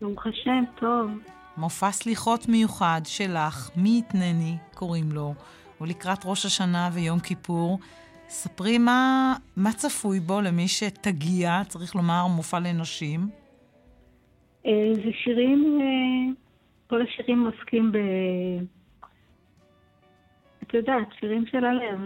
[0.01, 1.09] ברוך השם, טוב.
[1.57, 5.33] מופע סליחות מיוחד שלך, מי יתנני, קוראים לו,
[5.77, 7.79] הוא לקראת ראש השנה ויום כיפור.
[8.29, 13.19] ספרי מה, מה צפוי בו למי שתגיע, צריך לומר, מופע לנשים.
[14.65, 16.33] אה, זה שירים, אה,
[16.87, 17.97] כל השירים עוסקים ב...
[20.63, 21.99] את יודעת, שירים של הלב.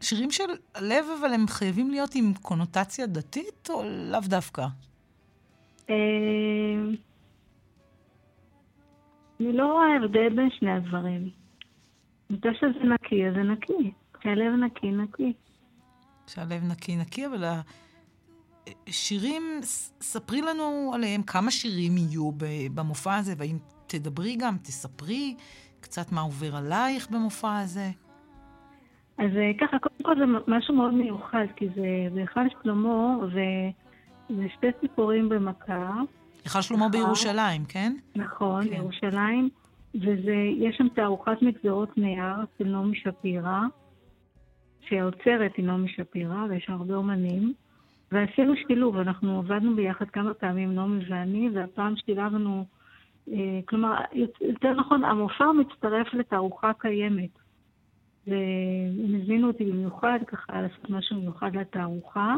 [0.00, 4.62] שירים של הלב, אבל הם חייבים להיות עם קונוטציה דתית, או לאו דווקא?
[5.90, 5.94] אה,
[9.40, 11.30] אני לא רואה הבדל בין שני הדברים.
[12.30, 13.92] מתי שזה נקי, אז זה נקי.
[14.20, 15.32] כשהלב נקי, נקי.
[16.26, 17.44] כשהלב נקי, נקי, אבל
[18.88, 19.42] השירים,
[20.00, 22.30] ספרי לנו עליהם, כמה שירים יהיו
[22.74, 25.34] במופע הזה, והאם תדברי גם, תספרי
[25.80, 27.90] קצת מה עובר עלייך במופע הזה.
[29.18, 34.66] אז אה, ככה, קודם כל זה משהו מאוד מיוחד, כי זה בהיכל שלמה, וזה שתי
[34.80, 35.92] ציפורים במכה.
[36.44, 37.96] היכל שלמה בירושלים, כן?
[38.16, 38.70] נכון, כן.
[38.70, 39.48] בירושלים.
[39.94, 43.60] ויש שם תערוכת מגזרות נייר של נעמי שפירא,
[44.88, 47.52] שהאוצרת היא נעמי שפירא, ויש הרבה אומנים.
[48.12, 52.64] ועשינו שילוב, אנחנו עבדנו ביחד כמה פעמים, נעמי ואני, והפעם שילבנו,
[53.32, 53.94] אה, כלומר,
[54.40, 57.30] יותר נכון, המופע מצטרף לתערוכה קיימת.
[58.26, 62.34] והם הזמינו אותי במיוחד, ככה לעשות משהו מיוחד לתערוכה.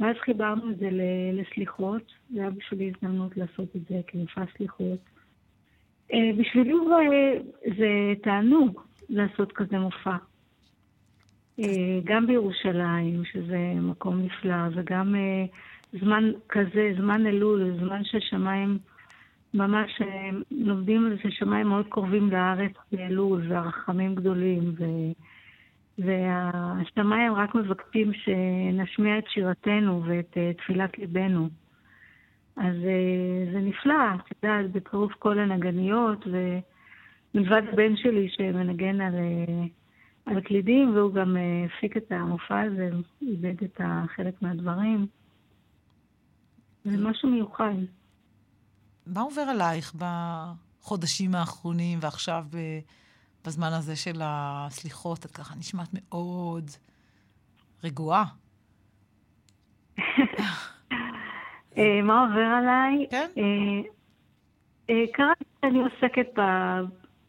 [0.00, 0.88] ואז חיברנו את זה
[1.32, 4.98] לסליחות, זה היה בשבילי הזדמנות לעשות את זה כמופע סליחות.
[6.12, 6.72] אה, בשבילי
[7.78, 10.16] זה תענוג לעשות כזה מופע.
[11.58, 15.44] אה, גם בירושלים, שזה מקום נפלא, וגם אה,
[16.00, 18.78] זמן כזה, זמן אלול, זמן ששמיים
[19.54, 20.02] ממש
[20.50, 24.84] לומדים על זה ששמיים מאוד קרובים לארץ באלול, והרחמים גדולים, ו...
[25.98, 31.48] והשמיים רק מבקשים שנשמיע את שירתנו ואת תפילת ליבנו.
[32.56, 32.74] אז
[33.52, 39.14] זה נפלא, את יודעת, בצירוף כל הנגניות, ומלבד הבן שלי שמנגן על,
[40.28, 42.90] על קלידים, והוא גם uh, הפיק את המופע הזה,
[43.22, 43.80] איבד את
[44.16, 45.06] חלק מהדברים.
[46.84, 47.74] זה משהו מיוחד.
[49.06, 52.44] מה עובר עלייך בחודשים האחרונים ועכשיו
[53.46, 55.26] בזמן הזה של הסליחות?
[55.26, 56.70] את ככה נשמעת מאוד
[57.84, 58.24] רגועה.
[61.78, 63.06] אה, מה עובר עליי?
[63.10, 63.30] כן.
[63.38, 63.90] אה,
[64.90, 66.38] אה, קראתי שאני עוסקת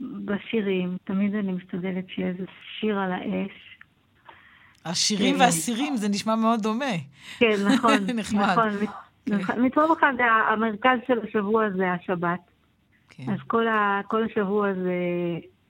[0.01, 2.43] בשירים, תמיד אני משתדלת שיהיה איזה
[2.79, 3.77] שיר על האש.
[4.85, 6.85] השירים והסירים, זה נשמע מאוד דומה.
[7.39, 7.93] כן, נכון.
[8.19, 8.41] נחמד.
[8.41, 8.69] נכון.
[9.25, 9.61] כן.
[9.61, 10.13] מצד אחד,
[10.51, 12.39] המרכז של השבוע זה השבת.
[13.09, 13.33] כן.
[13.33, 14.93] אז כל, ה, כל השבוע זה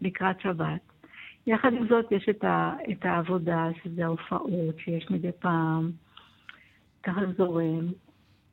[0.01, 0.79] לקראת שבת.
[1.47, 5.91] יחד עם זאת, יש את, ה, את העבודה, שזה ההופעות שיש מדי פעם,
[7.03, 7.87] ככה זורם.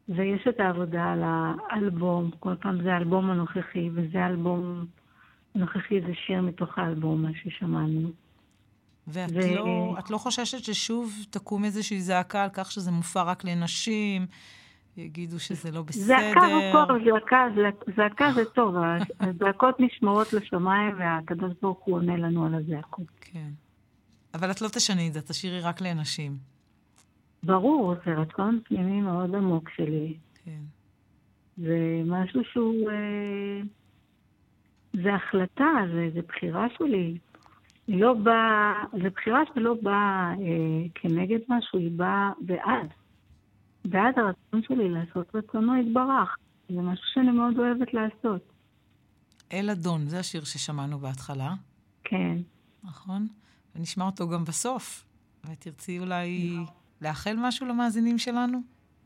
[0.09, 4.87] ויש את העבודה על האלבום, כל פעם זה האלבום הנוכחי, וזה אלבום
[5.57, 8.11] הנוכחי, זה שיר מתוך האלבום, מה ששמענו.
[9.07, 9.55] ואת ו...
[9.55, 14.27] לא, לא חוששת ששוב תקום איזושהי זעקה על כך שזה מופע רק לנשים,
[14.97, 16.05] יגידו שזה לא בסדר?
[16.05, 17.47] זעקה זה טוב, זעקה,
[17.97, 18.75] זעקה זה טוב,
[19.21, 23.07] הזעקות נשמעות לשמיים והקדוש ברוך הוא עונה לנו על הזעקות.
[23.21, 23.51] כן.
[24.35, 26.37] אבל את לא תשני את זה, תשאירי רק לנשים.
[27.43, 30.17] ברור, זה רצון פנימי מאוד עמוק שלי.
[30.45, 30.61] כן.
[31.57, 32.91] זה משהו שהוא...
[32.91, 33.61] אה,
[35.03, 37.19] זה החלטה, זה, זה בחירה שלי.
[37.89, 42.89] לא באה, זו בחירה שלא באה אה, כנגד משהו, היא באה בעד.
[43.85, 46.37] בעד הרצון שלי לעשות רצונו יתברך.
[46.69, 48.53] זה משהו שאני מאוד אוהבת לעשות.
[49.53, 51.55] אל אדון, זה השיר ששמענו בהתחלה.
[52.05, 52.39] כן.
[52.85, 53.27] נכון?
[53.77, 55.05] ונשמע אותו גם בסוף.
[55.51, 56.57] ותרצי אולי...
[56.63, 56.75] נכון.
[57.01, 58.59] לאחל משהו למאזינים שלנו?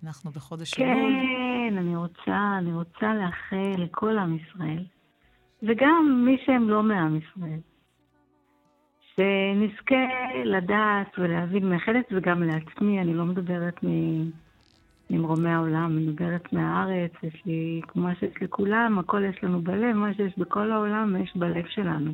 [0.05, 0.89] אנחנו בחודש אלול.
[0.89, 4.85] כן, אני רוצה, אני רוצה לאחל לכל עם ישראל,
[5.63, 7.59] וגם מי שהם לא מעם ישראל,
[9.15, 10.07] שנזכה
[10.45, 13.75] לדעת ולהבין, מאחלת וגם לעצמי, אני לא מדברת
[15.11, 20.15] ממרומי העולם, אני מדברת מהארץ, יש לי, כמו שיש לכולם, הכל יש לנו בלב, מה
[20.15, 22.13] שיש בכל העולם יש בלב שלנו.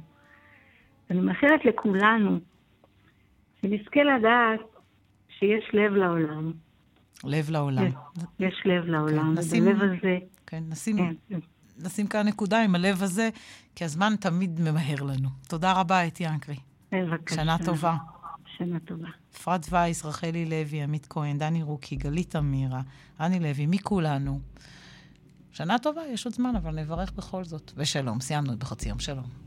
[1.10, 2.39] אני מאחלת לכולנו
[3.62, 4.60] שנזכה לדעת
[5.28, 6.52] שיש לב לעולם.
[7.24, 7.86] לב לעולם.
[8.40, 10.18] יש לב לעולם, כן, נשים- ובלב הזה...
[10.47, 10.97] כן, נשים,
[11.28, 11.39] כן.
[11.78, 13.30] נשים כאן נקודה עם הלב הזה,
[13.74, 15.28] כי הזמן תמיד ממהר לנו.
[15.48, 16.56] תודה רבה, אתי אנקרי.
[16.92, 17.34] בבקשה.
[17.36, 17.96] שנה טובה.
[18.58, 19.08] שנה טובה.
[19.36, 22.80] אפרת וייס, רחלי לוי, עמית כהן, דני רוקי, גלית אמירה,
[23.20, 24.40] רני לוי, מכולנו.
[25.52, 27.72] שנה טובה, יש עוד זמן, אבל נברך בכל זאת.
[27.76, 29.45] ושלום, סיימנו את בחצי יום שלום.